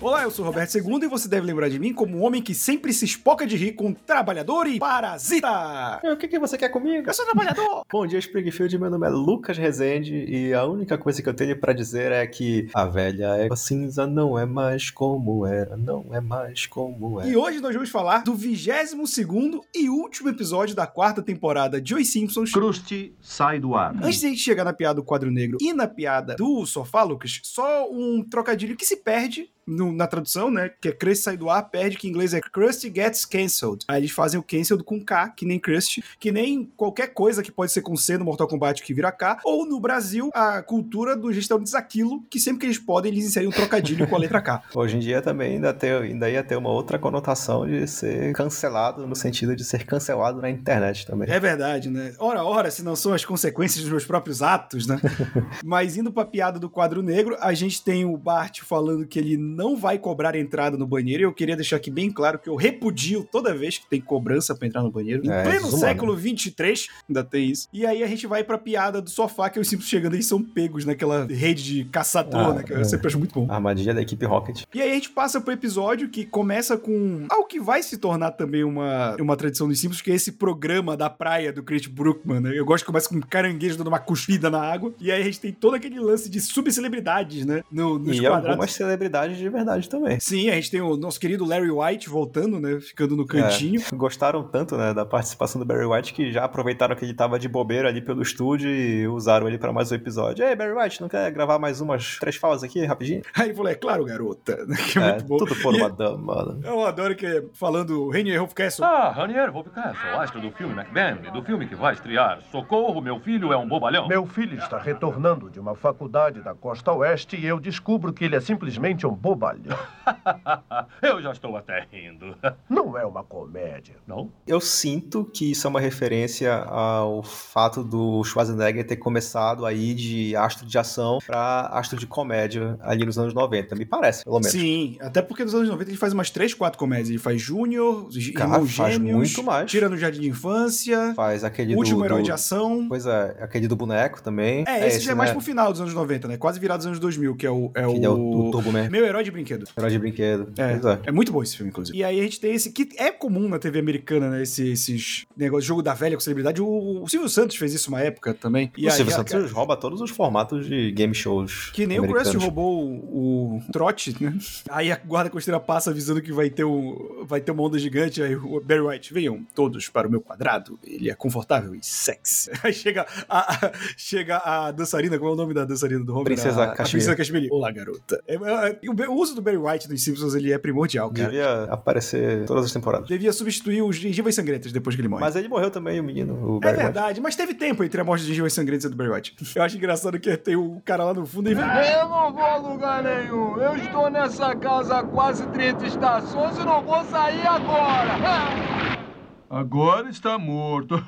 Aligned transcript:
Olá, 0.00 0.22
eu 0.22 0.30
sou 0.30 0.44
o 0.44 0.48
Roberto 0.48 0.76
II 0.78 1.02
e 1.02 1.08
você 1.08 1.28
deve 1.28 1.46
lembrar 1.46 1.68
de 1.68 1.78
mim 1.78 1.92
como 1.92 2.16
um 2.16 2.24
homem 2.24 2.40
que 2.40 2.54
sempre 2.54 2.92
se 2.92 3.04
espoca 3.04 3.46
de 3.46 3.56
rir 3.56 3.72
com 3.72 3.92
trabalhador 3.92 4.66
e 4.66 4.78
parasita. 4.78 6.00
O 6.04 6.16
que, 6.16 6.28
que 6.28 6.38
você 6.38 6.56
quer 6.56 6.68
comigo? 6.68 7.08
Eu 7.08 7.12
sou 7.12 7.24
trabalhador. 7.24 7.84
Bom 7.90 8.06
dia, 8.06 8.18
Springfield. 8.18 8.78
Meu 8.78 8.88
nome 8.88 9.06
é 9.06 9.10
Lucas 9.10 9.58
Rezende 9.58 10.14
e 10.14 10.54
a 10.54 10.64
única 10.64 10.96
coisa 10.96 11.22
que 11.22 11.28
eu 11.28 11.34
tenho 11.34 11.58
pra 11.58 11.72
dizer 11.72 12.12
é 12.12 12.26
que 12.26 12.68
a 12.72 12.84
velha 12.86 13.36
égua 13.36 13.56
cinza 13.56 14.06
não 14.06 14.38
é 14.38 14.46
mais 14.46 14.90
como 14.90 15.44
era, 15.44 15.76
não 15.76 16.06
é 16.12 16.20
mais 16.20 16.66
como 16.66 17.20
era. 17.20 17.28
E 17.28 17.36
hoje 17.36 17.60
nós 17.60 17.74
vamos 17.74 17.90
falar 17.90 18.22
do 18.22 18.34
22º 18.34 19.60
e 19.74 19.90
último 19.90 20.28
episódio 20.28 20.74
da 20.74 20.86
quarta 20.86 21.20
temporada 21.20 21.80
de 21.80 21.94
Os 21.94 22.10
Simpsons. 22.10 22.52
Krusty 22.52 23.12
sai 23.20 23.58
do 23.58 23.74
ar. 23.74 23.94
Antes 24.02 24.20
de 24.20 24.26
a 24.26 24.28
gente 24.30 24.40
chegar 24.40 24.64
na 24.64 24.72
piada 24.72 24.94
do 24.94 25.02
quadro 25.04 25.30
negro 25.30 25.58
e 25.60 25.72
na 25.72 25.88
piada 25.88 26.36
do 26.36 26.64
sofá, 26.64 27.02
Lucas, 27.02 27.40
só 27.42 27.90
um 27.90 28.24
trocadilho 28.46 28.76
que 28.76 28.86
se 28.86 28.96
perde 28.96 29.50
no- 29.66 29.92
na 29.92 30.06
tradução, 30.06 30.50
né? 30.50 30.70
Que 30.80 30.88
é 30.88 30.92
Krusty 30.92 31.24
sai 31.24 31.36
do 31.36 31.50
ar, 31.50 31.62
perde, 31.70 31.96
que 31.96 32.06
em 32.06 32.10
inglês 32.10 32.32
é 32.34 32.40
Krusty 32.40 32.92
gets 32.94 33.24
cancelled. 33.24 33.84
Aí 33.88 34.00
eles 34.00 34.10
fazem 34.10 34.38
o 34.38 34.42
cancelled 34.42 34.84
com 34.84 35.02
K, 35.04 35.28
que 35.30 35.44
nem 35.46 35.58
Krusty, 35.58 36.02
que 36.20 36.30
nem 36.30 36.70
qualquer 36.76 37.08
coisa 37.08 37.42
que 37.42 37.50
pode 37.50 37.72
ser 37.72 37.82
com 37.82 37.96
C 37.96 38.16
no 38.18 38.24
Mortal 38.24 38.46
Kombat 38.48 38.82
que 38.82 38.94
vira 38.94 39.10
K. 39.12 39.38
Ou 39.44 39.66
no 39.66 39.80
Brasil, 39.80 40.30
a 40.34 40.62
cultura 40.62 41.16
dos 41.16 41.34
restaurantes 41.34 41.74
Aquilo, 41.74 42.22
que 42.30 42.38
sempre 42.38 42.60
que 42.60 42.66
eles 42.66 42.78
podem, 42.78 43.12
eles 43.12 43.24
inserem 43.26 43.48
um 43.48 43.52
trocadilho 43.52 44.06
com 44.06 44.16
a 44.16 44.18
letra 44.18 44.40
K. 44.40 44.62
Hoje 44.74 44.96
em 44.96 45.00
dia 45.00 45.20
também 45.22 45.54
ainda, 45.54 45.72
tem, 45.74 45.90
ainda 45.90 46.30
ia 46.30 46.42
ter 46.42 46.56
uma 46.56 46.70
outra 46.70 46.98
conotação 46.98 47.66
de 47.66 47.86
ser 47.86 48.32
cancelado, 48.32 49.06
no 49.06 49.14
sentido 49.16 49.54
de 49.56 49.64
ser 49.64 49.84
cancelado 49.84 50.40
na 50.40 50.50
internet 50.50 51.06
também. 51.06 51.28
É 51.30 51.38
verdade, 51.40 51.88
né? 51.90 52.14
Ora, 52.18 52.44
ora, 52.44 52.70
se 52.70 52.82
não 52.82 52.94
são 52.96 53.12
as 53.12 53.24
consequências 53.24 53.82
dos 53.82 53.90
meus 53.90 54.04
próprios 54.04 54.42
atos, 54.42 54.86
né? 54.86 54.98
Mas 55.64 55.96
indo 55.96 56.12
pra 56.12 56.24
piada 56.24 56.58
do 56.58 56.68
quadro 56.70 57.02
negro, 57.02 57.36
a 57.40 57.52
gente 57.54 57.82
tem 57.82 58.04
o 58.04 58.16
Bart 58.16 58.60
falando 58.62 59.06
que 59.06 59.18
ele 59.18 59.36
não 59.56 59.76
vai 59.76 59.98
cobrar 59.98 60.36
entrada 60.36 60.76
no 60.76 60.86
banheiro. 60.86 61.22
E 61.22 61.24
eu 61.24 61.32
queria 61.32 61.56
deixar 61.56 61.76
aqui 61.76 61.90
bem 61.90 62.10
claro 62.12 62.38
que 62.38 62.48
eu 62.48 62.54
repudio 62.56 63.26
toda 63.30 63.54
vez 63.54 63.78
que 63.78 63.86
tem 63.88 64.00
cobrança 64.00 64.54
pra 64.54 64.66
entrar 64.68 64.82
no 64.82 64.90
banheiro. 64.90 65.24
Em 65.24 65.30
É, 65.30 65.42
pleno 65.42 65.64
desumano. 65.64 65.78
século 65.78 66.16
23, 66.16 66.88
ainda 67.08 67.24
tem 67.24 67.50
isso. 67.50 67.68
E 67.72 67.86
aí 67.86 68.02
a 68.02 68.06
gente 68.06 68.26
vai 68.26 68.44
pra 68.44 68.58
piada 68.58 69.00
do 69.00 69.08
sofá, 69.10 69.48
que 69.50 69.58
os 69.58 69.68
simples 69.68 69.88
chegando, 69.88 70.14
eles 70.14 70.26
são 70.26 70.42
pegos 70.42 70.84
naquela 70.84 71.24
rede 71.26 71.62
de 71.64 71.84
caçador, 71.86 72.40
Ah, 72.40 72.54
né? 72.54 72.62
Que 72.62 72.72
eu 72.72 72.80
é. 72.80 72.84
sempre 72.84 73.06
acho 73.08 73.18
muito 73.18 73.34
bom. 73.34 73.52
Armadilha 73.52 73.94
da 73.94 74.02
equipe 74.02 74.24
Rocket. 74.26 74.62
E 74.74 74.82
aí 74.82 74.90
a 74.90 74.94
gente 74.94 75.10
passa 75.10 75.40
pro 75.40 75.52
episódio 75.52 76.08
que 76.08 76.24
começa 76.24 76.76
com 76.76 77.24
algo 77.30 77.46
que 77.46 77.58
vai 77.60 77.82
se 77.82 77.96
tornar 77.96 78.32
também 78.32 78.62
uma, 78.64 79.16
uma 79.20 79.36
tradição 79.36 79.66
dos 79.68 79.78
Simpsons, 79.80 80.02
que 80.02 80.10
é 80.10 80.14
esse 80.14 80.32
programa 80.32 80.96
da 80.96 81.08
praia 81.08 81.52
do 81.52 81.62
Chris 81.62 81.86
Brookman, 81.86 82.40
né? 82.40 82.50
Eu 82.54 82.64
gosto 82.64 82.82
que 82.84 82.86
começa 82.86 83.08
com 83.08 83.16
um 83.16 83.20
caranguejo 83.20 83.76
dando 83.78 83.88
uma 83.88 83.98
cuspida 83.98 84.50
na 84.50 84.60
água. 84.60 84.92
E 85.00 85.10
aí 85.10 85.20
a 85.20 85.24
gente 85.24 85.40
tem 85.40 85.52
todo 85.52 85.74
aquele 85.74 85.98
lance 85.98 86.28
de 86.28 86.40
subcelebridades, 86.40 87.44
né? 87.46 87.62
No, 87.70 87.98
nos 87.98 88.16
E 88.16 88.20
quadrados. 88.20 88.48
algumas 88.50 88.72
celebridades 88.72 89.36
de 89.46 89.50
verdade 89.50 89.88
também. 89.88 90.18
Sim, 90.18 90.50
a 90.50 90.54
gente 90.54 90.70
tem 90.70 90.80
o 90.80 90.96
nosso 90.96 91.20
querido 91.20 91.44
Larry 91.46 91.70
White 91.70 92.08
voltando, 92.08 92.58
né? 92.58 92.80
Ficando 92.80 93.16
no 93.16 93.24
cantinho. 93.26 93.80
É, 93.80 93.94
gostaram 93.96 94.42
tanto, 94.42 94.76
né, 94.76 94.92
da 94.92 95.04
participação 95.06 95.60
do 95.60 95.64
Barry 95.64 95.86
White 95.86 96.12
que 96.12 96.32
já 96.32 96.44
aproveitaram 96.44 96.94
que 96.96 97.04
ele 97.04 97.14
tava 97.14 97.38
de 97.38 97.48
bobeira 97.48 97.88
ali 97.88 98.00
pelo 98.00 98.22
estúdio 98.22 98.68
e 98.70 99.06
usaram 99.06 99.46
ele 99.48 99.58
pra 99.58 99.72
mais 99.72 99.92
um 99.92 99.94
episódio. 99.94 100.44
Ei, 100.44 100.56
Barry 100.56 100.72
White, 100.72 101.00
não 101.00 101.08
quer 101.08 101.30
gravar 101.30 101.58
mais 101.58 101.80
umas 101.80 102.18
três 102.18 102.36
falas 102.36 102.62
aqui, 102.62 102.84
rapidinho? 102.84 103.22
Aí 103.34 103.46
ele 103.48 103.54
falou, 103.54 103.70
é 103.70 103.74
claro, 103.74 104.04
garota. 104.04 104.56
Que 104.92 104.98
é, 104.98 105.02
É, 105.02 105.12
muito 105.12 105.24
bom. 105.26 105.36
tudo 105.38 105.54
por 105.56 105.74
E 105.74 105.78
uma 105.78 105.88
dama. 105.90 106.54
né? 106.54 106.68
Eu 106.68 106.84
adoro 106.86 107.14
que 107.14 107.26
é 107.26 107.44
falando 107.52 108.08
Rainier 108.10 108.42
Hofkessel. 108.42 108.84
Ah, 108.84 109.10
Ranier 109.10 109.50
Wolfcastle, 109.52 110.10
astro 110.20 110.40
do 110.40 110.50
filme 110.50 110.74
McBambi, 110.74 111.30
do 111.30 111.42
filme 111.42 111.66
que 111.66 111.74
vai 111.74 111.94
estrear. 111.94 112.40
Socorro, 112.50 113.00
meu 113.00 113.18
filho 113.20 113.52
é 113.52 113.56
um 113.56 113.66
bobalhão. 113.66 114.06
Meu 114.08 114.26
filho 114.26 114.58
está 114.58 114.78
retornando 114.78 115.50
de 115.50 115.58
uma 115.60 115.74
faculdade 115.74 116.40
da 116.42 116.54
costa 116.54 116.92
oeste 116.92 117.36
e 117.36 117.46
eu 117.46 117.58
descubro 117.58 118.12
que 118.12 118.24
ele 118.24 118.36
é 118.36 118.40
simplesmente 118.40 119.06
um 119.06 119.12
bobalhão. 119.14 119.35
Eu 121.02 121.20
já 121.22 121.32
estou 121.32 121.56
até 121.56 121.86
rindo. 121.92 122.34
Não 122.68 122.96
é 122.98 123.04
uma 123.04 123.22
comédia. 123.22 123.94
Não? 124.06 124.30
Eu 124.46 124.60
sinto 124.60 125.24
que 125.24 125.50
isso 125.52 125.66
é 125.66 125.70
uma 125.70 125.80
referência 125.80 126.54
ao 126.54 127.22
fato 127.22 127.82
do 127.82 128.22
Schwarzenegger 128.24 128.86
ter 128.86 128.96
começado 128.96 129.64
aí 129.66 129.94
de 129.94 130.34
astro 130.36 130.66
de 130.66 130.78
ação 130.78 131.18
pra 131.26 131.68
astro 131.72 131.98
de 131.98 132.06
comédia 132.06 132.78
ali 132.80 133.04
nos 133.04 133.18
anos 133.18 133.34
90. 133.34 133.74
Me 133.74 133.84
parece, 133.84 134.24
pelo 134.24 134.36
menos. 134.36 134.52
Sim, 134.52 134.96
até 135.00 135.22
porque 135.22 135.44
nos 135.44 135.54
anos 135.54 135.68
90 135.68 135.90
ele 135.90 135.98
faz 135.98 136.12
umas 136.12 136.30
3, 136.30 136.54
4 136.54 136.78
comédias. 136.78 137.10
Ele 137.10 137.18
faz 137.18 137.40
Júnior, 137.40 138.08
Cara, 138.34 138.50
Irmãos 138.54 138.74
faz 138.76 138.94
Gêmeos, 138.94 139.16
muito 139.16 139.42
mais. 139.42 139.70
Tira 139.70 139.88
no 139.88 139.96
Jardim 139.96 140.20
de 140.20 140.28
Infância, 140.28 141.12
Faz 141.14 141.44
aquele 141.44 141.74
Último 141.74 141.98
do, 141.98 142.04
Herói 142.04 142.20
do- 142.22 142.24
de 142.24 142.32
Ação. 142.32 142.86
Pois 142.88 143.06
é, 143.06 143.36
aquele 143.40 143.68
do 143.68 143.76
boneco 143.76 144.22
também. 144.22 144.64
É, 144.66 144.86
esse, 144.86 145.00
já 145.00 145.12
é 145.12 145.14
mais 145.14 145.30
né? 145.30 145.34
pro 145.34 145.44
final 145.44 145.70
dos 145.72 145.80
anos 145.80 145.94
90, 145.94 146.28
né? 146.28 146.36
Quase 146.36 146.58
virado 146.58 146.78
dos 146.78 146.86
anos 146.86 146.98
2000, 146.98 147.36
que 147.36 147.46
é 147.46 147.50
o... 147.50 147.70
É 147.74 147.86
o... 147.86 148.04
é 148.04 148.08
o, 148.08 148.46
o 148.46 148.50
Turbo 148.50 148.72
Man. 148.72 148.88
Meu 148.90 149.04
Herói 149.04 149.24
de 149.26 149.30
Brinquedo. 149.30 149.66
Herói 149.76 149.90
de 149.90 149.98
brinquedo. 149.98 150.52
É, 150.58 150.72
é. 150.72 151.08
é 151.08 151.12
muito 151.12 151.32
bom 151.32 151.42
esse 151.42 151.56
filme, 151.56 151.70
inclusive. 151.70 151.96
E 151.96 152.02
aí 152.02 152.18
a 152.18 152.22
gente 152.22 152.40
tem 152.40 152.54
esse, 152.54 152.72
que 152.72 152.88
é 152.96 153.10
comum 153.10 153.48
na 153.48 153.58
TV 153.58 153.78
americana, 153.78 154.30
né? 154.30 154.42
Esse, 154.42 154.68
esses 154.70 155.26
negócios, 155.36 155.64
jogo 155.64 155.82
da 155.82 155.94
velha 155.94 156.16
com 156.16 156.20
celebridade. 156.20 156.62
O, 156.62 157.02
o 157.02 157.08
Silvio 157.08 157.28
Santos 157.28 157.56
fez 157.56 157.74
isso 157.74 157.88
uma 157.88 158.00
época 158.00 158.32
também. 158.34 158.72
E 158.76 158.86
o 158.86 158.90
aí, 158.90 158.96
Silvio 158.96 159.14
Santos 159.14 159.50
rouba 159.52 159.76
todos 159.76 160.00
os 160.00 160.10
formatos 160.10 160.66
de 160.66 160.90
game 160.92 161.14
shows. 161.14 161.70
Que 161.72 161.86
nem 161.86 162.00
o. 162.00 162.06
Krusty 162.06 162.36
roubou 162.36 162.84
o, 162.84 163.56
o 163.56 163.72
trote, 163.72 164.16
né? 164.22 164.36
Aí 164.70 164.90
a 164.90 164.96
guarda 164.96 165.28
costeira 165.28 165.60
passa 165.60 165.90
avisando 165.90 166.22
que 166.22 166.32
vai 166.32 166.48
ter, 166.48 166.64
um, 166.64 167.24
vai 167.26 167.40
ter 167.40 167.52
uma 167.52 167.62
onda 167.62 167.78
gigante. 167.78 168.22
Aí 168.22 168.34
o 168.36 168.60
Barry 168.60 168.80
White, 168.80 169.12
venham 169.12 169.44
todos 169.54 169.88
para 169.88 170.08
o 170.08 170.10
meu 170.10 170.20
quadrado. 170.20 170.78
Ele 170.84 171.10
é 171.10 171.14
confortável 171.14 171.74
e 171.74 171.78
sexy. 171.82 172.50
Aí 172.62 172.72
chega 172.72 173.06
a, 173.28 173.54
a- 173.54 173.72
chega 173.96 174.36
a 174.38 174.70
dançarina, 174.70 175.18
qual 175.18 175.30
é 175.30 175.34
o 175.34 175.36
nome 175.36 175.52
da 175.52 175.64
dançarina 175.64 176.04
do 176.04 176.12
Homer? 176.12 176.24
Princesa 176.24 176.62
a, 176.62 176.72
a 176.72 176.74
Cashmere. 176.74 177.04
Princesa. 177.14 177.48
Olá, 177.50 177.70
garota. 177.70 178.22
É, 178.26 178.34
é, 178.34 178.78
o, 178.88 178.94
o 179.08 179.14
uso 179.14 179.34
do 179.34 179.42
Barry 179.42 179.56
White 179.56 179.88
nos 179.90 180.02
Simpsons, 180.02 180.34
ele 180.34 180.52
é 180.52 180.58
primordial, 180.58 181.10
cara. 181.10 181.28
Devia 181.28 181.64
aparecer 181.64 182.44
todas 182.46 182.64
as 182.64 182.72
temporadas. 182.72 183.08
Devia 183.08 183.32
substituir 183.32 183.82
os 183.82 183.96
gengivas 183.96 184.34
sangrentas 184.34 184.72
depois 184.72 184.94
que 184.96 185.00
ele 185.02 185.08
morre. 185.08 185.20
Mas 185.20 185.36
ele 185.36 185.48
morreu 185.48 185.70
também, 185.70 185.98
o 186.00 186.02
menino, 186.04 186.34
o 186.34 186.56
É 186.56 186.60
Barry 186.60 186.76
White. 186.76 186.82
verdade, 186.84 187.20
mas 187.20 187.36
teve 187.36 187.54
tempo 187.54 187.82
entre 187.84 188.00
a 188.00 188.04
morte 188.04 188.22
de 188.22 188.28
gengivas 188.28 188.52
sangrentas 188.52 188.84
e 188.84 188.88
do 188.88 188.96
Barry 188.96 189.10
White. 189.10 189.36
Eu 189.54 189.62
acho 189.62 189.76
engraçado 189.76 190.18
que 190.18 190.36
tem 190.36 190.56
o 190.56 190.80
cara 190.84 191.04
lá 191.04 191.14
no 191.14 191.24
fundo 191.26 191.50
e 191.50 191.54
vem... 191.54 191.64
Eu 191.64 192.08
não 192.08 192.32
vou 192.32 192.44
a 192.44 192.56
lugar 192.56 193.02
nenhum. 193.02 193.56
Eu 193.58 193.76
estou 193.76 194.10
nessa 194.10 194.54
casa 194.56 194.98
há 194.98 195.02
quase 195.02 195.46
30 195.48 195.86
estações 195.86 196.56
e 196.58 196.64
não 196.64 196.82
vou 196.82 197.04
sair 197.04 197.46
agora. 197.46 198.96
Agora 199.48 200.08
está 200.08 200.38
morto. 200.38 200.96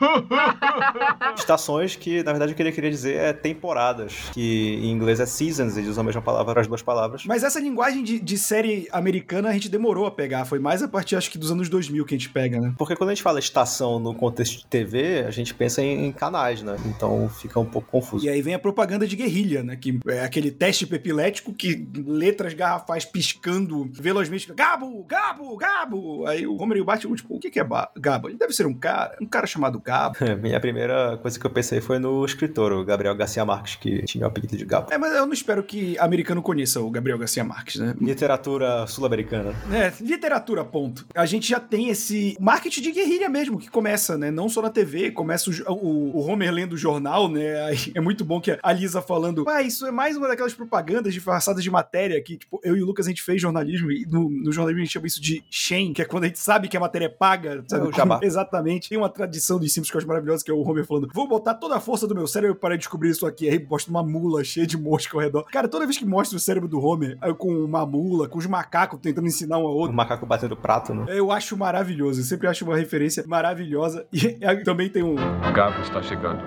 Estações 1.36 1.96
que, 1.96 2.22
na 2.22 2.32
verdade, 2.32 2.52
o 2.52 2.54
que 2.54 2.62
ele 2.62 2.72
queria 2.72 2.90
dizer 2.90 3.16
é 3.16 3.32
temporadas, 3.32 4.30
que 4.32 4.78
em 4.82 4.90
inglês 4.90 5.20
é 5.20 5.26
seasons, 5.26 5.76
eles 5.76 5.90
usam 5.90 6.02
a 6.02 6.04
mesma 6.04 6.22
palavra 6.22 6.52
para 6.52 6.60
as 6.60 6.66
duas 6.66 6.82
palavras. 6.82 7.24
Mas 7.24 7.42
essa 7.42 7.60
linguagem 7.60 8.02
de, 8.02 8.18
de 8.18 8.38
série 8.38 8.88
americana 8.92 9.48
a 9.48 9.52
gente 9.52 9.68
demorou 9.68 10.06
a 10.06 10.10
pegar. 10.10 10.44
Foi 10.44 10.58
mais 10.58 10.82
a 10.82 10.88
partir, 10.88 11.16
acho 11.16 11.30
que, 11.30 11.38
dos 11.38 11.50
anos 11.50 11.68
2000 11.68 12.04
que 12.04 12.14
a 12.14 12.18
gente 12.18 12.30
pega, 12.30 12.60
né? 12.60 12.74
Porque 12.78 12.96
quando 12.96 13.10
a 13.10 13.14
gente 13.14 13.22
fala 13.22 13.38
estação 13.38 13.98
no 13.98 14.14
contexto 14.14 14.58
de 14.58 14.66
TV, 14.66 15.24
a 15.26 15.30
gente 15.30 15.54
pensa 15.54 15.82
em 15.82 16.12
canais, 16.12 16.62
né? 16.62 16.76
Então 16.86 17.28
fica 17.28 17.58
um 17.58 17.64
pouco 17.64 17.88
confuso. 17.90 18.24
E 18.24 18.28
aí 18.28 18.42
vem 18.42 18.54
a 18.54 18.58
propaganda 18.58 19.06
de 19.06 19.16
guerrilha, 19.16 19.62
né? 19.62 19.76
Que 19.76 19.98
é 20.06 20.24
aquele 20.24 20.50
teste 20.50 20.84
epilético 20.92 21.52
que 21.52 21.88
letras 22.06 22.54
garrafais 22.54 23.04
piscando 23.04 23.88
velozmente. 23.92 24.52
Gabo, 24.52 25.04
Gabo, 25.04 25.56
Gabo! 25.56 26.26
Aí 26.26 26.46
o 26.46 26.60
Homer 26.60 26.78
e 26.78 26.80
o 26.80 26.84
Bart, 26.84 27.00
tipo, 27.00 27.16
o 27.36 27.38
que 27.38 27.50
que 27.50 27.60
é 27.60 27.66
Gabo? 27.96 28.28
Deve 28.38 28.52
ser 28.52 28.66
um 28.66 28.74
cara, 28.74 29.16
um 29.20 29.26
cara 29.26 29.46
chamado 29.46 29.80
Gabo. 29.80 30.16
Minha 30.40 30.60
primeira 30.60 31.16
coisa 31.18 31.38
que 31.38 31.44
eu 31.44 31.50
pensei 31.50 31.80
foi 31.80 31.98
no 31.98 32.24
escritor, 32.24 32.72
o 32.72 32.84
Gabriel 32.84 33.14
Garcia 33.14 33.44
Marques, 33.44 33.76
que 33.76 34.02
tinha 34.04 34.24
o 34.24 34.28
apelido 34.28 34.56
de 34.56 34.64
Gabo. 34.64 34.92
É, 34.92 34.98
mas 34.98 35.12
eu 35.12 35.26
não 35.26 35.32
espero 35.32 35.62
que 35.62 35.98
americano 35.98 36.42
conheça 36.42 36.80
o 36.80 36.90
Gabriel 36.90 37.18
Garcia 37.18 37.44
Marques, 37.44 37.76
né? 37.76 37.94
Literatura 38.00 38.86
sul-americana. 38.86 39.54
É, 39.72 39.92
literatura, 40.00 40.64
ponto. 40.64 41.06
A 41.14 41.26
gente 41.26 41.48
já 41.48 41.60
tem 41.60 41.88
esse 41.88 42.36
marketing 42.40 42.82
de 42.82 42.92
guerrilha 42.92 43.28
mesmo, 43.28 43.58
que 43.58 43.70
começa, 43.70 44.16
né? 44.16 44.30
Não 44.30 44.48
só 44.48 44.62
na 44.62 44.70
TV, 44.70 45.10
começa 45.10 45.50
o, 45.50 45.72
o, 45.72 46.16
o 46.18 46.26
Homer 46.26 46.52
lendo 46.52 46.74
o 46.74 46.76
jornal, 46.76 47.28
né? 47.28 47.62
Aí 47.64 47.92
é 47.94 48.00
muito 48.00 48.24
bom 48.24 48.40
que 48.40 48.58
a 48.62 48.72
Lisa 48.72 49.02
falando, 49.02 49.44
pai, 49.44 49.66
isso 49.66 49.86
é 49.86 49.90
mais 49.90 50.16
uma 50.16 50.28
daquelas 50.28 50.54
propagandas 50.54 51.12
disfarçadas 51.12 51.62
de 51.62 51.70
matéria 51.70 52.20
que, 52.22 52.36
tipo, 52.36 52.60
eu 52.62 52.76
e 52.76 52.82
o 52.82 52.86
Lucas 52.86 53.06
a 53.06 53.08
gente 53.08 53.22
fez 53.22 53.40
jornalismo 53.40 53.90
e 53.90 54.06
no, 54.06 54.28
no 54.28 54.52
jornalismo 54.52 54.82
a 54.82 54.84
gente 54.84 54.92
chama 54.92 55.06
isso 55.06 55.20
de 55.20 55.42
Shen, 55.50 55.92
que 55.92 56.02
é 56.02 56.04
quando 56.04 56.24
a 56.24 56.26
gente 56.26 56.38
sabe 56.38 56.68
que 56.68 56.76
a 56.76 56.80
matéria 56.80 57.06
é 57.06 57.08
paga, 57.08 57.64
sabe? 57.66 57.86
É 57.86 57.88
o 57.88 57.92
jabá. 57.92 58.17
Exatamente. 58.22 58.88
Tem 58.88 58.98
uma 58.98 59.08
tradição 59.08 59.58
dos 59.58 59.72
Simpsons 59.72 59.90
que 59.90 59.96
eu 59.96 59.98
acho 59.98 60.08
maravilhosa, 60.08 60.44
que 60.44 60.50
é 60.50 60.54
o 60.54 60.60
Homer 60.60 60.84
falando, 60.84 61.08
vou 61.12 61.28
botar 61.28 61.54
toda 61.54 61.76
a 61.76 61.80
força 61.80 62.06
do 62.06 62.14
meu 62.14 62.26
cérebro 62.26 62.56
para 62.56 62.76
descobrir 62.76 63.10
isso 63.10 63.26
aqui. 63.26 63.48
Aí 63.48 63.64
mostra 63.64 63.90
uma 63.90 64.02
mula 64.02 64.42
cheia 64.44 64.66
de 64.66 64.76
mosca 64.78 65.16
ao 65.16 65.20
redor. 65.22 65.44
Cara, 65.44 65.68
toda 65.68 65.86
vez 65.86 65.96
que 65.98 66.04
mostra 66.06 66.36
o 66.36 66.40
cérebro 66.40 66.68
do 66.68 66.80
Homer 66.80 67.16
aí 67.20 67.32
com 67.34 67.48
uma 67.52 67.84
mula, 67.86 68.28
com 68.28 68.38
os 68.38 68.46
macacos 68.46 68.98
tentando 69.00 69.26
ensinar 69.26 69.58
um 69.58 69.66
ao 69.66 69.74
outro, 69.74 69.92
O 69.92 69.96
macaco 69.96 70.26
batendo 70.26 70.56
prato, 70.56 70.94
né? 70.94 71.06
eu 71.08 71.30
acho 71.32 71.56
maravilhoso. 71.56 72.20
Eu 72.20 72.24
sempre 72.24 72.46
acho 72.48 72.64
uma 72.64 72.76
referência 72.76 73.24
maravilhosa. 73.26 74.06
E 74.12 74.38
aí 74.44 74.62
também 74.64 74.88
tem 74.88 75.02
um. 75.02 75.14
Gabo 75.54 75.80
está 75.82 76.02
chegando. 76.02 76.42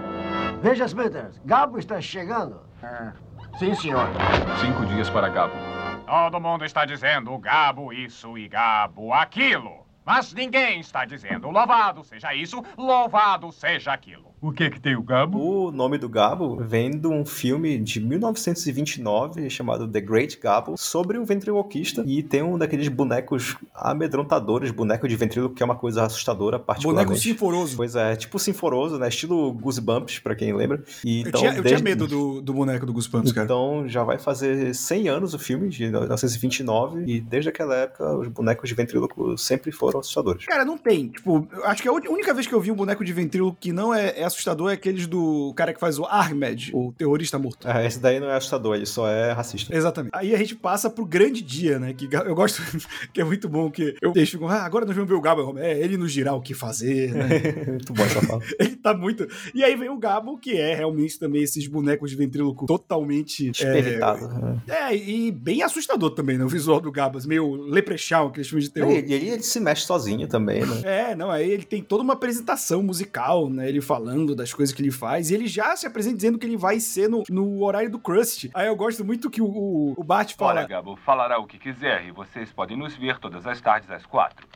Veja, 0.61 0.85
Smithers, 0.85 1.39
Gabo 1.45 1.77
está 1.79 1.99
chegando. 1.99 2.59
Sim, 3.57 3.75
senhor. 3.75 4.07
Cinco 4.59 4.85
dias 4.85 5.09
para 5.09 5.29
Gabo. 5.29 5.53
Todo 6.05 6.39
mundo 6.41 6.65
está 6.65 6.85
dizendo 6.85 7.37
Gabo 7.37 7.91
isso 7.93 8.37
e 8.37 8.47
Gabo 8.47 9.13
aquilo. 9.13 9.85
Mas 10.05 10.33
ninguém 10.33 10.79
está 10.79 11.05
dizendo 11.05 11.49
louvado 11.49 12.03
seja 12.03 12.33
isso, 12.33 12.63
louvado 12.77 13.51
seja 13.51 13.93
aquilo. 13.93 14.30
O 14.41 14.51
que 14.51 14.71
que 14.71 14.79
tem 14.79 14.95
o 14.95 15.03
Gabo? 15.03 15.67
O 15.67 15.71
nome 15.71 15.99
do 15.99 16.09
Gabo 16.09 16.55
vem 16.55 16.89
de 16.89 17.05
um 17.05 17.23
filme 17.23 17.77
de 17.77 17.99
1929 17.99 19.47
chamado 19.51 19.87
The 19.87 20.01
Great 20.01 20.39
Gabo, 20.41 20.73
sobre 20.77 21.19
um 21.19 21.23
ventriloquista 21.23 22.03
e 22.07 22.23
tem 22.23 22.41
um 22.41 22.57
daqueles 22.57 22.87
bonecos 22.87 23.55
amedrontadores, 23.75 24.71
boneco 24.71 25.07
de 25.07 25.15
ventríloco 25.15 25.53
que 25.53 25.61
é 25.61 25.65
uma 25.65 25.75
coisa 25.75 26.03
assustadora 26.05 26.57
particularmente. 26.57 27.05
Boneco 27.07 27.21
sinforoso. 27.21 27.77
Pois 27.77 27.95
é, 27.95 28.15
tipo 28.15 28.39
sinforoso, 28.39 28.97
né? 28.97 29.09
Estilo 29.09 29.53
Goosebumps, 29.53 30.17
pra 30.17 30.33
quem 30.33 30.51
lembra. 30.53 30.83
E, 31.05 31.21
Eu, 31.21 31.27
então, 31.27 31.39
tinha, 31.41 31.51
eu 31.51 31.61
desde- 31.61 31.75
tinha 31.75 31.83
medo 31.83 32.07
do, 32.07 32.41
do 32.41 32.51
boneco 32.51 32.85
do 32.87 32.93
Goosebumps, 32.93 33.31
cara. 33.31 33.45
Então 33.45 33.83
já 33.87 34.03
vai 34.03 34.17
fazer 34.17 34.73
100 34.73 35.07
anos 35.07 35.33
o 35.35 35.39
filme, 35.39 35.69
de 35.69 35.83
1929, 35.87 37.03
e 37.05 37.21
desde 37.21 37.49
aquela 37.49 37.75
época 37.75 38.11
os 38.17 38.27
bonecos 38.27 38.67
de 38.67 38.73
ventríloco 38.73 39.37
sempre 39.37 39.71
foram 39.71 39.99
assustadores. 39.99 40.47
Cara, 40.47 40.65
não 40.65 40.79
tem. 40.79 41.09
Tipo, 41.09 41.47
eu 41.53 41.65
acho 41.67 41.83
que 41.83 41.87
a 41.87 41.91
única 41.91 42.33
vez 42.33 42.47
que 42.47 42.53
eu 42.55 42.59
vi 42.59 42.71
um 42.71 42.75
boneco 42.75 43.05
de 43.05 43.13
ventríloco 43.13 43.55
que 43.59 43.71
não 43.71 43.93
é, 43.93 44.19
é 44.19 44.30
assustador 44.31 44.71
é 44.71 44.73
aqueles 44.73 45.07
do 45.07 45.53
cara 45.55 45.73
que 45.73 45.79
faz 45.79 45.99
o 45.99 46.05
Ahmed, 46.05 46.71
o 46.73 46.91
terrorista 46.97 47.37
morto. 47.37 47.67
Ah, 47.67 47.83
esse 47.83 47.99
daí 47.99 48.19
não 48.19 48.29
é 48.29 48.35
assustador, 48.35 48.75
ele 48.75 48.85
só 48.85 49.07
é 49.07 49.31
racista. 49.31 49.75
Exatamente. 49.75 50.11
Aí 50.13 50.33
a 50.33 50.37
gente 50.37 50.55
passa 50.55 50.89
pro 50.89 51.05
grande 51.05 51.41
dia, 51.41 51.79
né? 51.79 51.93
Que 51.93 52.09
eu 52.13 52.35
gosto, 52.35 52.61
que 53.13 53.21
é 53.21 53.23
muito 53.23 53.47
bom, 53.47 53.69
que 53.69 53.95
eu 54.01 54.11
deixo 54.11 54.31
ficam, 54.31 54.49
ah, 54.49 54.63
agora 54.63 54.85
nós 54.85 54.95
vamos 54.95 55.09
ver 55.09 55.15
o 55.15 55.21
Gabo. 55.21 55.57
É, 55.57 55.77
ele 55.79 55.97
nos 55.97 56.11
dirá 56.11 56.33
o 56.33 56.41
que 56.41 56.53
fazer, 56.53 57.13
né? 57.13 57.29
Muito 57.71 57.93
bom 57.93 58.03
essa 58.03 58.21
fala. 58.21 58.41
ele 58.59 58.75
tá 58.75 58.93
muito. 58.93 59.27
E 59.53 59.63
aí 59.63 59.75
vem 59.75 59.89
o 59.89 59.97
Gabo, 59.97 60.37
que 60.37 60.57
é 60.57 60.73
realmente 60.75 61.19
também 61.19 61.43
esses 61.43 61.67
bonecos 61.67 62.09
de 62.09 62.15
ventríloco 62.15 62.65
totalmente. 62.65 63.47
é, 63.47 63.49
Esperitado. 63.49 64.27
né? 64.27 64.61
É, 64.67 64.95
e 64.95 65.31
bem 65.31 65.63
assustador 65.63 66.11
também, 66.11 66.37
né? 66.37 66.43
O 66.43 66.49
visual 66.49 66.79
do 66.79 66.91
Gabas, 66.91 67.25
meio 67.25 67.55
leprechaun, 67.55 68.27
aqueles 68.27 68.47
filmes 68.47 68.65
de 68.65 68.71
terror. 68.71 68.91
E 68.91 69.13
ele, 69.13 69.29
ele 69.29 69.43
se 69.43 69.59
mexe 69.59 69.85
sozinho 69.85 70.27
também, 70.27 70.61
né? 70.65 70.81
É, 70.83 71.15
não, 71.15 71.29
aí 71.29 71.49
ele 71.49 71.63
tem 71.63 71.81
toda 71.81 72.03
uma 72.03 72.13
apresentação 72.13 72.81
musical, 72.83 73.49
né? 73.49 73.67
Ele 73.67 73.81
falando 73.81 74.20
das 74.25 74.53
coisas 74.53 74.73
que 74.73 74.81
ele 74.81 74.91
faz. 74.91 75.29
E 75.29 75.33
ele 75.33 75.47
já 75.47 75.75
se 75.75 75.85
apresenta 75.85 76.15
dizendo 76.15 76.37
que 76.37 76.45
ele 76.45 76.57
vai 76.57 76.79
ser 76.79 77.09
no, 77.09 77.23
no 77.29 77.63
horário 77.63 77.89
do 77.89 77.99
Crust. 77.99 78.49
Aí 78.53 78.67
eu 78.67 78.75
gosto 78.75 79.03
muito 79.03 79.29
que 79.29 79.41
o, 79.41 79.45
o, 79.45 79.93
o 79.97 80.03
Bart 80.03 80.35
fala. 80.35 80.61
Olha, 80.61 80.67
Gabo, 80.67 80.95
falará 80.97 81.39
o 81.39 81.47
que 81.47 81.57
quiser 81.57 82.05
e 82.05 82.11
vocês 82.11 82.51
podem 82.51 82.77
nos 82.77 82.95
ver 82.95 83.19
todas 83.19 83.45
as 83.47 83.59
tardes 83.59 83.89
às 83.89 84.05
quatro. 84.05 84.47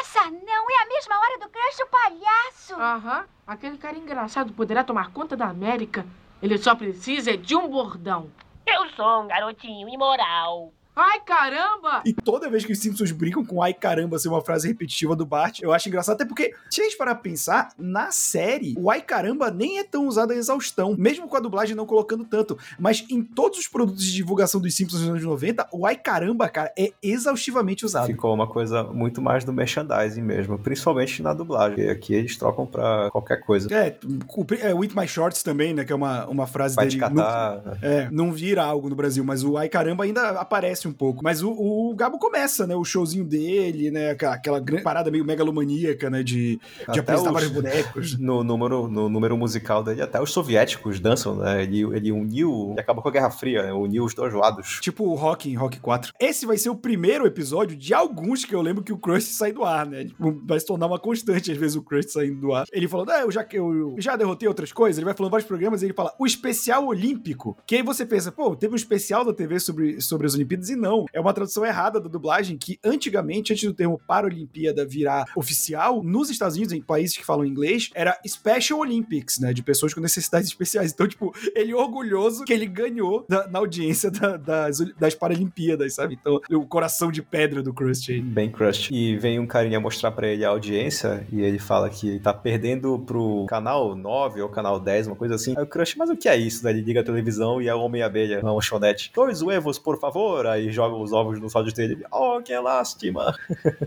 Essa 0.00 0.30
não 0.30 0.70
é 0.70 0.82
a 0.82 0.88
mesma 0.88 1.18
hora 1.18 1.38
do 1.38 1.48
crush 1.48 1.76
do 1.78 1.86
palhaço. 1.86 2.74
Aham. 2.74 3.24
Aquele 3.46 3.78
cara 3.78 3.96
engraçado 3.96 4.52
poderá 4.52 4.84
tomar 4.84 5.10
conta 5.10 5.36
da 5.36 5.46
América. 5.46 6.04
Ele 6.42 6.58
só 6.58 6.74
precisa 6.74 7.36
de 7.36 7.56
um 7.56 7.68
bordão. 7.68 8.30
Eu 8.66 8.88
sou 8.90 9.22
um 9.22 9.28
garotinho 9.28 9.88
imoral. 9.88 10.72
Ai, 11.00 11.20
caramba! 11.20 12.02
E 12.04 12.12
toda 12.12 12.50
vez 12.50 12.64
que 12.64 12.72
os 12.72 12.78
Simpsons 12.80 13.12
brincam 13.12 13.44
com 13.44 13.62
ai 13.62 13.72
caramba 13.72 14.18
ser 14.18 14.28
uma 14.28 14.42
frase 14.42 14.66
repetitiva 14.66 15.14
do 15.14 15.24
Bart, 15.24 15.60
eu 15.62 15.72
acho 15.72 15.88
engraçado, 15.88 16.16
até 16.16 16.24
porque, 16.24 16.52
se 16.68 16.80
a 16.80 16.84
gente 16.84 16.96
parar 16.96 17.14
pra 17.14 17.22
pensar, 17.22 17.70
na 17.78 18.10
série, 18.10 18.74
o 18.76 18.90
ai 18.90 19.00
caramba 19.00 19.48
nem 19.48 19.78
é 19.78 19.84
tão 19.84 20.08
usado 20.08 20.32
a 20.32 20.36
exaustão, 20.36 20.96
mesmo 20.98 21.28
com 21.28 21.36
a 21.36 21.40
dublagem 21.40 21.76
não 21.76 21.86
colocando 21.86 22.24
tanto. 22.24 22.58
Mas 22.80 23.04
em 23.08 23.22
todos 23.22 23.60
os 23.60 23.68
produtos 23.68 24.02
de 24.04 24.12
divulgação 24.12 24.60
dos 24.60 24.74
Simpsons 24.74 25.02
nos 25.02 25.10
anos 25.10 25.22
90, 25.22 25.68
o 25.72 25.86
ai 25.86 25.94
caramba, 25.94 26.48
cara, 26.48 26.72
é 26.76 26.92
exaustivamente 27.00 27.86
usado. 27.86 28.06
Ficou 28.06 28.34
uma 28.34 28.48
coisa 28.48 28.82
muito 28.82 29.22
mais 29.22 29.44
do 29.44 29.52
merchandising 29.52 30.22
mesmo, 30.22 30.58
principalmente 30.58 31.22
na 31.22 31.32
dublagem. 31.32 31.76
porque 31.76 31.90
Aqui 31.90 32.14
eles 32.14 32.36
trocam 32.36 32.66
pra 32.66 33.08
qualquer 33.12 33.36
coisa. 33.36 33.72
É, 33.72 33.96
o, 34.04 34.46
é, 34.60 34.74
With 34.74 34.90
My 34.96 35.06
Shorts 35.06 35.44
também, 35.44 35.72
né? 35.72 35.84
Que 35.84 35.92
é 35.92 35.96
uma, 35.96 36.26
uma 36.26 36.46
frase 36.46 36.74
Vai 36.74 36.86
dele. 36.86 36.96
te 36.96 37.00
catar. 37.00 37.62
Não, 37.64 37.78
é, 37.82 38.08
não 38.10 38.32
vira 38.32 38.64
algo 38.64 38.88
no 38.88 38.96
Brasil, 38.96 39.22
mas 39.22 39.44
o 39.44 39.56
Ai 39.56 39.68
Caramba 39.68 40.04
ainda 40.04 40.30
aparece 40.30 40.87
um 40.88 40.92
pouco. 40.92 41.22
Mas 41.22 41.42
o, 41.42 41.50
o 41.50 41.94
Gabo 41.94 42.18
começa, 42.18 42.66
né? 42.66 42.74
O 42.74 42.84
showzinho 42.84 43.24
dele, 43.24 43.90
né? 43.90 44.10
Aquela, 44.10 44.62
parada 44.82 45.10
meio 45.10 45.24
megalomaníaca, 45.24 46.10
né? 46.10 46.22
De, 46.22 46.58
de 46.92 47.00
apresentar 47.00 47.28
os- 47.28 47.34
vários 47.34 47.50
bonecos. 47.50 48.16
No 48.28 48.42
número, 48.44 48.88
no 48.88 49.08
número 49.08 49.36
musical 49.36 49.82
dele, 49.82 50.02
até 50.02 50.20
os 50.20 50.32
soviéticos 50.32 51.00
dançam, 51.00 51.36
né? 51.36 51.62
Ele, 51.62 51.82
ele 51.96 52.12
uniu. 52.12 52.70
Ele 52.72 52.80
acabou 52.80 53.02
com 53.02 53.08
a 53.08 53.12
Guerra 53.12 53.30
Fria, 53.30 53.62
né? 53.62 53.72
uniu 53.72 54.04
os 54.04 54.14
dois 54.14 54.32
lados. 54.34 54.78
Tipo 54.82 55.04
o 55.04 55.14
Rock 55.14 55.48
em 55.50 55.54
Rock 55.54 55.78
4. 55.80 56.12
Esse 56.20 56.44
vai 56.46 56.58
ser 56.58 56.70
o 56.70 56.74
primeiro 56.74 57.26
episódio 57.26 57.76
de 57.76 57.94
alguns 57.94 58.44
que 58.44 58.54
eu 58.54 58.60
lembro 58.60 58.82
que 58.82 58.92
o 58.92 58.98
Crust 58.98 59.32
sai 59.32 59.52
do 59.52 59.64
ar, 59.64 59.86
né? 59.86 60.04
Tipo, 60.04 60.40
vai 60.46 60.58
se 60.60 60.66
tornar 60.66 60.86
uma 60.86 60.98
constante, 60.98 61.50
às 61.52 61.56
vezes, 61.58 61.76
o 61.76 61.82
Crust 61.82 62.10
saindo 62.12 62.40
do 62.40 62.52
ar. 62.52 62.66
Ele 62.72 62.88
falando, 62.88 63.10
ah, 63.10 63.20
eu 63.20 63.30
já, 63.30 63.46
eu 63.52 63.94
já 63.98 64.16
derrotei 64.16 64.48
outras 64.48 64.72
coisas. 64.72 64.98
Ele 64.98 65.04
vai 65.04 65.14
falando 65.14 65.30
vários 65.32 65.46
programas 65.48 65.82
e 65.82 65.86
ele 65.86 65.94
fala, 65.94 66.12
o 66.18 66.26
especial 66.26 66.86
olímpico. 66.86 67.56
Que 67.66 67.76
aí 67.76 67.82
você 67.82 68.04
pensa, 68.04 68.30
pô, 68.32 68.54
teve 68.56 68.72
um 68.72 68.76
especial 68.76 69.24
da 69.24 69.32
TV 69.32 69.58
sobre, 69.60 70.00
sobre 70.00 70.26
as 70.26 70.34
Olimpíadas 70.34 70.68
e 70.70 70.76
não. 70.78 71.04
É 71.12 71.20
uma 71.20 71.32
tradução 71.32 71.64
errada 71.64 72.00
da 72.00 72.08
dublagem 72.08 72.56
que 72.56 72.78
antigamente, 72.84 73.52
antes 73.52 73.64
do 73.68 73.74
termo 73.74 74.00
Paralimpíada 74.06 74.86
virar 74.86 75.24
oficial, 75.36 76.02
nos 76.02 76.30
Estados 76.30 76.56
Unidos, 76.56 76.72
em 76.72 76.80
países 76.82 77.16
que 77.16 77.24
falam 77.24 77.44
inglês, 77.44 77.90
era 77.94 78.18
Special 78.26 78.78
Olympics, 78.80 79.38
né? 79.38 79.52
De 79.52 79.62
pessoas 79.62 79.92
com 79.94 80.00
necessidades 80.00 80.48
especiais. 80.48 80.92
Então, 80.92 81.06
tipo, 81.06 81.34
ele 81.54 81.74
orgulhoso 81.74 82.44
que 82.44 82.52
ele 82.52 82.66
ganhou 82.66 83.24
da- 83.28 83.46
na 83.48 83.58
audiência 83.58 84.10
da- 84.10 84.36
das, 84.36 84.78
das 84.98 85.14
Paralimpíadas, 85.14 85.94
sabe? 85.94 86.18
Então, 86.20 86.40
o 86.50 86.66
coração 86.66 87.10
de 87.10 87.22
pedra 87.22 87.62
do 87.62 87.72
Crust 87.74 88.10
aí. 88.10 88.20
Bem 88.20 88.50
crush. 88.50 88.90
E 88.92 89.16
vem 89.16 89.38
um 89.38 89.46
carinha 89.46 89.80
mostrar 89.80 90.10
pra 90.12 90.28
ele 90.28 90.44
a 90.44 90.48
audiência 90.50 91.26
e 91.32 91.40
ele 91.40 91.58
fala 91.58 91.88
que 91.90 92.18
tá 92.20 92.32
perdendo 92.32 92.98
pro 93.00 93.46
canal 93.48 93.94
9 93.94 94.40
ou 94.42 94.48
canal 94.48 94.78
10, 94.80 95.06
uma 95.08 95.16
coisa 95.16 95.34
assim. 95.34 95.54
Aí 95.56 95.62
o 95.62 95.66
crush, 95.66 95.96
mas 95.96 96.10
o 96.10 96.16
que 96.16 96.28
é 96.28 96.36
isso? 96.36 96.62
Daí 96.62 96.74
ele 96.74 96.82
liga 96.82 97.00
a 97.00 97.04
televisão 97.04 97.60
e 97.60 97.68
é 97.68 97.74
o 97.74 97.80
Homem-Abelha, 97.80 98.40
uma 98.40 98.52
lanchonete. 98.52 99.10
Dois 99.14 99.42
huevos, 99.42 99.78
por 99.78 99.98
favor. 99.98 100.46
Aí 100.46 100.57
joga 100.70 100.96
os 100.96 101.12
ovos 101.12 101.40
nos 101.40 101.54
olhos 101.54 101.72
dele. 101.72 102.04
Oh, 102.10 102.40
que 102.42 102.56
lástima. 102.58 103.34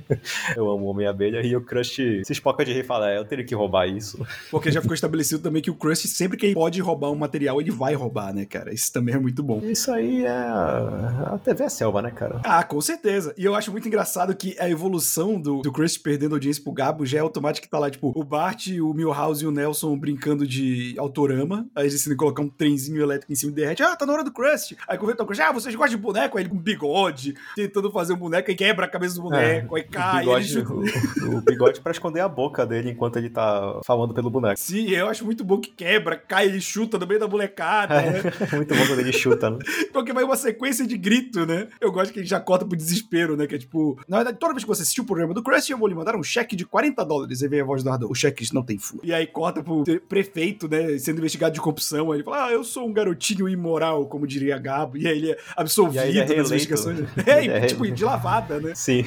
eu 0.55 0.69
amo 0.69 0.85
o 0.85 0.89
Homem-Abelha. 0.89 1.45
E 1.45 1.55
o 1.55 1.61
crush 1.61 1.95
se 2.23 2.31
espoca 2.31 2.63
de 2.63 2.73
rir 2.73 2.81
e 2.81 2.83
fala, 2.83 3.11
é, 3.11 3.17
eu 3.17 3.25
teria 3.25 3.45
que 3.45 3.55
roubar 3.55 3.87
isso. 3.87 4.25
Porque 4.49 4.71
já 4.71 4.81
ficou 4.81 4.93
estabelecido 4.93 5.41
também 5.41 5.61
que 5.61 5.71
o 5.71 5.75
Crust, 5.75 6.07
sempre 6.07 6.37
que 6.37 6.47
ele 6.47 6.55
pode 6.55 6.81
roubar 6.81 7.11
um 7.11 7.15
material, 7.15 7.59
ele 7.61 7.71
vai 7.71 7.93
roubar, 7.93 8.33
né, 8.33 8.45
cara? 8.45 8.73
Isso 8.73 8.91
também 8.91 9.15
é 9.15 9.19
muito 9.19 9.43
bom. 9.43 9.59
Isso 9.63 9.91
aí 9.91 10.25
é 10.25 10.29
a 10.29 11.39
TV 11.43 11.63
é 11.63 11.69
selva, 11.69 12.01
né, 12.01 12.11
cara? 12.11 12.41
Ah, 12.43 12.63
com 12.63 12.79
certeza. 12.81 13.33
E 13.37 13.45
eu 13.45 13.55
acho 13.55 13.71
muito 13.71 13.87
engraçado 13.87 14.35
que 14.35 14.55
a 14.59 14.69
evolução 14.69 15.39
do, 15.39 15.61
do 15.61 15.71
Crust 15.71 15.99
perdendo 16.01 16.35
audiência 16.35 16.63
pro 16.63 16.71
Gabo 16.71 17.05
já 17.05 17.19
é 17.19 17.21
automática 17.21 17.65
que 17.65 17.71
tá 17.71 17.79
lá, 17.79 17.89
tipo, 17.89 18.11
o 18.15 18.23
Bart, 18.23 18.67
o 18.67 18.93
Milhouse 18.93 19.43
e 19.43 19.47
o 19.47 19.51
Nelson 19.51 19.97
brincando 19.97 20.45
de 20.45 20.95
autorama. 20.97 21.67
Aí 21.75 21.83
eles 21.83 21.93
decidem 21.93 22.17
colocar 22.17 22.41
um 22.41 22.49
trenzinho 22.49 23.01
elétrico 23.01 23.31
em 23.31 23.35
cima 23.35 23.51
e 23.51 23.55
derrete. 23.55 23.83
Ah, 23.83 23.95
tá 23.95 24.05
na 24.05 24.13
hora 24.13 24.23
do 24.23 24.31
Crust. 24.31 24.75
Aí 24.87 24.97
conversa 24.97 25.23
o 25.23 25.25
Crust, 25.25 25.41
ah, 25.41 25.51
vocês 25.51 25.75
gostam 25.75 25.97
de 25.97 26.01
boneco? 26.01 26.37
Aí 26.37 26.43
ele 26.43 26.53
bigode, 26.61 27.35
tentando 27.55 27.91
fazer 27.91 28.13
um 28.13 28.17
boneco, 28.17 28.49
aí 28.49 28.55
quebra 28.55 28.85
a 28.85 28.89
cabeça 28.89 29.15
do 29.15 29.23
boneco, 29.23 29.75
aí 29.75 29.81
o 29.81 29.87
cai. 29.89 30.19
bigode, 30.19 30.57
ele... 30.57 30.67
o, 30.67 31.37
o 31.37 31.41
bigode 31.41 31.81
pra 31.81 31.91
esconder 31.91 32.21
a 32.21 32.29
boca 32.29 32.65
dele 32.65 32.91
enquanto 32.91 33.17
ele 33.17 33.29
tá 33.29 33.79
falando 33.85 34.13
pelo 34.13 34.29
boneco. 34.29 34.59
Sim, 34.59 34.89
eu 34.89 35.07
acho 35.07 35.25
muito 35.25 35.43
bom 35.43 35.59
que 35.59 35.71
quebra, 35.71 36.15
cai, 36.15 36.47
ele 36.47 36.61
chuta 36.61 36.97
no 36.97 37.07
meio 37.07 37.19
da 37.19 37.27
molecada, 37.27 38.01
né? 38.01 38.21
Muito 38.53 38.75
bom 38.75 38.85
quando 38.87 38.99
ele 38.99 39.13
chuta, 39.13 39.49
né? 39.49 39.57
Porque 39.93 40.13
vai 40.13 40.23
uma 40.23 40.35
sequência 40.35 40.85
de 40.85 40.97
grito, 40.97 41.45
né? 41.45 41.67
Eu 41.79 41.91
gosto 41.91 42.11
que 42.11 42.19
ele 42.19 42.27
já 42.27 42.39
corta 42.39 42.65
pro 42.65 42.75
desespero, 42.75 43.35
né? 43.35 43.47
Que 43.47 43.55
é 43.55 43.57
tipo, 43.57 43.99
na 44.07 44.17
verdade, 44.17 44.37
toda 44.37 44.53
vez 44.53 44.63
que 44.63 44.67
você 44.67 44.81
assistiu 44.81 45.03
o 45.03 45.07
programa 45.07 45.33
do 45.33 45.43
Crust, 45.43 45.69
eu 45.69 45.77
vou 45.77 45.87
lhe 45.87 45.95
mandar 45.95 46.15
um 46.15 46.23
cheque 46.23 46.55
de 46.55 46.65
40 46.65 47.03
dólares. 47.05 47.41
Aí 47.41 47.49
vem 47.49 47.61
a 47.61 47.65
voz 47.65 47.83
do 47.83 47.85
narrador, 47.85 48.11
o 48.11 48.15
cheque 48.15 48.41
não 48.53 48.63
tem 48.63 48.77
furo. 48.77 49.01
E 49.03 49.13
aí 49.13 49.25
corta 49.27 49.63
pro 49.63 49.83
prefeito, 50.07 50.67
né? 50.67 50.97
Sendo 50.97 51.19
investigado 51.19 51.53
de 51.53 51.61
corrupção. 51.61 52.11
Aí 52.11 52.17
ele 52.17 52.23
fala, 52.23 52.47
ah, 52.47 52.51
eu 52.51 52.63
sou 52.63 52.87
um 52.87 52.93
garotinho 52.93 53.47
imoral, 53.47 54.05
como 54.07 54.27
diria 54.27 54.57
Gabo. 54.57 54.97
E 54.97 55.07
aí 55.07 55.17
ele 55.17 55.31
é 55.31 55.37
absolvido 55.55 55.95
E 55.95 55.99
aí 55.99 56.09
ele 56.09 56.19
é 56.19 56.50
investigações. 56.55 57.01
É, 57.25 57.45
é 57.45 57.65
tipo, 57.67 57.89
de 57.89 58.03
lavada, 58.03 58.59
né? 58.59 58.73
Sim. 58.75 59.03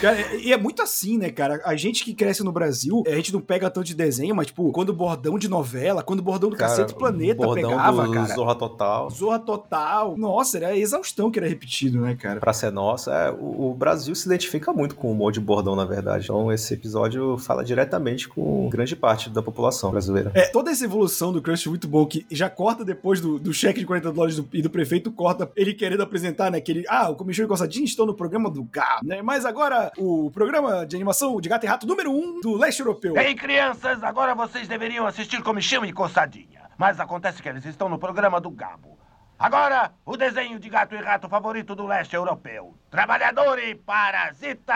Cara, 0.00 0.36
e 0.36 0.52
é 0.52 0.56
muito 0.56 0.82
assim, 0.82 1.18
né, 1.18 1.30
cara? 1.30 1.60
A 1.64 1.76
gente 1.76 2.04
que 2.04 2.14
cresce 2.14 2.42
no 2.42 2.50
Brasil, 2.50 3.02
a 3.06 3.10
gente 3.10 3.32
não 3.32 3.40
pega 3.40 3.70
tanto 3.70 3.86
de 3.86 3.94
desenho, 3.94 4.34
mas, 4.34 4.46
tipo, 4.46 4.70
quando 4.72 4.88
o 4.88 4.92
bordão 4.92 5.38
de 5.38 5.48
novela, 5.48 6.02
quando 6.02 6.20
o 6.20 6.22
bordão 6.22 6.50
do 6.50 6.56
Cara, 6.56 6.70
Cacete 6.70 6.94
Planeta 6.94 7.44
bordão 7.44 7.70
pegava, 7.70 8.06
do 8.06 8.12
cara. 8.12 8.34
Zorra 8.34 8.54
Total. 8.54 9.10
Zorra 9.10 9.38
Total. 9.38 10.16
Nossa, 10.16 10.56
era 10.58 10.68
a 10.68 10.76
exaustão 10.76 11.30
que 11.30 11.38
era 11.38 11.48
repetido, 11.48 12.00
né, 12.00 12.16
cara? 12.16 12.40
Pra 12.40 12.52
ser 12.52 12.70
nossa, 12.70 13.12
é, 13.12 13.30
o, 13.30 13.70
o 13.70 13.74
Brasil 13.74 14.14
se 14.14 14.26
identifica 14.26 14.72
muito 14.72 14.94
com 14.94 15.08
o 15.08 15.12
humor 15.12 15.32
de 15.32 15.40
bordão, 15.40 15.76
na 15.76 15.84
verdade. 15.84 16.24
Então, 16.24 16.52
esse 16.52 16.74
episódio 16.74 17.36
fala 17.38 17.64
diretamente 17.64 18.28
com 18.28 18.68
grande 18.68 18.96
parte 18.96 19.30
da 19.30 19.42
população 19.42 19.90
brasileira. 19.90 20.30
É, 20.34 20.46
toda 20.46 20.70
essa 20.70 20.84
evolução 20.84 21.32
do 21.32 21.42
Crush 21.42 21.66
muito 21.66 21.86
bom, 21.86 22.06
que 22.06 22.26
já 22.30 22.48
corta 22.48 22.84
depois 22.84 23.20
do, 23.20 23.38
do 23.38 23.52
cheque 23.52 23.80
de 23.80 23.86
40 23.86 24.12
dólares 24.12 24.36
do, 24.36 24.48
e 24.52 24.62
do 24.62 24.70
prefeito, 24.70 25.10
corta 25.10 25.50
ele 25.56 25.74
querendo 25.74 26.02
apresentar, 26.02 26.50
né, 26.50 26.60
que 26.60 26.71
ele, 26.72 26.84
ah, 26.88 27.10
o 27.10 27.16
Comichão 27.16 27.44
e 27.44 27.48
Coçadinho 27.48 27.84
estão 27.84 28.04
no 28.04 28.14
programa 28.14 28.50
do 28.50 28.64
Gabo, 28.64 29.06
né, 29.06 29.22
mas 29.22 29.44
agora 29.44 29.92
o 29.96 30.30
programa 30.30 30.84
de 30.86 30.96
animação 30.96 31.40
de 31.40 31.48
Gato 31.48 31.64
e 31.64 31.68
Rato 31.68 31.86
número 31.86 32.10
1 32.10 32.14
um 32.14 32.40
do 32.40 32.56
leste 32.56 32.80
europeu. 32.80 33.16
Ei, 33.16 33.34
crianças, 33.34 34.02
agora 34.02 34.34
vocês 34.34 34.66
deveriam 34.66 35.06
assistir 35.06 35.42
Comichão 35.42 35.84
e 35.84 35.92
Coçadinha. 35.92 36.62
Mas 36.76 36.98
acontece 36.98 37.42
que 37.42 37.48
eles 37.48 37.64
estão 37.64 37.88
no 37.88 37.98
programa 37.98 38.40
do 38.40 38.50
Gabo. 38.50 38.98
Agora, 39.38 39.92
o 40.06 40.16
desenho 40.16 40.58
de 40.58 40.68
gato 40.68 40.94
e 40.94 40.98
rato 40.98 41.28
favorito 41.28 41.74
do 41.74 41.86
leste 41.86 42.14
europeu. 42.14 42.74
Trabalhador 42.90 43.58
e 43.58 43.74
parasita! 43.74 44.72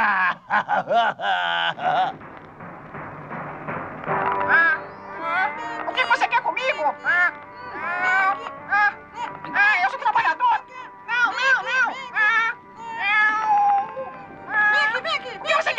O 5.89 5.93
que 5.93 6.05
você 6.07 6.29
quer 6.29 6.41
comigo? 6.43 6.83
Ah, 7.05 7.33
ah, 7.75 8.37
ah, 8.71 8.95
ah, 9.53 9.83
eu 9.83 9.91
sou 9.91 9.99
trabalhador. 9.99 10.61
Não, 11.07 11.33
não, 11.33 11.63
não. 11.63 11.76
Ah, 15.49 15.76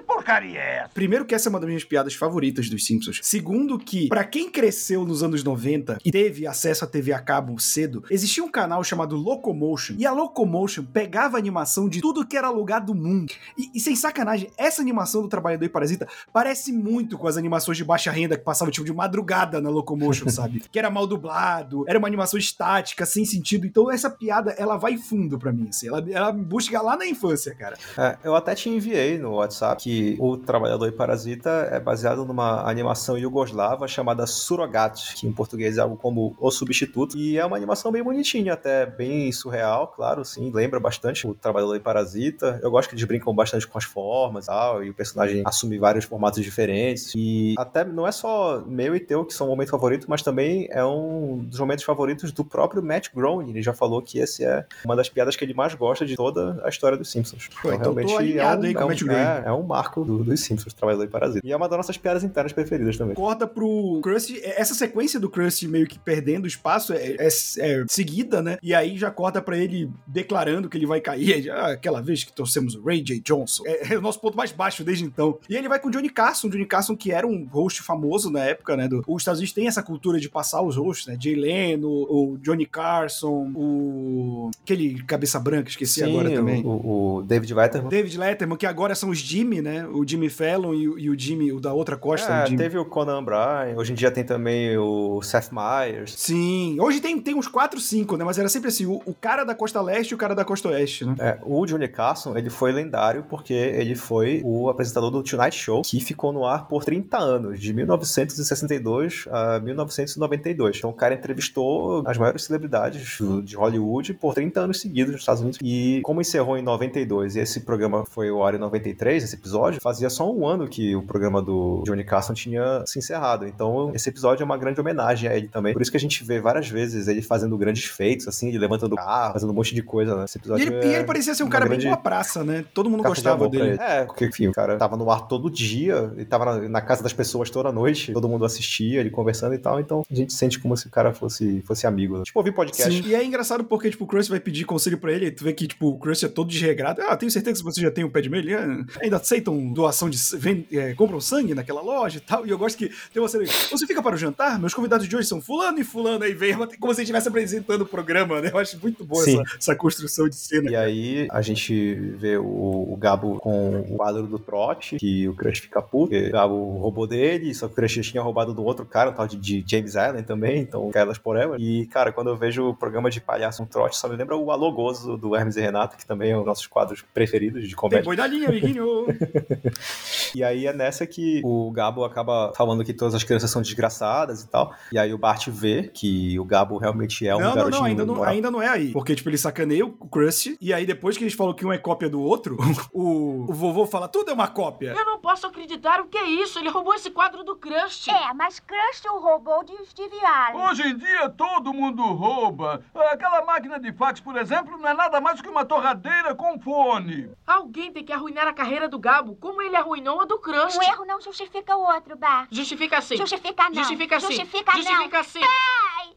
porcaria 0.00 0.58
é 0.58 0.76
essa? 0.78 0.88
Primeiro 0.94 1.24
que 1.24 1.34
essa 1.34 1.48
é 1.48 1.50
uma 1.50 1.60
das 1.60 1.68
minhas 1.68 1.84
piadas 1.84 2.14
favoritas 2.14 2.70
dos 2.70 2.86
Simpsons. 2.86 3.20
Segundo 3.22 3.78
que, 3.78 4.08
pra 4.08 4.24
quem 4.24 4.50
cresceu 4.50 5.04
nos 5.04 5.22
anos 5.22 5.44
90 5.44 5.98
e 6.04 6.10
teve 6.10 6.46
acesso 6.46 6.84
à 6.84 6.88
TV 6.88 7.12
a 7.12 7.20
cabo 7.20 7.58
cedo, 7.58 8.02
existia 8.10 8.42
um 8.42 8.50
canal 8.50 8.82
chamado 8.82 9.14
Locomotion. 9.14 9.94
E 9.98 10.06
a 10.06 10.12
Locomotion 10.12 10.84
pegava 10.84 11.36
a 11.36 11.38
animação 11.38 11.88
de 11.88 12.00
tudo 12.00 12.26
que 12.26 12.36
era 12.36 12.48
lugar 12.48 12.80
do 12.80 12.94
mundo. 12.94 13.32
E, 13.56 13.70
e 13.74 13.80
sem 13.80 13.94
sacanagem, 13.94 14.50
essa 14.56 14.80
animação 14.80 15.22
do 15.22 15.28
Trabalhador 15.28 15.66
e 15.66 15.68
Parasita 15.68 16.08
parece 16.32 16.72
muito 16.72 17.18
com 17.18 17.28
as 17.28 17.36
animações 17.36 17.76
de 17.76 17.84
baixa 17.84 18.10
renda 18.10 18.36
que 18.36 18.44
passavam 18.44 18.72
tipo 18.72 18.86
de 18.86 18.92
madrugada 18.92 19.60
na 19.60 19.68
Locomotion, 19.68 20.28
sabe? 20.28 20.62
Que 20.70 20.78
era 20.78 20.90
mal 20.90 21.06
dublado, 21.06 21.84
era 21.88 21.98
uma 21.98 22.08
animação 22.08 22.38
estática, 22.38 23.06
sem 23.06 23.24
sentido. 23.24 23.66
Então 23.66 23.90
essa 23.90 24.10
piada, 24.10 24.52
ela 24.52 24.76
vai 24.76 24.96
fundo 24.96 25.38
pra 25.38 25.52
mim, 25.52 25.68
assim. 25.68 25.88
Ela, 25.88 26.04
ela 26.10 26.32
me 26.32 26.44
busca 26.44 26.80
lá 26.80 26.96
na 26.96 27.06
infância, 27.06 27.54
cara. 27.54 27.76
É, 27.96 28.18
eu 28.24 28.34
até 28.34 28.54
te 28.54 28.68
enviei 28.68 29.18
no 29.18 29.32
WhatsApp 29.34 29.57
que 29.78 30.16
o 30.18 30.36
Trabalhador 30.36 30.88
e 30.88 30.92
Parasita 30.92 31.68
é 31.70 31.80
baseado 31.80 32.24
numa 32.24 32.68
animação 32.68 33.18
iugoslava 33.18 33.86
chamada 33.88 34.26
Surogat, 34.26 35.14
que 35.14 35.26
em 35.26 35.32
português 35.32 35.78
é 35.78 35.80
algo 35.80 35.96
como 35.96 36.34
O 36.38 36.50
Substituto. 36.50 37.16
E 37.16 37.38
é 37.38 37.44
uma 37.44 37.56
animação 37.56 37.90
bem 37.90 38.02
bonitinha, 38.02 38.54
até 38.54 38.86
bem 38.86 39.30
surreal, 39.32 39.88
claro, 39.88 40.24
sim. 40.24 40.50
Lembra 40.52 40.80
bastante 40.80 41.26
o 41.26 41.34
Trabalhador 41.34 41.76
e 41.76 41.80
Parasita. 41.80 42.60
Eu 42.62 42.70
gosto 42.70 42.88
que 42.88 42.94
eles 42.94 43.04
brincam 43.04 43.34
bastante 43.34 43.66
com 43.66 43.78
as 43.78 43.84
formas 43.84 44.44
e 44.44 44.48
tal, 44.48 44.84
e 44.84 44.90
o 44.90 44.94
personagem 44.94 45.42
assume 45.44 45.78
vários 45.78 46.04
formatos 46.04 46.42
diferentes. 46.42 47.12
E 47.14 47.54
até 47.58 47.84
não 47.84 48.06
é 48.06 48.12
só 48.12 48.62
meu 48.66 48.94
e 48.94 49.00
teu 49.00 49.24
que 49.24 49.34
são 49.34 49.46
o 49.46 49.50
momento 49.50 49.70
favorito, 49.70 50.06
mas 50.08 50.22
também 50.22 50.68
é 50.70 50.84
um 50.84 51.38
dos 51.44 51.58
momentos 51.58 51.84
favoritos 51.84 52.32
do 52.32 52.44
próprio 52.44 52.82
Matt 52.82 53.08
Groening. 53.14 53.50
Ele 53.50 53.62
já 53.62 53.72
falou 53.72 54.02
que 54.02 54.18
esse 54.18 54.44
é 54.44 54.66
uma 54.84 54.96
das 54.96 55.08
piadas 55.08 55.36
que 55.36 55.44
ele 55.44 55.54
mais 55.54 55.74
gosta 55.74 56.04
de 56.04 56.16
toda 56.16 56.60
a 56.64 56.68
história 56.68 56.96
dos 56.96 57.10
Simpsons. 57.10 57.48
Pô, 57.60 57.72
então 57.72 57.94
tô 57.94 58.16
alinhado 58.16 58.66
é 58.66 58.70
um, 58.70 58.74
com 58.74 58.80
é, 58.80 58.82
o 58.82 58.86
um, 58.86 58.88
Matt 58.88 59.02
Groening. 59.02 59.46
é, 59.46 59.47
é 59.48 59.52
um 59.52 59.62
marco 59.62 60.04
do- 60.04 60.22
dos 60.24 60.40
Simpsons, 60.40 60.72
Trabalhador 60.74 61.04
e 61.04 61.08
Parasita. 61.08 61.46
E 61.46 61.52
é 61.52 61.56
uma 61.56 61.68
das 61.68 61.76
nossas 61.78 61.96
piadas 61.96 62.22
internas 62.24 62.52
preferidas 62.52 62.96
também. 62.96 63.14
corta 63.14 63.46
pro 63.46 64.00
Krusty. 64.02 64.40
Essa 64.44 64.74
sequência 64.74 65.18
do 65.18 65.28
Krusty 65.30 65.66
meio 65.68 65.86
que 65.86 65.98
perdendo 65.98 66.46
espaço 66.46 66.92
é, 66.92 67.16
é- 67.18 67.28
é 67.58 67.84
seguida, 67.88 68.42
né? 68.42 68.58
E 68.62 68.74
aí 68.74 68.96
já 68.96 69.10
corta 69.10 69.40
pra 69.42 69.56
ele 69.56 69.90
declarando 70.06 70.68
que 70.68 70.76
ele 70.76 70.86
vai 70.86 71.00
cair. 71.00 71.50
Ah, 71.50 71.68
aquela 71.72 72.00
vez 72.00 72.24
que 72.24 72.32
trouxemos 72.32 72.74
o 72.74 72.82
Ray 72.82 73.00
J. 73.02 73.20
Johnson. 73.20 73.62
É, 73.66 73.94
é 73.94 73.98
o 73.98 74.00
nosso 74.00 74.20
ponto 74.20 74.36
mais 74.36 74.52
baixo 74.52 74.84
desde 74.84 75.04
então. 75.04 75.38
E 75.48 75.56
ele 75.56 75.68
vai 75.68 75.78
com 75.78 75.88
o 75.88 75.90
Johnny 75.90 76.10
Carson. 76.10 76.48
Johnny 76.48 76.66
Carson, 76.66 76.96
que 76.96 77.10
era 77.12 77.26
um 77.26 77.46
host 77.50 77.82
famoso 77.82 78.30
na 78.30 78.44
época, 78.44 78.76
né? 78.76 78.86
Do, 78.88 79.02
os 79.06 79.22
Estados 79.22 79.40
Unidos 79.40 79.54
tem 79.54 79.66
essa 79.66 79.82
cultura 79.82 80.18
de 80.20 80.28
passar 80.28 80.62
os 80.62 80.76
hosts, 80.76 81.06
né? 81.06 81.16
Jay 81.20 81.34
Leno, 81.34 81.88
o 81.88 82.38
Johnny 82.42 82.66
Carson, 82.66 83.50
o. 83.54 84.50
aquele 84.62 85.02
cabeça 85.04 85.38
branca, 85.38 85.68
esqueci 85.68 86.02
agora 86.02 86.30
também. 86.30 86.62
O, 86.64 87.18
o 87.18 87.22
David 87.22 87.54
Letterman. 87.54 87.88
David 87.90 88.18
Letterman, 88.18 88.56
que 88.58 88.66
agora 88.66 88.94
são 88.94 89.10
os 89.10 89.18
Jimmy, 89.38 89.60
né? 89.62 89.86
O 89.86 90.06
Jimmy 90.06 90.28
Fallon 90.28 90.74
e, 90.74 90.88
o- 90.88 90.98
e 90.98 91.10
o 91.10 91.18
Jimmy, 91.18 91.52
o 91.52 91.60
da 91.60 91.72
outra 91.72 91.96
costa. 91.96 92.32
É, 92.32 92.44
o 92.52 92.56
teve 92.56 92.78
o 92.78 92.84
Conan 92.84 93.18
O'Brien, 93.18 93.76
hoje 93.76 93.92
em 93.92 93.94
dia 93.94 94.10
tem 94.10 94.24
também 94.24 94.76
o 94.76 95.20
Seth 95.22 95.50
Meyers. 95.52 96.14
Sim, 96.16 96.76
hoje 96.80 97.00
tem, 97.00 97.18
tem 97.20 97.34
uns 97.34 97.46
4, 97.48 97.80
5, 97.80 98.16
né? 98.16 98.24
Mas 98.24 98.38
era 98.38 98.48
sempre 98.48 98.68
assim: 98.68 98.86
o, 98.86 99.00
o 99.06 99.14
cara 99.14 99.44
da 99.44 99.54
costa 99.54 99.80
leste 99.80 100.10
e 100.10 100.14
o 100.14 100.18
cara 100.18 100.34
da 100.34 100.44
costa 100.44 100.68
oeste, 100.68 101.04
né? 101.04 101.14
É, 101.18 101.38
o 101.44 101.64
Johnny 101.66 101.88
Carson, 101.88 102.36
ele 102.36 102.50
foi 102.50 102.72
lendário 102.72 103.24
porque 103.28 103.52
ele 103.54 103.94
foi 103.94 104.40
o 104.44 104.68
apresentador 104.68 105.10
do 105.10 105.22
Tonight 105.22 105.56
Show, 105.56 105.82
que 105.82 106.00
ficou 106.00 106.32
no 106.32 106.44
ar 106.44 106.66
por 106.68 106.84
30 106.84 107.16
anos, 107.18 107.60
de 107.60 107.72
1962 107.72 109.26
a 109.30 109.60
1992. 109.60 110.76
Então 110.78 110.90
o 110.90 110.92
cara 110.94 111.14
entrevistou 111.14 112.02
as 112.06 112.16
maiores 112.18 112.44
celebridades 112.44 113.18
de 113.44 113.56
Hollywood 113.56 114.14
por 114.14 114.34
30 114.34 114.60
anos 114.60 114.80
seguidos 114.80 115.12
nos 115.12 115.20
Estados 115.22 115.40
Unidos. 115.42 115.58
E 115.62 116.00
como 116.02 116.20
encerrou 116.20 116.56
em 116.56 116.62
92 116.62 117.36
e 117.36 117.40
esse 117.40 117.60
programa 117.60 118.04
foi 118.04 118.30
o 118.30 118.42
ar 118.42 118.54
em 118.54 118.58
93, 118.58 119.27
esse 119.28 119.36
episódio, 119.36 119.80
fazia 119.80 120.10
só 120.10 120.30
um 120.32 120.46
ano 120.46 120.66
que 120.68 120.94
o 120.96 121.02
programa 121.02 121.40
do 121.42 121.82
Johnny 121.86 122.04
Carson 122.04 122.34
tinha 122.34 122.82
se 122.86 122.98
encerrado. 122.98 123.46
Então 123.46 123.92
esse 123.94 124.08
episódio 124.08 124.42
é 124.42 124.44
uma 124.44 124.56
grande 124.56 124.80
homenagem 124.80 125.28
a 125.30 125.36
ele 125.36 125.48
também. 125.48 125.72
Por 125.72 125.82
isso 125.82 125.90
que 125.90 125.96
a 125.96 126.00
gente 126.00 126.24
vê 126.24 126.40
várias 126.40 126.68
vezes 126.68 127.08
ele 127.08 127.22
fazendo 127.22 127.56
grandes 127.56 127.84
feitos, 127.84 128.26
assim, 128.28 128.48
ele 128.48 128.58
levantando 128.58 128.96
carro, 128.96 129.32
fazendo 129.34 129.50
um 129.50 129.54
monte 129.54 129.74
de 129.74 129.82
coisa, 129.82 130.16
né? 130.16 130.24
Esse 130.24 130.38
E 130.38 130.40
episódio 130.40 130.66
ele, 130.66 130.76
é 130.76 130.86
e 130.90 130.94
ele 130.94 131.04
parecia 131.04 131.34
ser 131.34 131.42
um 131.42 131.46
uma 131.46 131.52
cara 131.52 131.64
bem 131.66 131.78
grande- 131.78 131.86
boa 131.86 131.96
praça, 131.96 132.42
né? 132.44 132.64
Todo 132.74 132.88
mundo 132.90 133.02
de 133.02 133.08
gostava 133.08 133.48
dele. 133.48 133.68
ele. 133.70 133.78
É, 133.80 134.04
porque, 134.04 134.26
enfim, 134.26 134.48
o 134.48 134.52
cara 134.52 134.76
tava 134.76 134.96
no 134.96 135.10
ar 135.10 135.26
todo 135.28 135.50
dia, 135.50 136.10
ele 136.14 136.24
tava 136.24 136.44
na, 136.60 136.68
na 136.68 136.80
casa 136.80 137.02
das 137.02 137.12
pessoas 137.12 137.50
toda 137.50 137.70
noite, 137.72 138.12
todo 138.12 138.28
mundo 138.28 138.44
assistia, 138.44 139.00
ele 139.00 139.10
conversando 139.10 139.54
e 139.54 139.58
tal, 139.58 139.78
então 139.80 140.02
a 140.10 140.14
gente 140.14 140.32
sente 140.32 140.58
como 140.58 140.76
se 140.76 140.86
o 140.86 140.90
cara 140.90 141.12
fosse, 141.12 141.62
fosse 141.62 141.86
amigo. 141.86 142.16
né? 142.18 142.24
Tipo, 142.24 142.38
ouvir 142.40 142.52
podcast. 142.52 142.92
Sim, 142.92 143.06
e 143.08 143.14
é 143.14 143.24
engraçado 143.24 143.64
porque, 143.64 143.90
tipo, 143.90 144.04
o 144.04 144.06
Krusty 144.06 144.30
vai 144.30 144.40
pedir 144.40 144.64
conselho 144.64 144.98
pra 144.98 145.12
ele, 145.12 145.26
e 145.26 145.30
tu 145.30 145.44
vê 145.44 145.52
que, 145.52 145.66
tipo, 145.66 145.88
o 145.88 145.98
Krusty 145.98 146.26
é 146.26 146.28
todo 146.28 146.48
desregrado. 146.48 147.02
Ah, 147.02 147.16
tenho 147.16 147.30
certeza 147.30 147.58
que 147.58 147.64
você 147.64 147.80
já 147.80 147.90
tem 147.90 148.04
o 148.04 148.10
pé 148.10 148.20
de. 148.20 148.28
Ele, 148.34 148.54
ah, 148.54 148.84
ainda 149.02 149.17
aceitam 149.22 149.72
doação 149.72 150.08
de... 150.08 150.18
vend- 150.36 150.66
é, 150.72 150.94
compram 150.94 151.20
sangue 151.20 151.54
naquela 151.54 151.80
loja 151.80 152.18
e 152.18 152.20
tal. 152.20 152.46
E 152.46 152.50
eu 152.50 152.58
gosto 152.58 152.76
que 152.78 152.88
tem 153.12 153.22
uma 153.22 153.28
cena... 153.28 153.44
Você 153.70 153.86
fica 153.86 154.02
para 154.02 154.14
o 154.14 154.18
jantar? 154.18 154.58
Meus 154.58 154.74
convidados 154.74 155.06
de 155.08 155.14
hoje 155.16 155.28
são 155.28 155.40
fulano 155.40 155.78
e 155.78 155.84
fulano. 155.84 156.24
Aí 156.24 156.32
vem 156.34 156.54
como 156.80 156.94
se 156.94 157.02
estivesse 157.02 157.28
apresentando 157.28 157.82
o 157.82 157.86
programa, 157.86 158.40
né? 158.40 158.50
Eu 158.52 158.58
acho 158.58 158.78
muito 158.80 159.04
boa 159.04 159.22
essa, 159.22 159.42
essa 159.58 159.74
construção 159.76 160.28
de 160.28 160.36
cena. 160.36 160.70
E 160.70 160.76
aí 160.76 161.28
a 161.30 161.42
gente 161.42 161.94
vê 161.94 162.36
o, 162.36 162.44
o 162.92 162.96
Gabo 162.96 163.38
com 163.40 163.80
o 163.80 163.96
quadro 163.96 164.26
do 164.26 164.38
trote, 164.38 164.96
que 164.96 165.28
o 165.28 165.34
Crush 165.34 165.60
fica 165.60 165.80
puto, 165.82 166.08
porque 166.10 166.28
o 166.28 166.32
Gabo 166.32 166.78
roubou 166.78 167.06
dele, 167.06 167.54
só 167.54 167.66
que 167.66 167.72
o 167.72 167.76
Crush 167.76 168.00
tinha 168.02 168.22
roubado 168.22 168.54
do 168.54 168.64
outro 168.64 168.84
cara, 168.84 169.10
um 169.10 169.12
tal 169.14 169.26
de, 169.26 169.36
de 169.36 169.64
James 169.66 169.96
Allen 169.96 170.22
também, 170.22 170.60
então 170.60 170.90
Elas 170.94 171.18
por 171.18 171.36
Elas. 171.36 171.60
E, 171.60 171.86
cara, 171.86 172.12
quando 172.12 172.28
eu 172.30 172.36
vejo 172.36 172.68
o 172.70 172.74
programa 172.74 173.10
de 173.10 173.20
palhaço 173.20 173.62
um 173.62 173.66
trote, 173.66 173.96
só 173.96 174.08
me 174.08 174.16
lembra 174.16 174.36
o 174.36 174.50
Alô 174.50 174.72
Gozo 174.72 175.16
do 175.16 175.34
Hermes 175.36 175.56
e 175.56 175.60
Renato, 175.60 175.96
que 175.96 176.06
também 176.06 176.30
é 176.30 176.34
um 176.34 176.38
dos 176.40 176.46
nossos 176.46 176.66
quadros 176.66 177.02
preferidos 177.14 177.62
de 177.62 177.68
Tem 177.68 177.76
comédia. 177.76 178.04
boi 178.04 178.16
da 178.16 178.26
linha, 178.26 178.48
amiguinho. 178.48 179.06
E 180.34 180.44
aí 180.44 180.66
é 180.66 180.72
nessa 180.72 181.06
que 181.06 181.40
o 181.44 181.70
Gabo 181.70 182.04
acaba 182.04 182.52
falando 182.54 182.84
que 182.84 182.92
todas 182.92 183.14
as 183.14 183.24
crianças 183.24 183.50
são 183.50 183.62
desgraçadas 183.62 184.42
e 184.42 184.48
tal. 184.48 184.74
E 184.92 184.98
aí 184.98 185.12
o 185.12 185.18
Bart 185.18 185.48
vê 185.48 185.84
que 185.84 186.38
o 186.38 186.44
Gabo 186.44 186.76
realmente 186.76 187.26
é 187.26 187.34
um 187.34 187.40
não, 187.40 187.48
não, 187.48 187.54
garotinho 187.54 187.80
não, 187.80 187.86
ainda 187.86 188.06
não, 188.06 188.22
ainda 188.22 188.50
não 188.50 188.62
é 188.62 188.68
aí. 188.68 188.92
Porque, 188.92 189.14
tipo, 189.14 189.28
ele 189.28 189.38
sacaneia 189.38 189.86
o 189.86 189.92
Krusty, 189.92 190.56
e 190.60 190.72
aí 190.72 190.84
depois 190.84 191.16
que 191.16 191.24
eles 191.24 191.34
falam 191.34 191.54
que 191.54 191.64
um 191.64 191.72
é 191.72 191.78
cópia 191.78 192.08
do 192.08 192.20
outro, 192.20 192.56
o, 192.92 193.46
o 193.48 193.52
vovô 193.52 193.86
fala, 193.86 194.08
tudo 194.08 194.30
é 194.30 194.34
uma 194.34 194.48
cópia. 194.48 194.94
Eu 194.96 195.04
não 195.04 195.18
posso 195.18 195.46
acreditar 195.46 196.00
o 196.00 196.06
que 196.06 196.18
é 196.18 196.28
isso. 196.28 196.58
Ele 196.58 196.68
roubou 196.68 196.94
esse 196.94 197.10
quadro 197.10 197.44
do 197.44 197.56
Krusty. 197.56 198.10
É, 198.10 198.34
mas 198.34 198.60
Krusty 198.60 199.08
o 199.08 199.18
roubou 199.18 199.64
de 199.64 199.74
Steve 199.86 200.18
Allen. 200.24 200.68
Hoje 200.68 200.82
em 200.82 200.96
dia 200.96 201.28
todo 201.30 201.72
mundo 201.72 202.02
rouba. 202.02 202.82
Aquela 202.94 203.44
máquina 203.44 203.78
de 203.78 203.92
fax, 203.92 204.20
por 204.20 204.36
exemplo, 204.36 204.76
não 204.78 204.88
é 204.88 204.94
nada 204.94 205.20
mais 205.20 205.40
que 205.40 205.48
uma 205.48 205.64
torradeira 205.64 206.34
com 206.34 206.58
fone. 206.58 207.30
Alguém 207.46 207.92
tem 207.92 208.04
que 208.04 208.12
arruinar 208.12 208.46
a 208.46 208.52
carreira 208.52 208.88
do 208.88 208.97
Gabo, 208.98 209.36
como 209.36 209.62
ele 209.62 209.76
arruinou 209.76 210.20
a 210.20 210.24
do 210.24 210.38
Krusty. 210.38 210.78
Um 210.78 210.82
erro 210.82 211.04
não 211.04 211.20
justifica 211.20 211.76
o 211.76 211.80
outro, 211.82 212.16
Bart. 212.16 212.48
Justifica 212.50 213.00
sim. 213.00 213.16
Justifica 213.16 213.64
não. 213.68 213.74
Justifica 213.74 214.20
sim. 214.20 214.26
Justifica 214.26 214.72
não. 214.72 214.82
Justifica 214.82 215.24
sim. 215.24 215.40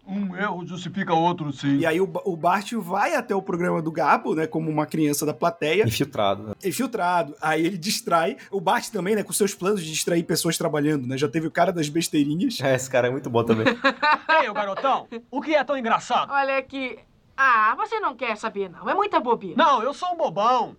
Um 0.07 0.35
erro 0.35 0.65
justifica 0.65 1.13
outro, 1.13 1.53
sim. 1.53 1.77
E 1.77 1.85
aí 1.85 2.01
o, 2.01 2.11
o 2.25 2.35
Bart 2.35 2.73
vai 2.73 3.15
até 3.15 3.35
o 3.35 3.41
programa 3.41 3.81
do 3.81 3.91
Gabo, 3.91 4.33
né, 4.35 4.47
como 4.47 4.69
uma 4.69 4.85
criança 4.85 5.25
da 5.25 5.33
plateia, 5.33 5.83
Infiltrado. 5.87 6.43
né? 6.43 6.53
infiltrado. 6.65 7.35
Aí 7.41 7.65
ele 7.65 7.77
distrai. 7.77 8.35
O 8.49 8.59
Bart 8.59 8.89
também, 8.89 9.15
né, 9.15 9.23
com 9.23 9.31
seus 9.31 9.53
planos 9.53 9.81
de 9.83 9.91
distrair 9.91 10.23
pessoas 10.23 10.57
trabalhando, 10.57 11.07
né? 11.07 11.17
Já 11.17 11.27
teve 11.29 11.47
o 11.47 11.51
cara 11.51 11.71
das 11.71 11.87
besteirinhas. 11.87 12.59
É, 12.61 12.75
esse 12.75 12.89
cara 12.89 13.07
é 13.07 13.11
muito 13.11 13.29
bom 13.29 13.43
também. 13.43 13.65
Ei, 14.41 14.49
ô 14.49 14.53
garotão, 14.53 15.07
o 15.29 15.41
que 15.41 15.53
é 15.55 15.63
tão 15.63 15.77
engraçado? 15.77 16.31
Olha 16.31 16.57
aqui. 16.57 16.97
Ah, 17.37 17.73
você 17.77 17.99
não 17.99 18.15
quer 18.15 18.35
saber, 18.37 18.69
não. 18.69 18.89
É 18.89 18.93
muita 18.93 19.19
bobeira. 19.19 19.55
Não, 19.57 19.81
eu 19.81 19.93
sou 19.93 20.09
um 20.13 20.17
bobão. 20.17 20.75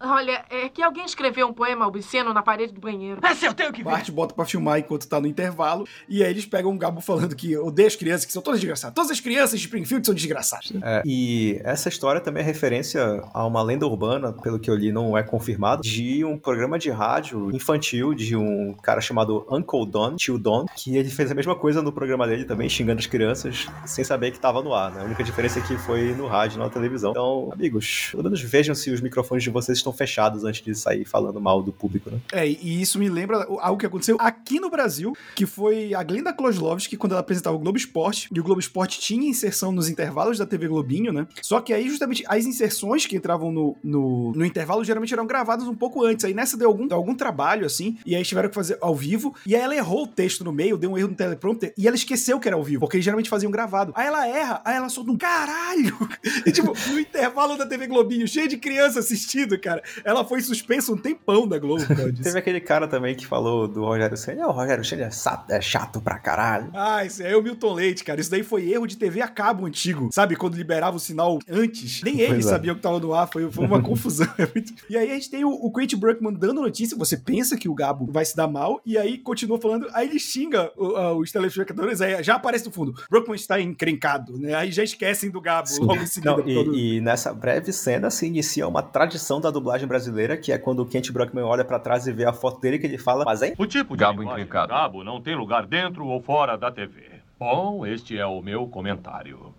Olha, 0.00 0.44
é 0.50 0.68
que 0.68 0.82
alguém 0.82 1.04
escreveu 1.04 1.48
um 1.48 1.52
poema 1.52 1.86
obsceno 1.86 2.32
na 2.32 2.42
parede 2.42 2.72
do 2.72 2.80
banheiro. 2.80 3.20
Esse 3.24 3.46
eu 3.46 3.54
tenho 3.54 3.72
que 3.72 3.82
ver. 3.82 3.90
Bart 3.90 4.10
bota 4.10 4.34
pra 4.34 4.44
filmar 4.44 4.78
enquanto 4.78 5.08
tá 5.08 5.20
no 5.20 5.26
intervalo. 5.26 5.86
E 6.08 6.22
aí 6.22 6.30
eles 6.30 6.46
pegam 6.46 6.72
o 6.72 6.78
Gabo 6.78 7.00
falando 7.00 7.34
que 7.34 7.56
odeia 7.56 7.88
as 7.88 7.96
crianças, 7.96 8.24
que 8.24 8.32
são 8.32 8.42
todas 8.42 8.60
desgraçadas. 8.60 8.94
Todas 8.94 9.10
as 9.10 9.20
crianças 9.20 9.58
de 9.58 9.66
Springfield 9.66 10.06
são 10.06 10.14
desgraçadas. 10.14 10.72
É, 10.82 11.02
e 11.04 11.60
essa 11.64 11.88
história 11.88 12.20
também 12.20 12.42
é 12.42 12.46
referência 12.46 13.22
a 13.32 13.44
uma 13.46 13.62
lenda 13.62 13.86
urbana, 13.86 14.32
pelo 14.32 14.58
que 14.58 14.70
eu 14.70 14.76
li, 14.76 14.92
não 14.92 15.16
é 15.16 15.22
confirmado, 15.22 15.82
de 15.82 16.24
um 16.24 16.38
programa 16.38 16.78
de 16.78 16.90
rádio 16.90 17.54
infantil 17.54 18.14
de 18.14 18.36
um 18.36 18.74
cara 18.74 19.00
chamado 19.00 19.46
Uncle 19.50 19.86
Don, 19.86 20.16
tio 20.16 20.38
Don, 20.38 20.66
que 20.76 20.96
ele 20.96 21.10
fez 21.10 21.30
a 21.30 21.34
mesma 21.34 21.54
coisa 21.54 21.82
no 21.82 21.92
programa 21.92 22.26
dele 22.26 22.44
também, 22.44 22.68
xingando 22.68 23.00
as 23.00 23.06
crianças, 23.06 23.66
sem 23.84 24.04
saber 24.04 24.30
que 24.30 24.38
tava 24.38 24.62
no 24.62 24.74
ar, 24.74 24.92
né? 24.92 25.02
A 25.02 25.04
única 25.04 25.24
diferença 25.24 25.58
é 25.58 25.62
que 25.62 25.76
foi 25.76 26.14
no 26.14 26.26
rádio, 26.26 26.58
não 26.58 26.66
na 26.66 26.72
televisão. 26.72 27.10
Então, 27.10 27.50
amigos, 27.52 28.08
pelo 28.10 28.24
menos 28.24 28.40
vejam 28.40 28.74
se 28.74 28.90
os 28.90 29.00
microfones 29.00 29.42
de 29.42 29.50
vocês 29.50 29.78
estão 29.78 29.87
fechados 29.92 30.44
antes 30.44 30.62
de 30.62 30.74
sair 30.74 31.04
falando 31.04 31.40
mal 31.40 31.62
do 31.62 31.72
público, 31.72 32.10
né? 32.10 32.18
É, 32.32 32.46
e 32.46 32.80
isso 32.80 32.98
me 32.98 33.08
lembra 33.08 33.46
algo 33.60 33.78
que 33.78 33.86
aconteceu 33.86 34.16
aqui 34.20 34.60
no 34.60 34.70
Brasil, 34.70 35.12
que 35.34 35.46
foi 35.46 35.94
a 35.94 36.02
Glenda 36.02 36.32
Kloslovski, 36.32 36.96
quando 36.96 37.12
ela 37.12 37.20
apresentava 37.20 37.56
o 37.56 37.58
Globo 37.58 37.78
Esporte, 37.78 38.28
e 38.32 38.40
o 38.40 38.42
Globo 38.42 38.60
Esporte 38.60 39.00
tinha 39.00 39.28
inserção 39.28 39.72
nos 39.72 39.88
intervalos 39.88 40.38
da 40.38 40.46
TV 40.46 40.68
Globinho, 40.68 41.12
né? 41.12 41.26
Só 41.42 41.60
que 41.60 41.72
aí, 41.72 41.88
justamente, 41.88 42.24
as 42.26 42.44
inserções 42.44 43.06
que 43.06 43.16
entravam 43.16 43.50
no, 43.50 43.76
no, 43.82 44.32
no 44.32 44.44
intervalo 44.44 44.84
geralmente 44.84 45.12
eram 45.12 45.26
gravadas 45.26 45.66
um 45.66 45.74
pouco 45.74 46.04
antes. 46.04 46.24
Aí 46.24 46.34
nessa 46.34 46.56
deu 46.56 46.68
algum, 46.68 46.86
deu 46.86 46.96
algum 46.96 47.14
trabalho, 47.14 47.66
assim, 47.66 47.98
e 48.04 48.14
aí 48.14 48.22
tiveram 48.22 48.48
que 48.48 48.54
fazer 48.54 48.78
ao 48.80 48.94
vivo, 48.94 49.34
e 49.46 49.54
aí 49.54 49.62
ela 49.62 49.74
errou 49.74 50.04
o 50.04 50.06
texto 50.06 50.44
no 50.44 50.52
meio, 50.52 50.76
deu 50.76 50.90
um 50.90 50.98
erro 50.98 51.08
no 51.08 51.14
teleprompter, 51.14 51.72
e 51.76 51.86
ela 51.86 51.96
esqueceu 51.96 52.38
que 52.40 52.48
era 52.48 52.56
ao 52.56 52.64
vivo, 52.64 52.80
porque 52.80 52.96
eles 52.96 53.04
geralmente 53.04 53.30
faziam 53.30 53.50
gravado. 53.50 53.92
Aí 53.94 54.06
ela 54.06 54.26
erra, 54.26 54.62
aí 54.64 54.76
ela 54.76 54.88
solta 54.88 55.10
um 55.10 55.16
caralho! 55.16 55.96
E 56.46 56.52
tipo, 56.52 56.72
no 56.90 57.00
intervalo 57.00 57.56
da 57.56 57.66
TV 57.66 57.86
Globinho, 57.86 58.26
cheio 58.26 58.48
de 58.48 58.56
criança 58.56 59.00
assistindo, 59.00 59.58
cara. 59.58 59.77
Cara. 59.80 60.02
Ela 60.04 60.24
foi 60.24 60.40
suspensa 60.40 60.92
um 60.92 60.96
tempão 60.96 61.46
da 61.46 61.58
Globo. 61.58 61.80
por 61.86 61.96
causa 61.96 62.10
disso. 62.12 62.24
Teve 62.24 62.38
aquele 62.38 62.60
cara 62.60 62.86
também 62.88 63.14
que 63.14 63.26
falou 63.26 63.66
do 63.68 63.84
Rogério 63.84 64.16
Senna. 64.16 64.42
É, 64.42 64.46
o 64.46 64.50
Rogério 64.50 64.84
Senna 64.84 65.04
é 65.04 65.10
chato, 65.10 65.50
é 65.50 65.60
chato 65.60 66.00
pra 66.00 66.18
caralho. 66.18 66.70
Ah, 66.74 66.96
aí 66.96 67.08
é 67.20 67.36
o 67.36 67.42
Milton 67.42 67.72
Leite, 67.74 68.04
cara. 68.04 68.20
Isso 68.20 68.30
daí 68.30 68.42
foi 68.42 68.70
erro 68.70 68.86
de 68.86 68.96
TV 68.96 69.20
a 69.20 69.28
cabo 69.28 69.66
antigo. 69.66 70.08
Sabe, 70.12 70.36
quando 70.36 70.54
liberava 70.56 70.96
o 70.96 71.00
sinal 71.00 71.38
antes? 71.48 72.02
Nem 72.02 72.20
ele 72.20 72.38
é. 72.38 72.42
sabia 72.42 72.72
o 72.72 72.76
que 72.76 72.82
tava 72.82 72.98
no 73.00 73.14
ar. 73.14 73.28
Foi, 73.32 73.50
foi 73.50 73.64
uma 73.66 73.80
confusão. 73.82 74.26
É 74.38 74.48
E 74.90 74.96
aí 74.96 75.10
a 75.10 75.14
gente 75.14 75.30
tem 75.30 75.44
o, 75.44 75.50
o 75.50 75.72
Quentin 75.72 75.96
Bruckman 75.96 76.32
dando 76.34 76.60
notícia. 76.62 76.96
Você 76.96 77.16
pensa 77.16 77.56
que 77.56 77.68
o 77.68 77.74
Gabo 77.74 78.06
vai 78.10 78.24
se 78.24 78.36
dar 78.36 78.48
mal. 78.48 78.80
E 78.84 78.96
aí 78.98 79.18
continua 79.18 79.60
falando. 79.60 79.86
Aí 79.92 80.08
ele 80.08 80.18
xinga 80.18 80.70
o- 80.76 80.96
a- 80.96 81.12
os 81.16 81.30
telespectadores. 81.32 82.00
Aí 82.00 82.22
já 82.22 82.34
aparece 82.36 82.66
no 82.66 82.72
fundo. 82.72 82.94
Bruckman 83.10 83.36
está 83.36 83.60
encrencado, 83.60 84.38
né? 84.38 84.54
Aí 84.54 84.70
já 84.72 84.82
esquecem 84.82 85.30
do 85.30 85.40
Gabo 85.40 85.68
logo 85.80 86.02
em 86.02 86.06
seguida. 86.06 86.36
Não, 86.36 86.46
e, 86.48 86.96
e 86.96 87.00
nessa 87.00 87.32
breve 87.32 87.72
cena 87.72 88.10
se 88.10 88.26
inicia 88.26 88.66
uma 88.66 88.82
tradição 88.82 89.40
da 89.40 89.50
dublagem 89.50 89.67
brasileira, 89.86 90.36
que 90.36 90.52
é 90.52 90.58
quando 90.58 90.80
o 90.80 90.86
Kent 90.86 91.10
Brockman 91.10 91.44
olha 91.44 91.64
pra 91.64 91.78
trás 91.78 92.06
e 92.06 92.12
vê 92.12 92.24
a 92.24 92.32
foto 92.32 92.60
dele 92.60 92.78
que 92.78 92.86
ele 92.86 92.98
fala, 92.98 93.24
mas 93.24 93.42
hein? 93.42 93.54
O 93.58 93.66
tipo 93.66 93.96
de 93.96 94.00
Gabo 94.00 94.20
linguagem 94.20 94.44
encrencado. 94.44 94.68
do 94.68 94.74
Gabo 94.74 95.04
não 95.04 95.20
tem 95.20 95.34
lugar 95.34 95.66
dentro 95.66 96.06
ou 96.06 96.20
fora 96.20 96.56
da 96.56 96.70
TV. 96.70 97.02
Bom, 97.38 97.86
este 97.86 98.18
é 98.18 98.26
o 98.26 98.42
meu 98.42 98.66
comentário. 98.66 99.54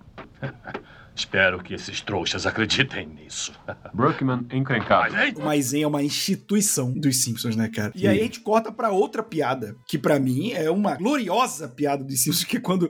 Espero 1.19 1.61
que 1.61 1.73
esses 1.73 1.99
trouxas 1.99 2.45
acreditem 2.45 3.05
nisso. 3.05 3.51
Brookman 3.93 4.47
encrencado. 4.53 5.13
O 5.35 5.43
Maizen 5.43 5.83
é 5.83 5.87
uma 5.87 6.01
instituição 6.01 6.93
dos 6.93 7.17
Simpsons, 7.17 7.57
né, 7.57 7.67
cara? 7.67 7.91
E 7.93 8.07
aí 8.07 8.21
a 8.21 8.23
gente 8.23 8.39
corta 8.39 8.71
pra 8.71 8.89
outra 8.89 9.21
piada, 9.21 9.75
que 9.85 9.97
pra 9.97 10.17
mim 10.17 10.53
é 10.53 10.71
uma 10.71 10.95
gloriosa 10.95 11.67
piada 11.67 12.05
dos 12.05 12.21
Simpsons, 12.21 12.45
que 12.45 12.55
é 12.55 12.61
quando 12.61 12.89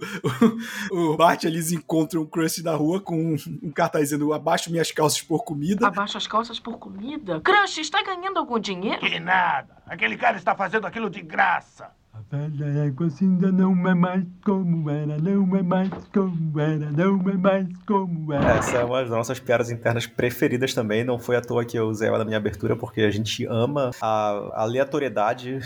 o, 0.92 0.96
o 1.14 1.18
Bart 1.18 1.44
e 1.44 1.50
Liz 1.50 1.72
encontram 1.72 2.22
o 2.22 2.28
Krusty 2.28 2.62
na 2.62 2.76
rua 2.76 3.02
com 3.02 3.34
um, 3.34 3.36
um 3.64 3.72
cartaz 3.72 4.10
dizendo 4.10 4.32
abaixo 4.32 4.70
minhas 4.70 4.92
calças 4.92 5.24
por 5.24 5.44
comida. 5.44 5.88
Abaixa 5.88 6.20
as 6.20 6.28
calças 6.28 6.60
por 6.60 6.78
comida. 6.78 7.42
Crush, 7.42 7.80
está 7.80 8.04
ganhando 8.04 8.38
algum 8.38 8.60
dinheiro? 8.60 9.00
Que 9.00 9.20
nada. 9.20 9.82
Aquele 9.88 10.16
cara 10.16 10.38
está 10.38 10.54
fazendo 10.54 10.86
aquilo 10.86 11.10
de 11.10 11.22
graça. 11.24 11.90
A 12.32 12.36
velha 12.36 12.86
égua 12.86 13.10
cinza 13.10 13.50
não 13.50 13.88
é 13.88 13.96
mais 13.96 14.26
como 14.44 14.90
era, 14.90 15.18
não 15.18 15.56
é 15.56 15.64
mais 15.64 15.90
como 16.14 16.60
era, 16.60 16.92
não 16.92 17.30
é 17.30 17.38
mais 17.38 17.68
como 17.88 18.34
era. 18.34 18.58
Essa 18.58 18.78
é 18.78 18.84
uma 18.84 19.02
das 19.02 19.10
nossas 19.10 19.40
piadas 19.40 19.72
internas 19.72 20.06
preferidas 20.06 20.74
também. 20.74 21.04
Não 21.04 21.18
foi 21.18 21.38
à 21.38 21.42
toa 21.42 21.64
que 21.64 21.78
eu 21.80 21.88
usei 21.88 22.10
ela 22.10 22.18
na 22.18 22.26
minha 22.26 22.38
abertura, 22.38 22.76
porque 22.76 23.02
a 23.02 23.12
gente 23.12 23.46
ama 23.46 23.92
a 24.02 24.64
aleatoriedade 24.64 25.60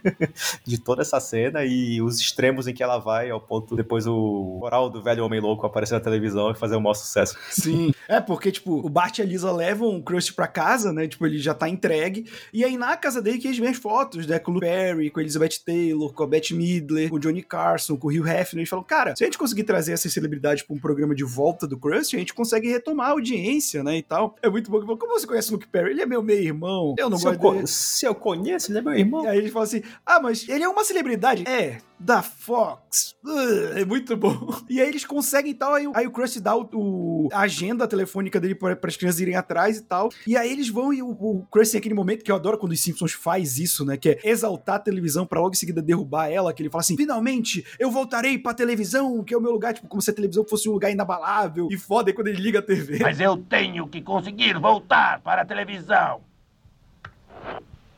de 0.66 0.78
toda 0.80 1.02
essa 1.02 1.20
cena 1.20 1.64
e 1.64 2.00
os 2.00 2.18
extremos 2.18 2.66
em 2.66 2.72
que 2.72 2.82
ela 2.82 2.98
vai, 2.98 3.28
ao 3.28 3.40
ponto 3.40 3.76
depois 3.76 4.06
o 4.06 4.58
moral 4.58 4.88
do 4.88 5.02
velho 5.02 5.24
homem 5.24 5.40
louco 5.40 5.66
aparecer 5.66 5.94
na 5.94 6.00
televisão 6.00 6.50
e 6.50 6.54
fazer 6.54 6.76
o 6.76 6.80
maior 6.80 6.94
sucesso. 6.94 7.36
Sim. 7.50 7.92
É, 8.08 8.20
porque, 8.20 8.50
tipo, 8.50 8.84
o 8.84 8.88
Bart 8.88 9.18
e 9.18 9.22
a 9.22 9.24
Lisa 9.24 9.52
levam 9.52 9.96
o 9.96 10.02
Krusty 10.02 10.32
pra 10.32 10.46
casa, 10.46 10.92
né? 10.92 11.06
Tipo, 11.06 11.26
ele 11.26 11.38
já 11.38 11.52
tá 11.52 11.68
entregue. 11.68 12.26
E 12.52 12.64
aí, 12.64 12.78
na 12.78 12.96
casa 12.96 13.20
dele, 13.20 13.38
que 13.38 13.46
eles 13.46 13.58
veem 13.58 13.70
as 13.70 13.76
fotos, 13.76 14.26
né? 14.26 14.38
Com 14.38 14.52
o 14.52 14.60
Perry, 14.60 15.10
com 15.10 15.20
a 15.20 15.22
Elizabeth 15.22 15.60
Taylor, 15.64 15.89
com 16.14 16.22
a 16.22 16.26
Bette 16.26 16.54
Midler, 16.54 17.08
com 17.10 17.16
o 17.16 17.18
Johnny 17.18 17.42
Carson, 17.42 17.96
com 17.96 18.08
o 18.08 18.10
Hugh 18.10 18.26
Hefner. 18.28 18.60
Eles 18.60 18.68
falam, 18.68 18.84
cara, 18.84 19.14
se 19.16 19.24
a 19.24 19.26
gente 19.26 19.38
conseguir 19.38 19.64
trazer 19.64 19.92
essas 19.92 20.12
celebridades 20.12 20.62
pra 20.62 20.74
um 20.74 20.78
programa 20.78 21.14
de 21.14 21.24
volta 21.24 21.66
do 21.66 21.78
Krusty, 21.78 22.16
a 22.16 22.18
gente 22.18 22.34
consegue 22.34 22.68
retomar 22.68 23.08
a 23.08 23.10
audiência, 23.10 23.82
né? 23.82 23.96
E 23.98 24.02
tal. 24.02 24.36
É 24.42 24.48
muito 24.48 24.70
bom. 24.70 24.78
ele 24.78 24.86
Como 24.96 25.12
você 25.18 25.26
conhece 25.26 25.50
o 25.50 25.52
Luke 25.54 25.66
Perry? 25.68 25.90
Ele 25.90 26.02
é 26.02 26.06
meu 26.06 26.22
meio-irmão. 26.22 26.94
Eu 26.98 27.08
não 27.10 27.18
se, 27.18 27.26
eu 27.26 27.32
gosto 27.32 27.40
co- 27.42 27.52
dele. 27.54 27.66
se 27.66 28.06
eu 28.06 28.14
conheço, 28.14 28.70
ele 28.70 28.78
é 28.78 28.82
meu 28.82 28.94
irmão. 28.94 29.24
E 29.24 29.28
aí 29.28 29.38
eles 29.38 29.52
falam 29.52 29.64
assim: 29.64 29.82
ah, 30.04 30.20
mas 30.20 30.48
ele 30.48 30.64
é 30.64 30.68
uma 30.68 30.84
celebridade? 30.84 31.44
É, 31.48 31.78
da 32.02 32.22
Fox. 32.22 33.14
Ugh, 33.22 33.76
é 33.78 33.84
muito 33.84 34.16
bom. 34.16 34.48
E 34.70 34.80
aí 34.80 34.88
eles 34.88 35.04
conseguem 35.04 35.50
e 35.50 35.54
tal. 35.54 35.74
Aí, 35.74 35.86
aí 35.94 36.06
o 36.06 36.10
Krusty 36.10 36.40
dá 36.40 36.56
o, 36.56 36.66
o- 36.72 37.28
a 37.32 37.40
agenda 37.40 37.86
telefônica 37.86 38.40
dele 38.40 38.54
para 38.54 38.78
as 38.84 38.96
crianças 38.96 39.20
irem 39.20 39.34
atrás 39.36 39.76
e 39.78 39.82
tal. 39.82 40.08
E 40.26 40.36
aí 40.36 40.50
eles 40.50 40.68
vão 40.68 40.92
e 40.94 41.02
o, 41.02 41.08
o 41.10 41.46
Krusty 41.50 41.76
aquele 41.76 41.94
momento 41.94 42.24
que 42.24 42.30
eu 42.32 42.36
adoro 42.36 42.56
quando 42.56 42.72
os 42.72 42.80
Simpsons 42.80 43.12
faz 43.12 43.58
isso, 43.58 43.84
né? 43.84 43.96
Que 43.96 44.10
é 44.10 44.20
exaltar 44.24 44.76
a 44.76 44.78
televisão 44.78 45.26
pra 45.26 45.40
logo 45.40 45.52
em 45.54 45.58
seguida 45.58 45.82
derrubar 45.82 46.28
ela. 46.30 46.52
Que 46.54 46.62
ele 46.62 46.70
fala 46.70 46.80
assim: 46.80 46.96
finalmente 46.96 47.64
eu 47.78 47.90
voltarei 47.90 48.38
pra 48.38 48.54
televisão, 48.54 49.22
que 49.24 49.34
é 49.34 49.36
o 49.36 49.40
meu 49.40 49.50
lugar. 49.52 49.74
Tipo, 49.74 49.88
como 49.88 50.00
se 50.00 50.10
a 50.10 50.14
televisão 50.14 50.44
fosse 50.44 50.68
um 50.68 50.72
lugar 50.72 50.90
inabalável. 50.90 51.68
E 51.70 51.76
foda 51.76 52.10
aí 52.10 52.14
quando 52.14 52.28
ele 52.28 52.40
liga 52.40 52.60
a 52.60 52.62
TV. 52.62 52.98
Mas 53.02 53.20
eu 53.20 53.36
tenho 53.36 53.86
que 53.88 54.00
conseguir 54.00 54.56
voltar 54.58 55.20
para 55.20 55.42
a 55.42 55.44
televisão. 55.44 56.20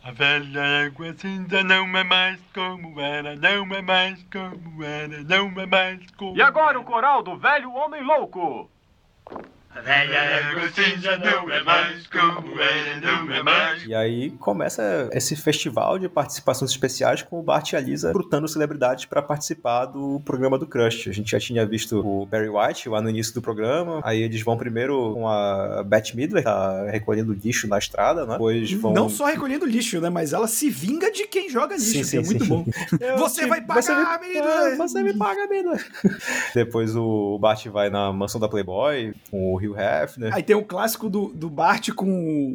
A 0.05 0.11
velha 0.11 0.61
égua 0.85 1.15
cinza 1.15 1.63
não 1.63 1.97
é 1.97 2.03
mais 2.03 2.41
como 2.53 3.01
era, 3.01 3.37
não 3.37 3.73
é 3.73 3.81
mais 3.81 4.21
como 4.33 4.83
era, 4.83 5.23
não 5.23 5.61
é 5.61 5.67
mais 5.67 6.11
como 6.17 6.37
E 6.37 6.43
agora 6.43 6.81
o 6.81 6.85
coral 6.85 7.23
do 7.23 7.37
velho 7.37 7.73
homem 7.73 8.03
louco. 8.03 8.69
É 9.75 10.07
é 10.07 10.53
E 13.87 13.95
aí 13.95 14.31
começa 14.33 15.09
esse 15.13 15.35
festival 15.35 15.99
de 15.99 16.09
participações 16.11 16.71
especiais 16.71 17.23
com 17.23 17.41
o 17.41 17.43
Bart 17.43 17.73
e 17.73 17.77
a 17.77 17.81
Lisa 17.81 18.13
brutando 18.13 18.47
celebridades 18.47 19.07
para 19.07 19.23
participar 19.23 19.87
do 19.87 20.21
programa 20.25 20.59
do 20.59 20.67
Crush. 20.67 21.09
A 21.09 21.13
gente 21.13 21.31
já 21.31 21.41
tinha 21.41 21.65
visto 21.65 22.01
o 22.07 22.27
Barry 22.27 22.51
White 22.51 22.89
lá 22.91 23.01
no 23.01 23.09
início 23.09 23.33
do 23.33 23.41
programa. 23.41 24.01
Aí 24.05 24.21
eles 24.23 24.43
vão 24.43 24.59
primeiro 24.59 25.15
com 25.15 25.27
a 25.27 25.83
Bette 25.85 26.15
Midler, 26.17 26.45
tá 26.45 26.91
recolhendo 26.91 27.33
lixo 27.33 27.67
na 27.67 27.79
estrada, 27.79 28.27
né? 28.27 28.33
Depois 28.35 28.71
vão. 28.73 28.93
Não 28.93 29.09
só 29.09 29.25
recolhendo 29.25 29.65
lixo, 29.65 30.01
né? 30.01 30.11
Mas 30.11 30.35
ela 30.35 30.47
se 30.47 30.69
vinga 30.69 31.11
de 31.11 31.27
quem 31.27 31.49
joga 31.49 31.75
lixo, 31.77 31.93
Sim, 31.93 31.99
que 32.01 32.05
sim, 32.05 32.19
é 32.19 32.23
muito 32.23 32.45
sim. 32.45 32.49
bom. 32.51 32.65
Eu 33.01 33.17
Você 33.17 33.43
te- 33.43 33.49
vai 33.49 33.63
pagar, 33.63 33.83
você 33.83 33.95
me- 33.95 34.19
menina! 34.29 34.77
Você 34.77 35.03
me 35.03 35.15
paga, 35.17 35.47
menina! 35.47 35.73
Depois 36.55 36.95
o 36.95 37.39
Bart 37.41 37.67
vai 37.69 37.89
na 37.89 38.13
mansão 38.13 38.41
da 38.41 38.49
Playboy 38.49 39.15
com 39.31 39.55
o 39.55 39.62
Hugh 39.67 39.77
Hefner. 39.79 40.35
Aí 40.35 40.43
tem 40.43 40.57
o 40.57 40.65
clássico 40.65 41.09
do, 41.11 41.29
do 41.35 41.49
Bart 41.51 41.91
com 41.91 42.07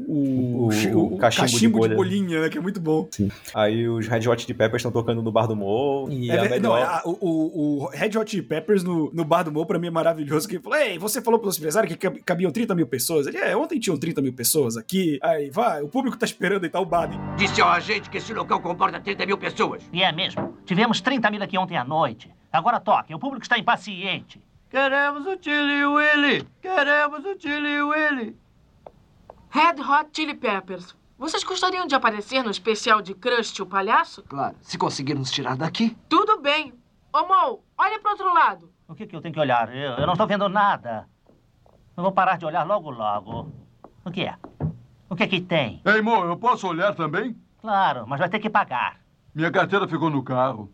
o, 0.08 0.66
o, 0.66 0.70
O- 0.70 1.14
o 1.16 1.18
cachimbo 1.18 1.48
de 1.48 1.52
cachimbo 1.54 1.60
de, 1.82 1.88
bolha. 1.88 1.96
bolinha, 1.96 2.42
né? 2.42 2.50
Que 2.50 2.58
é 2.58 2.62
muito 2.62 2.80
bom. 2.80 3.08
Aí 3.54 3.88
os 3.88 4.08
Red 4.08 4.28
Hot 4.28 4.46
de 4.46 4.54
Peppers 4.54 4.82
estão 4.82 4.92
tocando 4.92 5.22
no 5.22 5.32
bar 5.32 5.48
do 5.48 5.56
Mo. 5.56 6.08
E 6.10 6.30
É 6.30 6.38
a 6.40 6.42
ver- 6.44 6.50
melhor... 6.50 6.80
Não, 6.80 6.86
a- 6.86 7.02
o, 7.06 7.18
o, 7.22 7.84
o 7.84 7.90
Red 7.90 8.18
Hot 8.18 8.42
Peppers 8.44 8.84
no, 8.84 9.12
no 9.14 9.24
Bar 9.24 9.44
do 9.44 9.52
Mo, 9.52 9.66
pra 9.66 9.80
mim, 9.80 9.88
é 9.88 9.92
maravilhoso. 9.92 10.48
Que 10.48 10.56
ele 10.56 10.64
falou: 10.64 10.78
Ei, 10.78 10.98
você 10.98 11.22
falou 11.22 11.40
pros 11.40 11.58
empresários 11.58 11.92
que 11.94 11.98
cab- 11.98 12.20
cabiam 12.26 12.52
30 12.52 12.76
mil 12.76 12.88
pessoas. 12.88 13.28
Ele, 13.28 13.38
é, 13.38 13.56
ontem 13.56 13.80
tinham 13.80 13.98
30 13.98 14.22
mil 14.22 14.34
pessoas 14.34 14.78
aqui. 14.78 15.20
Aí, 15.22 15.50
vai, 15.50 15.82
o 15.82 15.88
público 15.88 16.18
tá 16.18 16.26
esperando 16.26 16.66
e 16.66 16.70
tal, 16.70 16.84
o 16.84 16.86
bar. 16.86 17.10
Disse 17.38 17.62
ao 17.62 17.70
agente 17.70 18.10
que 18.10 18.18
esse 18.18 18.34
local 18.34 18.60
comporta 18.60 19.00
30 19.00 19.26
mil 19.26 19.38
pessoas. 19.38 19.84
E 19.94 20.02
é 20.04 20.12
mesmo. 20.12 20.54
Tivemos 20.66 21.02
30 21.02 21.30
mil 21.32 21.42
aqui 21.44 21.58
ontem 21.58 21.78
à 21.78 21.84
noite. 21.84 22.30
Agora 22.52 22.80
toque, 22.80 23.14
o 23.14 23.20
público 23.20 23.44
está 23.44 23.58
impaciente. 23.60 24.42
Queremos 24.70 25.26
o 25.26 25.38
Chili 25.42 25.86
Willy! 25.86 26.44
Queremos 26.62 27.24
o 27.26 27.40
Chili 27.40 27.82
Willy! 27.82 28.36
Red 29.50 29.82
Hot 29.82 30.10
Chili 30.14 30.34
Peppers. 30.36 30.96
Vocês 31.18 31.44
gostariam 31.44 31.88
de 31.88 31.96
aparecer 31.96 32.44
no 32.44 32.52
especial 32.52 33.02
de 33.02 33.16
Krusty, 33.16 33.62
o 33.62 33.66
palhaço? 33.66 34.24
Claro, 34.24 34.56
se 34.62 34.78
conseguir 34.78 35.16
nos 35.16 35.32
tirar 35.32 35.56
daqui. 35.56 35.98
Tudo 36.10 36.42
bem. 36.42 36.74
Ô, 37.14 37.22
Mo, 37.22 37.64
olha 37.78 38.00
pro 38.00 38.12
outro 38.12 38.34
lado. 38.34 38.70
O 38.88 38.94
que, 38.94 39.08
que 39.08 39.16
eu 39.16 39.22
tenho 39.22 39.34
que 39.34 39.40
olhar? 39.40 39.74
Eu, 39.74 39.94
eu 39.94 40.06
não 40.06 40.14
estou 40.14 40.28
vendo 40.28 40.48
nada. 40.50 41.08
Eu 41.96 42.04
vou 42.04 42.12
parar 42.12 42.38
de 42.38 42.46
olhar 42.46 42.64
logo, 42.64 42.92
logo. 42.92 43.52
O 44.06 44.12
que 44.12 44.24
é? 44.26 44.36
O 45.10 45.16
que 45.16 45.26
que 45.28 45.42
tem? 45.42 45.82
Ei, 45.86 46.02
Mo, 46.02 46.26
eu 46.26 46.38
posso 46.38 46.68
olhar 46.68 46.94
também? 46.94 47.36
Claro, 47.62 48.06
mas 48.06 48.20
vai 48.20 48.30
ter 48.30 48.40
que 48.40 48.50
pagar. 48.50 49.00
Minha 49.34 49.50
carteira 49.50 49.88
ficou 49.88 50.10
no 50.10 50.22
carro. 50.22 50.70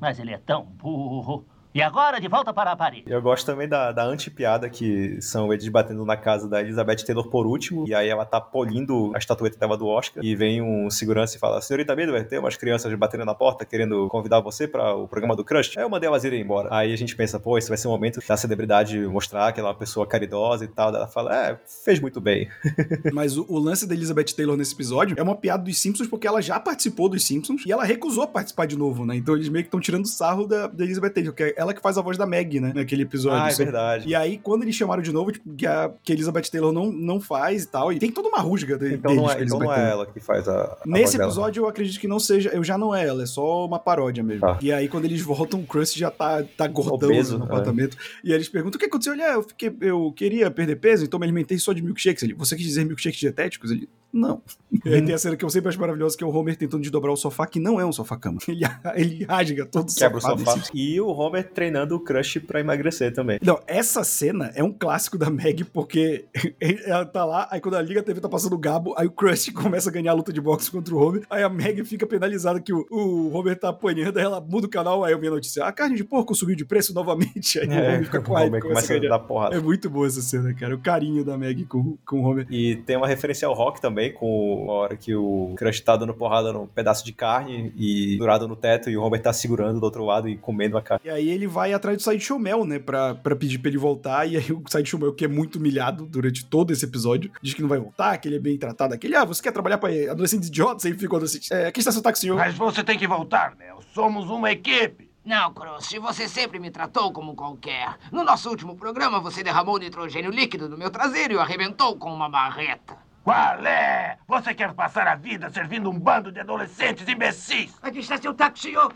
Mas 0.00 0.18
ele 0.18 0.32
é 0.32 0.38
tão 0.38 0.64
burro. 0.64 1.46
E 1.74 1.80
agora, 1.80 2.20
de 2.20 2.28
volta 2.28 2.52
para 2.52 2.76
Paris. 2.76 3.02
Eu 3.06 3.22
gosto 3.22 3.46
também 3.46 3.66
da, 3.66 3.92
da 3.92 4.04
anti-piada, 4.04 4.68
que 4.68 5.20
são 5.22 5.50
eles 5.50 5.66
batendo 5.68 6.04
na 6.04 6.18
casa 6.18 6.46
da 6.46 6.60
Elizabeth 6.60 6.96
Taylor 6.96 7.26
por 7.28 7.46
último, 7.46 7.88
e 7.88 7.94
aí 7.94 8.08
ela 8.08 8.26
tá 8.26 8.38
polindo 8.38 9.10
a 9.14 9.18
estatueta 9.18 9.56
dela 9.56 9.74
do 9.74 9.86
Oscar, 9.86 10.22
e 10.22 10.36
vem 10.36 10.60
um 10.60 10.90
segurança 10.90 11.36
e 11.36 11.40
fala, 11.40 11.62
senhorita 11.62 11.96
Midler, 11.96 12.28
tem 12.28 12.38
umas 12.38 12.58
crianças 12.58 12.92
batendo 12.94 13.24
na 13.24 13.34
porta, 13.34 13.64
querendo 13.64 14.06
convidar 14.08 14.40
você 14.40 14.68
para 14.68 14.94
o 14.94 15.08
programa 15.08 15.34
do 15.34 15.42
Crush. 15.42 15.78
Aí 15.78 15.84
eu 15.84 15.88
mandei 15.88 16.08
elas 16.08 16.24
irem 16.24 16.42
embora. 16.42 16.68
Aí 16.70 16.92
a 16.92 16.96
gente 16.96 17.16
pensa, 17.16 17.40
pô, 17.40 17.56
esse 17.56 17.70
vai 17.70 17.78
ser 17.78 17.88
o 17.88 17.90
momento 17.90 18.20
da 18.26 18.36
celebridade 18.36 18.98
mostrar 19.06 19.50
que 19.52 19.58
ela 19.58 19.70
é 19.70 19.72
uma 19.72 19.78
pessoa 19.78 20.06
caridosa 20.06 20.66
e 20.66 20.68
tal. 20.68 20.94
Ela 20.94 21.08
fala, 21.08 21.34
é, 21.34 21.58
fez 21.84 21.98
muito 22.00 22.20
bem. 22.20 22.50
Mas 23.14 23.38
o, 23.38 23.46
o 23.48 23.58
lance 23.58 23.86
da 23.86 23.94
Elizabeth 23.94 24.34
Taylor 24.36 24.58
nesse 24.58 24.74
episódio 24.74 25.16
é 25.18 25.22
uma 25.22 25.36
piada 25.36 25.62
dos 25.62 25.78
Simpsons, 25.78 26.08
porque 26.08 26.26
ela 26.26 26.42
já 26.42 26.60
participou 26.60 27.08
dos 27.08 27.24
Simpsons 27.24 27.64
e 27.64 27.72
ela 27.72 27.84
recusou 27.84 28.28
participar 28.28 28.66
de 28.66 28.76
novo, 28.76 29.06
né? 29.06 29.16
Então 29.16 29.34
eles 29.34 29.48
meio 29.48 29.64
que 29.64 29.68
estão 29.68 29.80
tirando 29.80 30.06
sarro 30.06 30.46
da, 30.46 30.66
da 30.66 30.84
Elizabeth 30.84 31.10
Taylor, 31.10 31.32
que 31.32 31.42
é 31.42 31.61
ela 31.62 31.72
que 31.74 31.80
faz 31.80 31.96
a 31.98 32.02
voz 32.02 32.16
da 32.18 32.26
Meg, 32.26 32.60
né? 32.60 32.72
Naquele 32.74 33.02
episódio. 33.02 33.38
Ah, 33.42 33.48
é 33.48 33.50
Sobre- 33.50 33.64
verdade. 33.64 34.08
E 34.08 34.14
aí, 34.14 34.38
quando 34.38 34.62
eles 34.62 34.74
chamaram 34.74 35.02
de 35.02 35.12
novo, 35.12 35.32
tipo, 35.32 35.52
que 35.54 35.66
a, 35.66 35.90
que 36.02 36.12
Elizabeth 36.12 36.42
Taylor 36.50 36.72
não, 36.72 36.92
não 36.92 37.20
faz 37.20 37.64
e 37.64 37.68
tal, 37.68 37.92
e 37.92 37.98
tem 37.98 38.10
toda 38.10 38.28
uma 38.28 38.38
rusga 38.40 38.76
de, 38.78 38.94
Então 38.94 39.10
deles 39.10 39.22
não 39.22 39.30
é, 39.30 39.42
então 39.44 39.58
não 39.58 39.72
é 39.72 39.74
Taylor. 39.76 39.92
ela 39.92 40.06
que 40.06 40.20
faz 40.20 40.48
a. 40.48 40.62
a 40.62 40.78
Nesse 40.84 41.02
voz 41.04 41.12
dela. 41.18 41.24
episódio 41.30 41.60
eu 41.62 41.68
acredito 41.68 41.98
que 42.00 42.06
não 42.08 42.18
seja, 42.20 42.50
eu 42.50 42.62
já 42.62 42.76
não 42.76 42.94
é 42.94 43.06
ela, 43.06 43.22
é 43.22 43.26
só 43.26 43.64
uma 43.66 43.78
paródia 43.78 44.22
mesmo. 44.22 44.40
Tá. 44.42 44.58
E 44.60 44.72
aí 44.72 44.88
quando 44.88 45.04
eles 45.06 45.20
voltam, 45.22 45.60
o 45.60 45.66
Krusty 45.66 45.98
já 45.98 46.10
tá, 46.10 46.42
tá 46.56 46.66
gordão 46.66 47.08
Obeso, 47.10 47.38
no 47.38 47.44
é. 47.44 47.46
apartamento. 47.46 47.96
E 48.22 48.28
aí 48.30 48.34
eles 48.36 48.48
perguntam, 48.48 48.76
o 48.76 48.80
que 48.80 48.86
aconteceu? 48.86 49.12
Ele, 49.14 49.22
ah, 49.22 49.34
eu, 49.34 49.42
fiquei, 49.42 49.74
eu 49.80 50.12
queria 50.16 50.50
perder 50.50 50.76
peso, 50.76 51.04
então 51.04 51.18
me 51.18 51.26
alimentei 51.26 51.58
só 51.58 51.72
de 51.72 51.82
milkshakes. 51.82 52.22
Ele, 52.22 52.34
você 52.34 52.56
quis 52.56 52.64
dizer 52.66 52.84
milkshakes 52.84 53.18
dietéticos? 53.20 53.70
Ele, 53.70 53.88
Não. 54.12 54.42
E 54.84 54.88
aí 54.94 55.02
tem 55.02 55.14
a 55.14 55.18
cena 55.18 55.36
que 55.36 55.44
eu 55.44 55.50
sempre 55.50 55.68
acho 55.68 55.78
maravilhosa, 55.80 56.16
que 56.16 56.24
é 56.24 56.26
o 56.26 56.30
Homer 56.30 56.56
tentando 56.56 56.80
desdobrar 56.82 57.12
o 57.12 57.16
sofá, 57.16 57.46
que 57.46 57.60
não 57.60 57.80
é 57.80 57.86
um 57.86 57.92
sofá-cama. 57.92 58.38
Ele, 58.48 58.64
ele 58.96 59.24
rasga 59.24 59.64
todo 59.66 59.88
o 59.88 59.94
Quebra 59.94 60.18
o 60.18 60.20
sofá. 60.20 60.36
sofá. 60.38 60.54
desse- 60.54 60.70
E 60.74 61.00
o 61.00 61.06
Homer 61.08 61.44
treinando 61.52 61.94
o 61.96 62.00
Crush 62.00 62.38
pra 62.40 62.60
emagrecer 62.60 63.12
também. 63.12 63.38
Não, 63.42 63.60
essa 63.66 64.02
cena 64.04 64.50
é 64.54 64.62
um 64.62 64.72
clássico 64.72 65.16
da 65.18 65.30
Meg, 65.30 65.64
porque 65.64 66.24
ela 66.84 67.04
tá 67.04 67.24
lá, 67.24 67.48
aí 67.50 67.60
quando 67.60 67.74
ela 67.74 67.82
liga 67.84 68.00
a 68.00 68.02
TV 68.02 68.20
tá 68.20 68.28
passando 68.28 68.54
o 68.54 68.58
Gabo, 68.58 68.94
aí 68.96 69.06
o 69.06 69.10
Crush 69.10 69.50
começa 69.54 69.88
a 69.90 69.92
ganhar 69.92 70.12
a 70.12 70.14
luta 70.14 70.32
de 70.32 70.40
boxe 70.40 70.70
contra 70.70 70.94
o 70.94 70.98
Homer, 70.98 71.22
aí 71.30 71.42
a 71.42 71.48
Meg 71.48 71.84
fica 71.84 72.06
penalizada 72.06 72.60
que 72.60 72.72
o, 72.72 72.86
o 72.90 73.32
Homer 73.34 73.58
tá 73.58 73.68
apanhando, 73.68 74.18
aí 74.18 74.24
ela 74.24 74.40
muda 74.40 74.66
o 74.66 74.70
canal, 74.70 75.04
aí 75.04 75.12
eu 75.12 75.18
vi 75.20 75.28
a 75.28 75.30
notícia, 75.30 75.64
a 75.64 75.72
carne 75.72 75.96
de 75.96 76.04
porco 76.04 76.34
subiu 76.34 76.56
de 76.56 76.64
preço 76.64 76.92
novamente, 76.94 77.58
aí 77.60 77.68
o 77.68 77.72
É, 77.72 77.88
Homer 77.88 78.04
fica 78.04 78.20
com 78.22 78.32
o 78.32 78.34
raiva, 78.34 78.60
começa 78.60 78.92
a 78.92 78.96
a 78.96 78.98
ganhar. 78.98 79.10
dar 79.10 79.18
porrada. 79.20 79.56
É 79.56 79.60
muito 79.60 79.88
boa 79.90 80.06
essa 80.06 80.20
cena, 80.20 80.52
cara, 80.54 80.74
o 80.74 80.78
carinho 80.78 81.24
da 81.24 81.36
Meg 81.36 81.64
com, 81.66 81.96
com 82.06 82.20
o 82.20 82.24
Homer. 82.24 82.46
E 82.50 82.76
tem 82.76 82.96
uma 82.96 83.06
referência 83.06 83.46
ao 83.46 83.54
rock 83.54 83.80
também, 83.80 84.12
com 84.12 84.66
a 84.68 84.72
hora 84.72 84.96
que 84.96 85.14
o 85.14 85.54
Crush 85.56 85.80
tá 85.80 85.96
dando 85.96 86.14
porrada 86.14 86.52
num 86.52 86.66
pedaço 86.66 87.04
de 87.04 87.12
carne 87.12 87.72
e 87.76 88.16
durado 88.18 88.46
no 88.48 88.56
teto 88.56 88.90
e 88.90 88.96
o 88.96 89.02
Homer 89.02 89.20
tá 89.20 89.32
segurando 89.32 89.80
do 89.80 89.84
outro 89.84 90.04
lado 90.04 90.28
e 90.28 90.36
comendo 90.36 90.76
a 90.76 90.82
carne. 90.82 91.02
E 91.04 91.10
aí 91.10 91.28
ele 91.28 91.41
vai 91.46 91.72
atrás 91.72 91.96
do 91.96 92.02
Sideshow 92.02 92.38
Mel, 92.38 92.64
né, 92.64 92.78
pra, 92.78 93.14
pra 93.14 93.36
pedir 93.36 93.58
pra 93.58 93.68
ele 93.68 93.78
voltar, 93.78 94.26
e 94.26 94.36
aí 94.36 94.52
o 94.52 94.62
Sideshow 94.68 95.00
Mel, 95.00 95.12
que 95.12 95.24
é 95.24 95.28
muito 95.28 95.56
humilhado 95.56 96.06
durante 96.06 96.44
todo 96.44 96.72
esse 96.72 96.84
episódio, 96.84 97.30
diz 97.42 97.54
que 97.54 97.62
não 97.62 97.68
vai 97.68 97.78
voltar, 97.78 98.16
que 98.18 98.28
ele 98.28 98.36
é 98.36 98.40
bem 98.40 98.56
tratado, 98.58 98.94
aquele, 98.94 99.16
ah, 99.16 99.24
você 99.24 99.42
quer 99.42 99.52
trabalhar 99.52 99.78
pra 99.78 99.90
adolescentes 100.10 100.48
idiotas? 100.48 100.84
Aí 100.84 100.92
o 100.92 101.06
adolescente, 101.06 101.52
é, 101.52 101.66
aqui 101.66 101.80
está 101.80 101.92
seu 101.92 102.02
táxi, 102.02 102.22
senhor. 102.22 102.36
Mas 102.36 102.54
você 102.54 102.82
tem 102.84 102.98
que 102.98 103.06
voltar, 103.06 103.54
Mel. 103.56 103.80
Somos 103.94 104.28
uma 104.30 104.50
equipe. 104.50 105.10
Não, 105.24 105.52
Crush, 105.54 105.98
você 106.00 106.28
sempre 106.28 106.58
me 106.58 106.70
tratou 106.70 107.12
como 107.12 107.36
qualquer. 107.36 107.96
No 108.10 108.24
nosso 108.24 108.50
último 108.50 108.74
programa, 108.74 109.20
você 109.20 109.44
derramou 109.44 109.78
nitrogênio 109.78 110.32
líquido 110.32 110.68
no 110.68 110.76
meu 110.76 110.90
traseiro 110.90 111.34
e 111.34 111.36
o 111.36 111.40
arrebentou 111.40 111.96
com 111.96 112.12
uma 112.12 112.28
marreta. 112.28 112.96
Qual 113.22 113.64
é? 113.64 114.18
Você 114.26 114.52
quer 114.52 114.74
passar 114.74 115.06
a 115.06 115.14
vida 115.14 115.48
servindo 115.48 115.88
um 115.88 115.96
bando 115.96 116.32
de 116.32 116.40
adolescentes 116.40 117.06
imbecis? 117.06 117.72
Aqui 117.80 118.00
está 118.00 118.18
seu 118.18 118.34
táxi, 118.34 118.70
senhor. 118.70 118.92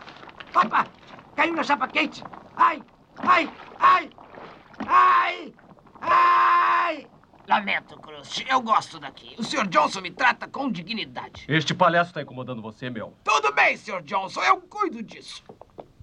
Opa! 0.53 0.85
Caiu 1.37 1.53
na 1.53 1.63
chapa 1.63 1.87
quente. 1.87 2.23
Ai! 2.55 2.81
Ai! 3.19 3.47
Ai! 3.79 4.09
Ai! 4.87 5.53
Ai! 6.01 7.07
Lamento, 7.47 7.95
Crush. 7.99 8.43
Eu 8.49 8.59
gosto 8.59 8.99
daqui. 8.99 9.35
O 9.37 9.43
Sr. 9.43 9.67
Johnson 9.67 10.01
me 10.01 10.09
trata 10.09 10.47
com 10.47 10.71
dignidade. 10.71 11.45
Este 11.47 11.75
palhaço 11.75 12.11
tá 12.11 12.23
incomodando 12.23 12.59
você, 12.59 12.89
Mel. 12.89 13.13
Tudo 13.23 13.53
bem, 13.53 13.77
Sr. 13.77 14.01
Johnson. 14.01 14.41
Eu 14.41 14.59
cuido 14.61 15.03
disso. 15.03 15.43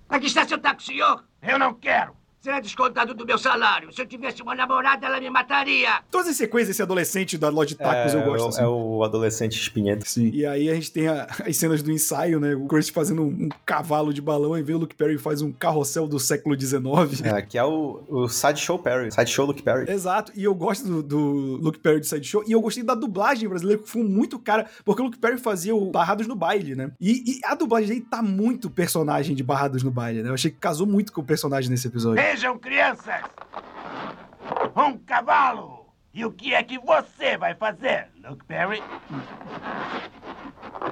Aqui 0.09 0.27
está 0.27 0.47
seu 0.47 0.57
táxi, 0.57 0.93
senhor. 0.93 1.25
Eu 1.43 1.59
não 1.59 1.75
quero. 1.75 2.17
Será 2.45 2.61
descontado 2.61 3.15
do 3.15 3.25
meu 3.25 3.39
salário. 3.39 3.91
Se 3.91 4.03
eu 4.03 4.07
tivesse 4.07 4.43
uma 4.43 4.55
namorada, 4.55 5.07
ela 5.07 5.19
me 5.19 5.31
mataria. 5.31 6.03
Todas 6.11 6.29
as 6.29 6.37
sequências 6.37 6.69
desse 6.69 6.83
adolescente 6.83 7.39
da 7.39 7.49
loja 7.49 7.69
de 7.69 7.77
tacos 7.77 8.13
eu 8.13 8.21
gosto. 8.23 8.43
é, 8.43 8.45
o- 8.45 8.49
assim. 8.49 8.61
é 8.63 8.67
o 8.69 9.03
adolescente 9.03 9.53
espinhento. 9.59 10.07
Sim. 10.07 10.29
E 10.31 10.45
aí 10.45 10.69
a 10.69 10.75
gente 10.75 10.93
tem 10.93 11.09
a- 11.09 11.27
as 11.47 11.57
cenas 11.57 11.83
do 11.83 11.91
ensaio, 11.91 12.39
né? 12.39 12.55
O 12.55 12.67
Chris 12.67 12.91
fazendo 12.91 13.23
um, 13.23 13.29
um 13.47 13.49
cavalo 13.65 14.13
de 14.13 14.21
balão, 14.21 14.53
aí 14.53 14.63
vem 14.63 14.77
o 14.77 14.79
Luke 14.79 14.95
Perry 14.95 15.15
e 15.15 15.19
faz 15.19 15.41
um 15.41 15.51
carrossel 15.53 16.07
do 16.07 16.19
século 16.21 16.55
XIX. 16.55 17.23
É, 17.25 17.41
que 17.41 17.57
é 17.57 17.65
o, 17.65 18.03
o 18.11 18.29
Sideshow 18.29 18.79
Perry. 18.79 19.11
Sideshow 19.11 19.47
Luke 19.47 19.63
Perry. 19.63 19.91
Exato, 19.91 20.31
e 20.37 20.45
eu 20.45 20.55
gosto 20.55 20.87
do, 20.87 21.03
do 21.03 21.19
Luke 21.63 21.79
Perry 21.79 22.01
de 22.01 22.07
Sideshow, 22.09 22.45
e 22.47 22.53
eu 22.53 22.61
gostei 22.61 22.83
da 22.85 22.95
dublagem 22.95 23.49
brasileira, 23.49 23.81
que 23.83 23.89
foi 23.89 24.03
muito 24.03 24.39
cara, 24.39 24.67
porque 24.85 25.01
o 25.01 25.07
Luke 25.07 25.17
Perry 25.19 25.39
fazia 25.39 25.75
o 25.75 25.91
Barrados 25.91 26.27
no 26.27 26.37
Baile, 26.37 26.75
né? 26.75 26.91
E, 27.01 27.39
e 27.39 27.41
a 27.47 27.55
dublagem 27.55 27.89
dele 27.89 28.01
tá 28.11 28.21
muito 28.21 28.69
personagem 28.69 29.35
de 29.35 29.43
Barrados 29.43 29.83
no 29.83 29.91
Baile, 29.91 30.23
né? 30.23 30.29
Eu 30.29 30.35
achei 30.35 30.51
que 30.51 30.59
casou 30.59 30.87
muito 30.87 31.11
com 31.11 31.23
o 31.23 31.25
personagem 31.25 31.71
nesse 31.71 31.87
episódio. 31.89 32.23
Vejam, 32.35 32.59
crianças. 32.59 33.23
Um 34.75 34.99
cavalo. 34.99 35.87
E 36.13 36.25
o 36.25 36.33
que 36.33 36.53
é 36.53 36.65
que 36.65 36.81
você 36.81 37.39
vai 37.39 37.55
fazer, 37.55 38.09
Luke 38.25 38.45
Perry? 38.47 38.83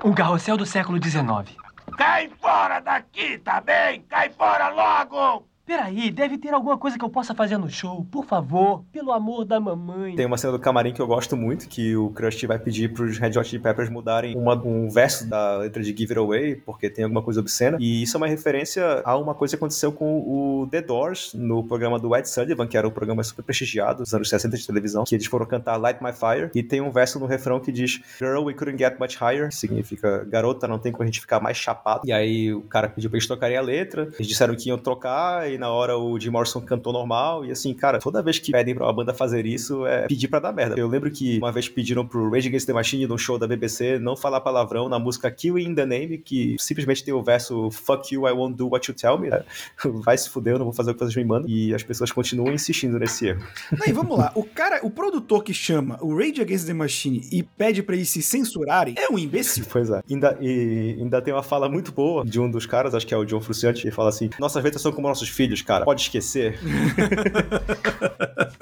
Um 0.05 0.15
carrossel 0.15 0.57
do 0.57 0.65
século 0.65 1.03
XIX. 1.03 1.59
Cai 1.99 2.31
fora 2.41 2.79
daqui, 2.79 3.39
tá 3.39 3.61
bem? 3.61 4.03
Cai 4.03 4.31
fora 4.31 4.69
logo! 4.69 5.49
Peraí, 5.65 6.11
deve 6.11 6.39
ter 6.39 6.53
alguma 6.53 6.77
coisa 6.77 6.99
que 6.99 7.05
eu 7.05 7.09
possa 7.09 7.35
fazer 7.35 7.57
no 7.57 7.71
show. 7.71 8.05
Por 8.11 8.25
favor, 8.25 8.85
pelo 8.93 9.13
amor 9.13 9.45
da 9.45 9.61
mamãe. 9.61 10.17
Tem 10.17 10.27
uma 10.27 10.37
cena 10.37 10.53
do 10.53 10.59
camarim 10.59 10.93
que 10.93 11.01
eu 11.01 11.07
gosto 11.07 11.37
muito, 11.37 11.69
que 11.69 11.97
o 11.97 12.11
Krusty 12.11 12.47
vai 12.49 12.59
pedir 12.59 12.93
pros 12.93 13.17
Red 13.17 13.39
Hot 13.39 13.59
Peppers 13.61 13.89
mudarem 13.89 14.37
uma- 14.37 14.55
um 14.57 14.89
verso 14.91 15.29
da 15.29 15.59
letra 15.59 15.81
de 15.83 15.91
Give 15.97 16.13
It 16.13 16.19
Away, 16.19 16.57
porque 16.57 16.91
tem 16.91 17.05
alguma 17.05 17.23
coisa 17.23 17.39
obscena. 17.41 17.79
E 17.81 18.03
isso 18.03 18.17
é 18.17 18.19
uma 18.19 18.27
referência 18.27 19.03
a 19.05 19.17
uma 19.17 19.35
coisa 19.35 19.53
que 19.57 19.57
aconteceu 19.57 19.93
com 19.93 20.19
o 20.19 20.67
The 20.71 20.83
Doors 20.83 21.33
no 21.33 21.63
programa 21.65 21.99
do 21.99 22.15
Ed 22.17 22.29
Sullivan, 22.29 22.67
que 22.67 22.77
era 22.77 22.87
um 22.87 22.91
programa 22.91 23.23
super 23.23 23.43
prestigiado 23.45 24.03
dos 24.03 24.13
anos 24.13 24.29
60 24.29 24.57
de 24.57 24.67
televisão, 24.67 25.05
que 25.05 25.15
eles 25.15 25.27
foram 25.27 25.47
cantar 25.47 25.77
Light 25.77 26.03
My 26.03 26.13
Fire, 26.13 26.51
e 26.55 26.63
tem 26.63 26.81
um 26.81 26.91
verso 26.91 27.21
no 27.21 27.27
refrão 27.27 27.61
que 27.61 27.71
diz 27.71 28.01
Girl, 28.19 28.43
we 28.45 28.53
couldn't 28.53 28.79
get 28.83 28.99
much 28.99 29.17
higher, 29.17 29.53
significa 29.53 30.25
garota, 30.29 30.67
não 30.67 30.79
tem 30.81 30.91
como 30.91 31.05
a 31.05 31.07
gente 31.07 31.21
ficar 31.21 31.39
mais 31.41 31.57
chapado. 31.57 32.03
E 32.05 32.13
aí 32.13 32.53
o 32.53 32.63
cara 32.63 32.89
pediu 32.89 33.09
pra 33.09 33.17
eles 33.17 33.29
tocarem 33.29 33.57
a 33.57 33.63
letra, 33.63 34.09
eles 34.15 34.27
disseram 34.27 34.57
que 34.57 34.69
iam 34.69 34.77
trocar, 34.77 35.51
e 35.51 35.59
na 35.63 35.71
hora 35.71 35.97
o 35.97 36.19
Jim 36.19 36.31
Morrison 36.31 36.61
cantou 36.61 36.93
normal, 36.93 37.45
e 37.45 37.53
assim, 37.53 37.73
cara, 37.73 38.01
toda 38.01 38.21
vez 38.21 38.39
que 38.39 38.51
pedem 38.51 38.75
pra 38.75 38.85
uma 38.85 38.93
banda 38.93 39.15
fazer 39.15 39.47
isso, 39.47 39.87
é 39.87 40.09
pedir 40.09 40.27
pra 40.27 40.41
dar 40.41 40.53
merda. 40.53 40.75
Eu 40.77 40.89
lembro 40.89 41.09
que 41.11 41.39
uma 41.39 41.53
vez 41.53 41.69
pediram 41.69 42.05
pro 42.05 42.29
Rage 42.29 42.49
Against 42.49 42.67
the 42.67 42.73
Machine, 42.73 43.07
num 43.07 43.17
show 43.17 43.39
da 43.39 43.47
BBC, 43.47 43.99
não 44.01 44.17
falar 44.17 44.41
palavrão 44.41 44.89
na 44.89 44.99
música 44.99 45.31
Kill 45.31 45.59
in 45.59 45.75
the 45.75 45.87
Name, 45.87 46.19
que 46.19 46.57
simplesmente 46.59 47.05
tem 47.05 47.15
o 47.15 47.23
verso 47.23 47.71
Fuck 47.71 48.13
you, 48.13 48.27
I 48.27 48.33
won't 48.33 48.57
do 48.57 48.69
what 48.69 48.91
you 48.91 48.95
tell 48.95 49.17
me. 49.19 49.29
É, 49.29 49.45
Vai 50.03 50.19
se 50.19 50.29
fuder, 50.29 50.55
eu 50.55 50.59
não 50.59 50.65
vou 50.67 50.75
fazer 50.75 50.91
o 50.91 50.95
que 50.95 51.01
vocês 51.01 51.15
me 51.15 51.25
mandam. 51.25 51.49
E 51.49 51.73
as 51.73 51.85
pessoas 51.85 52.11
continuam 52.11 52.53
insistindo 52.53 52.99
nesse 52.99 53.29
erro. 53.29 53.43
Não, 53.71 53.87
e 53.87 53.93
vamos 53.93 54.19
lá, 54.19 54.33
o 54.35 54.43
cara, 54.43 54.81
o 54.83 54.91
produtor 54.91 55.45
que 55.45 55.55
chama 55.55 55.97
o 56.01 56.17
Rage 56.17 56.41
Against 56.41 56.67
the 56.67 56.75
Machine 56.75 57.23
e 57.31 57.43
pede 57.43 57.83
pra 57.83 57.95
eles 57.95 58.11
se 58.11 58.21
censurarem 58.21 58.95
é 58.99 59.09
um 59.11 59.19
imbecil. 59.19 59.65
Pois 59.73 59.89
é. 59.89 60.03
Ainda, 60.11 60.37
e 60.41 60.97
ainda 60.99 61.23
tem 61.23 61.33
uma 61.33 61.43
fala 61.43 61.69
muito 61.69 61.93
boa 61.93 62.25
de 62.25 62.39
um 62.39 62.51
dos 62.51 62.67
caras, 62.67 62.95
acho 62.95 63.07
que 63.07 63.15
é 63.15 63.17
o 63.17 63.25
John 63.25 63.41
Fruciante, 63.41 63.83
que 63.83 63.91
fala 63.91 64.09
assim: 64.09 64.29
Nossas 64.39 64.63
letras 64.63 64.83
são 64.83 64.93
como 64.93 65.09
nossos 65.09 65.29
filhos, 65.29 65.42
cara. 65.65 65.85
Pode 65.85 66.03
esquecer. 66.03 66.59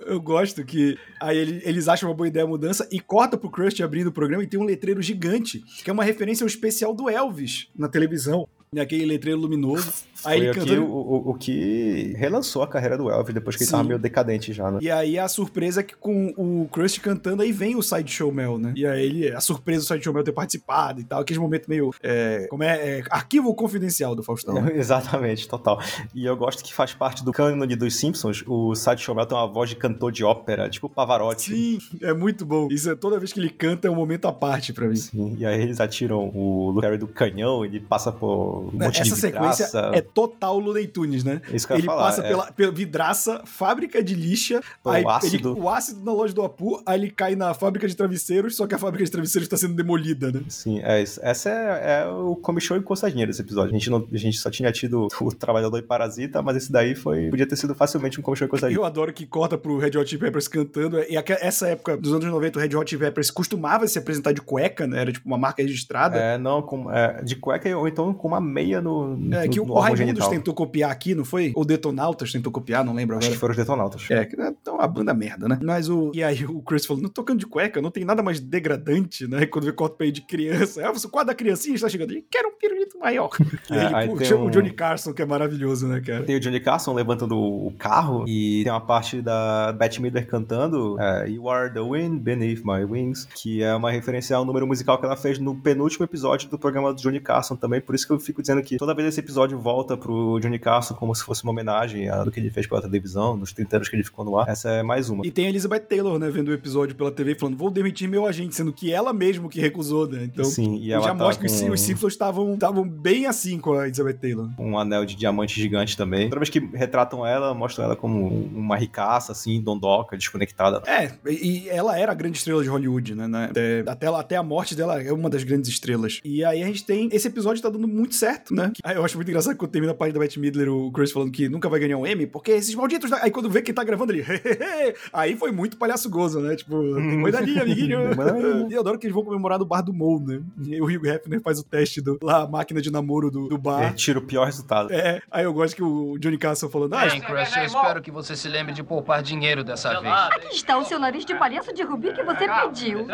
Eu 0.06 0.20
gosto 0.20 0.64
que 0.64 0.98
aí 1.20 1.36
ele- 1.36 1.62
eles 1.64 1.88
acham 1.88 2.08
uma 2.08 2.14
boa 2.14 2.28
ideia 2.28 2.44
a 2.44 2.48
mudança 2.48 2.88
e 2.90 2.98
corta 3.00 3.36
pro 3.36 3.50
Krusty 3.50 3.82
abrindo 3.82 4.08
o 4.08 4.12
programa 4.12 4.42
e 4.42 4.46
tem 4.46 4.58
um 4.58 4.64
letreiro 4.64 5.02
gigante, 5.02 5.62
que 5.84 5.90
é 5.90 5.92
uma 5.92 6.04
referência 6.04 6.44
ao 6.44 6.48
especial 6.48 6.94
do 6.94 7.08
Elvis 7.08 7.68
na 7.76 7.88
televisão. 7.88 8.48
Aquele 8.78 9.04
letreiro 9.04 9.40
luminoso. 9.40 9.92
Aí 10.24 10.36
Foi 10.36 10.36
ele 10.36 10.50
aqui 10.50 10.60
cantando. 10.60 10.84
o, 10.84 10.98
o, 10.98 11.30
o 11.30 11.34
que 11.34 12.12
relançou 12.16 12.62
a 12.62 12.68
carreira 12.68 12.96
do 12.98 13.10
Elvis 13.10 13.34
depois 13.34 13.56
que 13.56 13.62
ele 13.62 13.68
Sim. 13.68 13.72
tava 13.72 13.84
meio 13.84 13.98
decadente 13.98 14.52
já, 14.52 14.70
né? 14.70 14.78
E 14.82 14.90
aí 14.90 15.18
a 15.18 15.26
surpresa 15.28 15.80
é 15.80 15.82
que 15.82 15.96
com 15.96 16.34
o 16.36 16.68
Krusty 16.68 17.00
cantando, 17.00 17.42
aí 17.42 17.52
vem 17.52 17.74
o 17.74 17.82
Sideshow 17.82 18.30
Mel, 18.30 18.58
né? 18.58 18.74
E 18.76 18.86
aí 18.86 19.02
ele, 19.02 19.32
a 19.32 19.40
surpresa 19.40 19.80
do 19.80 19.88
Sideshow 19.88 20.12
Mel 20.12 20.22
ter 20.22 20.32
participado 20.32 21.00
e 21.00 21.04
tal, 21.04 21.20
aquele 21.20 21.38
momento 21.38 21.68
meio, 21.68 21.90
é, 22.02 22.46
como 22.50 22.62
é, 22.62 22.98
é, 22.98 23.02
arquivo 23.10 23.54
confidencial 23.54 24.14
do 24.14 24.22
Faustão. 24.22 24.68
Exatamente, 24.68 25.48
total. 25.48 25.80
E 26.14 26.26
eu 26.26 26.36
gosto 26.36 26.62
que 26.62 26.74
faz 26.74 26.92
parte 26.92 27.24
do 27.24 27.32
cânone 27.32 27.74
dos 27.74 27.96
Simpsons. 27.96 28.44
O 28.46 28.74
Sideshow 28.74 29.14
Mel 29.14 29.24
tem 29.24 29.38
uma 29.38 29.46
voz 29.46 29.70
de 29.70 29.76
cantor 29.76 30.12
de 30.12 30.22
ópera, 30.22 30.68
tipo 30.68 30.86
Pavarotti. 30.88 31.50
Sim, 31.50 31.78
é 32.02 32.12
muito 32.12 32.44
bom. 32.44 32.68
Isso 32.70 32.90
é 32.90 32.94
toda 32.94 33.18
vez 33.18 33.32
que 33.32 33.40
ele 33.40 33.48
canta 33.48 33.88
é 33.88 33.90
um 33.90 33.94
momento 33.94 34.28
à 34.28 34.32
parte 34.32 34.74
pra 34.74 34.86
mim. 34.86 34.96
Sim, 34.96 35.36
e 35.38 35.46
aí 35.46 35.62
eles 35.62 35.80
atiram 35.80 36.30
o 36.34 36.70
Luke 36.70 36.98
do 36.98 37.06
canhão, 37.06 37.64
ele 37.64 37.80
passa 37.80 38.12
por 38.12 38.59
um 38.68 38.72
monte 38.78 39.00
Essa 39.00 39.14
de 39.14 39.20
sequência 39.20 39.68
é 39.92 40.00
total 40.00 40.58
Looney 40.58 40.86
Tunes, 40.86 41.24
né? 41.24 41.40
Isso 41.52 41.66
que 41.66 41.72
eu 41.72 41.78
ele 41.78 41.86
falar, 41.86 42.02
passa 42.04 42.22
é. 42.22 42.28
pela, 42.28 42.52
pela 42.52 42.72
vidraça, 42.72 43.42
fábrica 43.44 44.02
de 44.02 44.14
lixa, 44.14 44.60
O 44.84 44.90
aí 44.90 45.04
ácido. 45.06 45.52
ele- 45.52 45.60
o 45.60 45.68
ácido 45.68 46.04
na 46.04 46.12
loja 46.12 46.34
do 46.34 46.42
Apu, 46.42 46.82
aí 46.86 46.98
ele 47.00 47.10
cai 47.10 47.34
na 47.34 47.52
fábrica 47.54 47.86
de 47.88 47.94
travesseiros, 47.96 48.56
só 48.56 48.66
que 48.66 48.74
a 48.74 48.78
fábrica 48.78 49.04
de 49.04 49.10
travesseiros 49.10 49.46
está 49.46 49.56
sendo 49.56 49.74
demolida, 49.74 50.30
né? 50.32 50.42
Sim, 50.48 50.80
é 50.82 51.02
isso. 51.02 51.20
Essa 51.22 51.50
é, 51.50 52.02
é 52.02 52.08
o 52.08 52.36
Come 52.36 52.60
Show 52.60 52.76
e 52.76 52.82
Coçadinha 52.82 53.26
desse 53.26 53.40
episódio. 53.42 53.70
A 53.70 53.78
gente, 53.78 53.90
não, 53.90 54.06
a 54.12 54.16
gente 54.16 54.38
só 54.38 54.50
tinha 54.50 54.70
tido 54.72 55.08
o 55.20 55.32
Trabalhador 55.34 55.78
e 55.78 55.82
Parasita, 55.82 56.42
mas 56.42 56.56
esse 56.56 56.70
daí 56.72 56.94
foi 56.94 57.28
podia 57.30 57.46
ter 57.46 57.56
sido 57.56 57.74
facilmente 57.74 58.18
um 58.18 58.22
Come 58.22 58.36
Show 58.36 58.46
e 58.46 58.50
Coçadinha. 58.50 58.76
Eu 58.78 58.84
adoro 58.84 59.12
que 59.12 59.26
corta 59.26 59.56
pro 59.58 59.78
Red 59.78 59.96
Hot 59.96 60.18
Peppers 60.18 60.48
cantando. 60.48 60.98
E 61.08 61.16
aque- 61.16 61.32
essa 61.40 61.68
época 61.68 61.96
dos 61.96 62.12
anos 62.12 62.24
90, 62.26 62.58
o 62.58 62.62
Red 62.62 62.74
Hot 62.76 62.96
Peppers 62.98 63.30
costumava 63.30 63.86
se 63.86 63.98
apresentar 63.98 64.32
de 64.32 64.40
cueca, 64.40 64.86
né? 64.86 65.00
Era 65.00 65.12
tipo 65.12 65.26
uma 65.26 65.38
marca 65.38 65.62
registrada. 65.62 66.16
É, 66.18 66.38
não, 66.38 66.62
com, 66.62 66.90
é, 66.92 67.22
de 67.22 67.36
cueca 67.36 67.76
ou 67.76 67.86
então 67.88 68.12
com 68.12 68.28
uma 68.28 68.40
meia 68.50 68.80
no, 68.80 69.14
É, 69.32 69.44
no, 69.46 69.50
que 69.50 69.60
o, 69.60 69.64
no 69.66 69.74
o 69.74 69.78
Raimundos 69.80 70.28
tentou 70.28 70.52
copiar 70.52 70.90
aqui, 70.90 71.14
não 71.14 71.24
foi? 71.24 71.52
Ou 71.54 71.64
Detonautas 71.64 72.32
tentou 72.32 72.52
copiar, 72.52 72.84
não 72.84 72.92
lembro 72.94 73.16
Acho 73.16 73.26
agora. 73.26 73.34
que 73.34 73.40
foram 73.40 73.52
os 73.52 73.56
detonautas. 73.56 74.06
É, 74.10 74.24
que 74.24 74.40
é 74.40 74.48
então, 74.48 74.74
uma 74.74 74.86
banda 74.88 75.14
merda, 75.14 75.48
né? 75.48 75.58
Mas 75.62 75.88
o. 75.88 76.10
E 76.14 76.22
aí 76.22 76.44
o 76.44 76.60
Chris 76.62 76.84
falou: 76.84 77.02
não 77.02 77.08
tocando 77.08 77.38
de 77.38 77.46
cueca, 77.46 77.80
não 77.80 77.90
tem 77.90 78.04
nada 78.04 78.22
mais 78.22 78.40
degradante, 78.40 79.26
né? 79.26 79.46
Quando 79.46 79.64
vê 79.64 79.72
corta 79.72 79.96
pra 79.96 80.06
ele 80.06 80.12
de 80.14 80.22
criança. 80.22 80.86
Ah, 80.86 80.92
você 80.92 81.06
o 81.06 81.10
quadro 81.10 81.28
da 81.28 81.34
criancinha 81.34 81.74
está 81.74 81.88
chegando. 81.88 82.10
Ele 82.10 82.24
quer 82.30 82.44
um 82.46 82.52
pirulito 82.58 82.98
maior. 82.98 83.30
E 83.70 83.74
É, 83.74 83.84
ele 83.86 83.94
aí 83.94 84.08
pô, 84.08 84.24
chama 84.24 84.44
um- 84.44 84.46
o 84.46 84.50
Johnny 84.50 84.70
Carson, 84.72 85.12
que 85.12 85.22
é 85.22 85.26
maravilhoso, 85.26 85.86
né, 85.86 86.00
cara? 86.00 86.24
Tem 86.24 86.34
o 86.36 86.40
Johnny 86.40 86.58
Carson 86.60 86.92
levantando 86.92 87.36
o 87.38 87.72
carro 87.78 88.24
e 88.26 88.62
tem 88.64 88.72
uma 88.72 88.80
parte 88.80 89.22
da 89.22 89.72
Bette 89.72 90.00
Midler 90.02 90.26
cantando 90.26 90.98
é, 91.00 91.28
You 91.28 91.48
Are 91.48 91.72
the 91.72 91.80
Wind 91.80 92.20
Beneath 92.20 92.62
My 92.64 92.84
Wings, 92.84 93.26
que 93.34 93.62
é 93.62 93.74
uma 93.74 93.90
referência 93.90 94.36
ao 94.36 94.44
número 94.44 94.66
musical 94.66 94.98
que 94.98 95.06
ela 95.06 95.16
fez 95.16 95.38
no 95.38 95.54
penúltimo 95.54 96.04
episódio 96.04 96.48
do 96.48 96.58
programa 96.58 96.92
do 96.92 97.00
Johnny 97.00 97.20
Carson 97.20 97.54
também, 97.56 97.80
por 97.80 97.94
isso 97.94 98.06
que 98.06 98.12
eu 98.12 98.18
fico 98.18 98.39
fico 98.40 98.42
dizendo 98.42 98.62
que 98.62 98.76
toda 98.76 98.94
vez 98.94 99.08
esse 99.08 99.20
episódio 99.20 99.58
volta 99.58 99.96
pro 99.96 100.38
Johnny 100.40 100.58
Carson 100.58 100.94
como 100.94 101.14
se 101.14 101.22
fosse 101.22 101.42
uma 101.44 101.52
homenagem 101.52 102.08
a 102.08 102.24
do 102.24 102.30
que 102.30 102.40
ele 102.40 102.50
fez 102.50 102.66
pela 102.66 102.80
televisão, 102.80 103.36
nos 103.36 103.52
30 103.52 103.76
anos 103.76 103.88
que 103.88 103.96
ele 103.96 104.02
ficou 104.04 104.24
no 104.24 104.38
ar. 104.38 104.48
Essa 104.48 104.70
é 104.70 104.82
mais 104.82 105.08
uma. 105.10 105.26
E 105.26 105.30
tem 105.30 105.46
a 105.46 105.48
Elizabeth 105.48 105.80
Taylor, 105.80 106.18
né, 106.18 106.28
vendo 106.30 106.48
o 106.48 106.52
episódio 106.52 106.94
pela 106.94 107.10
TV 107.10 107.34
falando, 107.34 107.56
vou 107.56 107.70
demitir 107.70 108.08
meu 108.08 108.26
agente, 108.26 108.54
sendo 108.54 108.72
que 108.72 108.92
ela 108.92 109.12
mesmo 109.12 109.48
que 109.48 109.60
recusou, 109.60 110.08
né? 110.08 110.24
Então, 110.24 110.44
Sim, 110.44 110.76
e 110.76 110.92
ela 110.92 111.02
já 111.02 111.08
tá 111.14 111.14
mostra 111.24 111.46
que 111.46 111.52
com- 111.66 111.70
os 111.70 111.80
Simpsons 111.80 112.12
estavam 112.12 112.56
bem 112.88 113.26
assim 113.26 113.58
com 113.58 113.74
a 113.74 113.86
Elizabeth 113.86 114.14
Taylor. 114.14 114.48
um 114.58 114.78
anel 114.78 115.04
de 115.04 115.14
diamante 115.16 115.60
gigante 115.60 115.96
também. 115.96 116.28
Toda 116.28 116.40
vez 116.40 116.48
que 116.50 116.58
retratam 116.74 117.26
ela, 117.26 117.54
mostram 117.54 117.84
ela 117.84 117.96
como 117.96 118.26
uma 118.28 118.76
ricaça, 118.76 119.32
assim, 119.32 119.60
dondoca, 119.60 120.16
desconectada. 120.16 120.82
É, 120.86 121.12
e 121.30 121.68
ela 121.68 121.98
era 121.98 122.12
a 122.12 122.14
grande 122.14 122.38
estrela 122.38 122.62
de 122.62 122.68
Hollywood, 122.68 123.14
né? 123.14 123.26
né? 123.28 123.44
Até, 123.50 123.84
até, 123.86 124.06
até 124.06 124.36
a 124.36 124.42
morte 124.42 124.74
dela 124.74 125.02
é 125.02 125.12
uma 125.12 125.28
das 125.28 125.42
grandes 125.44 125.68
estrelas. 125.70 126.20
E 126.24 126.44
aí 126.44 126.62
a 126.62 126.66
gente 126.66 126.84
tem. 126.84 127.08
Esse 127.12 127.28
episódio 127.28 127.62
tá 127.62 127.68
dando 127.68 127.88
muito 127.88 128.14
certo, 128.14 128.29
né? 128.50 128.72
Aí 128.84 128.96
eu 128.96 129.04
acho 129.04 129.16
muito 129.16 129.28
engraçado 129.28 129.56
quando 129.56 129.70
termina 129.70 129.92
a 129.92 129.96
parte 129.96 130.12
da 130.12 130.20
Beth 130.20 130.36
Midler, 130.38 130.68
o 130.68 130.90
Chris 130.92 131.12
falando 131.12 131.30
que 131.32 131.48
nunca 131.48 131.68
vai 131.68 131.80
ganhar 131.80 131.96
um 131.96 132.06
Emmy, 132.06 132.26
porque 132.26 132.52
esses 132.52 132.74
malditos. 132.74 133.10
da- 133.10 133.22
Aí 133.22 133.30
quando 133.30 133.50
vê 133.50 133.62
quem 133.62 133.74
tá 133.74 133.84
gravando 133.84 134.12
ele. 134.12 134.24
aí 135.12 135.36
foi 135.36 135.52
muito 135.52 135.76
palhaço 135.76 136.08
gozo, 136.10 136.40
né? 136.40 136.56
Tipo, 136.56 136.80
tem 136.94 137.20
coisa 137.20 137.38
ali, 137.38 137.58
amiguinho. 137.60 138.00
E 138.70 138.72
eu 138.74 138.80
adoro 138.80 138.98
que 138.98 139.06
eles 139.06 139.14
vão 139.14 139.24
comemorar 139.24 139.58
no 139.58 139.64
bar 139.64 139.82
do 139.82 139.92
Mo, 139.92 140.20
né? 140.20 140.40
E 140.60 140.80
o 140.80 140.84
Hugh 140.84 141.06
Hefner 141.06 141.40
faz 141.40 141.58
o 141.58 141.64
teste 141.64 142.00
do, 142.00 142.18
lá, 142.22 142.42
a 142.42 142.46
máquina 142.46 142.80
de 142.80 142.90
namoro 142.90 143.30
do, 143.30 143.48
do 143.48 143.54
É, 143.56 143.58
bar. 143.58 143.94
tira 143.94 144.18
o 144.18 144.22
pior 144.22 144.44
resultado. 144.46 144.92
É, 144.92 145.20
aí 145.30 145.44
eu 145.44 145.52
gosto 145.52 145.74
que 145.76 145.82
o 145.82 146.16
Johnny 146.18 146.38
Castle 146.38 146.70
falando, 146.70 146.94
ah, 146.94 147.06
Bem, 147.06 147.20
Crush, 147.20 147.56
eu 147.56 147.64
espero 147.64 148.00
que 148.02 148.10
você 148.10 148.36
se 148.36 148.48
lembre 148.48 148.72
de 148.72 148.82
poupar 148.82 149.22
dinheiro 149.22 149.62
dessa 149.64 150.00
vez. 150.00 150.12
Aqui 150.12 150.54
está 150.54 150.78
o 150.78 150.84
seu 150.84 150.98
nariz 150.98 151.24
de 151.24 151.34
palhaço 151.34 151.72
de 151.74 151.82
rubi 151.82 152.12
que 152.12 152.22
você 152.22 152.46
pediu. 152.48 153.06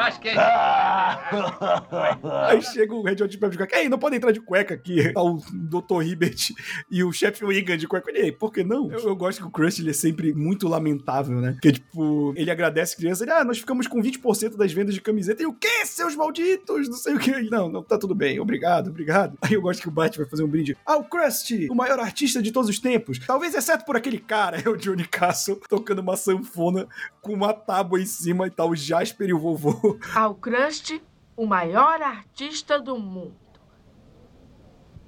Aí 2.49 2.63
chega 2.63 2.95
o 2.95 3.03
Red 3.03 3.23
Hot 3.23 3.39
Pepper 3.39 3.51
de 3.51 3.57
cueca. 3.59 3.79
Ei, 3.79 3.89
não 3.89 3.99
pode 3.99 4.17
entrar 4.17 4.33
de 4.33 4.41
cueca 4.41 4.75
aqui. 4.75 5.06
Tá 5.13 5.23
o 5.23 5.41
Dr. 5.53 6.03
Hibbert 6.03 6.53
e 6.91 7.05
o 7.05 7.13
chefe 7.13 7.45
Wigan 7.45 7.77
de 7.77 7.87
cueca. 7.87 8.11
Ei, 8.15 8.33
por 8.33 8.53
que 8.53 8.65
não? 8.65 8.91
Eu, 8.91 9.01
eu 9.01 9.17
gosto 9.17 9.41
que 9.41 9.47
o 9.47 9.51
Crush 9.51 9.81
ele 9.81 9.91
é 9.91 9.93
sempre 9.93 10.33
muito 10.35 10.69
lamentável, 10.69 11.41
né? 11.41 11.53
Porque, 11.53 11.73
tipo, 11.73 12.33
ele 12.37 12.51
agradece 12.51 12.95
a 12.95 12.97
criança. 12.97 13.25
Ele, 13.25 13.33
ah, 13.33 13.45
nós 13.45 13.59
ficamos 13.59 13.87
com 13.87 14.01
20% 14.01 14.57
das 14.57 14.73
vendas 14.73 14.95
de 14.95 15.01
camiseta. 15.01 15.43
E 15.43 15.47
o 15.47 15.53
quê, 15.53 15.85
seus 15.85 16.15
malditos? 16.17 16.89
Não 16.89 16.97
sei 16.97 17.15
o 17.15 17.19
que. 17.19 17.31
Ele, 17.31 17.51
Não, 17.51 17.69
não, 17.69 17.83
tá 17.83 17.99
tudo 17.99 18.15
bem. 18.15 18.41
Obrigado, 18.41 18.89
obrigado. 18.89 19.37
Aí 19.43 19.55
eu 19.55 19.63
gosto 19.63 19.83
que 19.83 19.89
o 19.89 19.93
Bart 19.93 20.17
vai 20.17 20.27
fazer 20.27 20.43
um 20.45 20.49
brinde. 20.49 20.77
Ah, 20.85 20.97
o 20.97 21.05
Krusty, 21.05 21.69
o 21.71 21.75
maior 21.75 21.99
artista 21.99 22.43
de 22.43 22.53
todos 22.53 22.69
os 22.69 22.79
tempos. 22.79 23.19
Talvez 23.19 23.55
exceto 23.55 23.85
por 23.85 23.97
aquele 23.97 24.19
cara. 24.19 24.57
É 24.67 24.69
o 24.69 24.77
Johnny 24.77 25.07
Castle 25.07 25.61
tocando 25.69 26.01
uma 26.01 26.17
sanfona 26.17 26.89
com 27.21 27.33
uma 27.33 27.53
tábua 27.53 28.01
em 28.01 28.07
cima 28.07 28.47
e 28.47 28.51
tal. 28.51 28.71
O 28.71 28.77
Jasper 28.77 29.29
e 29.29 29.33
o 29.33 29.39
vovô. 29.39 29.97
Ao 30.15 30.35
Krusty, 30.35 31.01
o 31.37 31.47
maior 31.47 32.03
artista 32.03 32.81
do 32.81 32.99
mundo. 32.99 33.46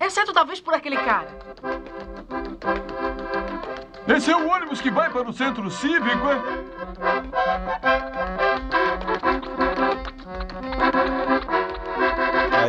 Exceto 0.00 0.32
talvez 0.32 0.61
por 0.61 0.74
aquele 0.74 0.96
cara. 0.96 1.28
Esse 4.06 4.30
é 4.30 4.37
o 4.37 4.48
ônibus 4.48 4.80
que 4.80 4.90
vai 4.90 5.11
para 5.11 5.28
o 5.28 5.32
centro 5.32 5.68
cívico, 5.70 6.28
é? 6.28 8.47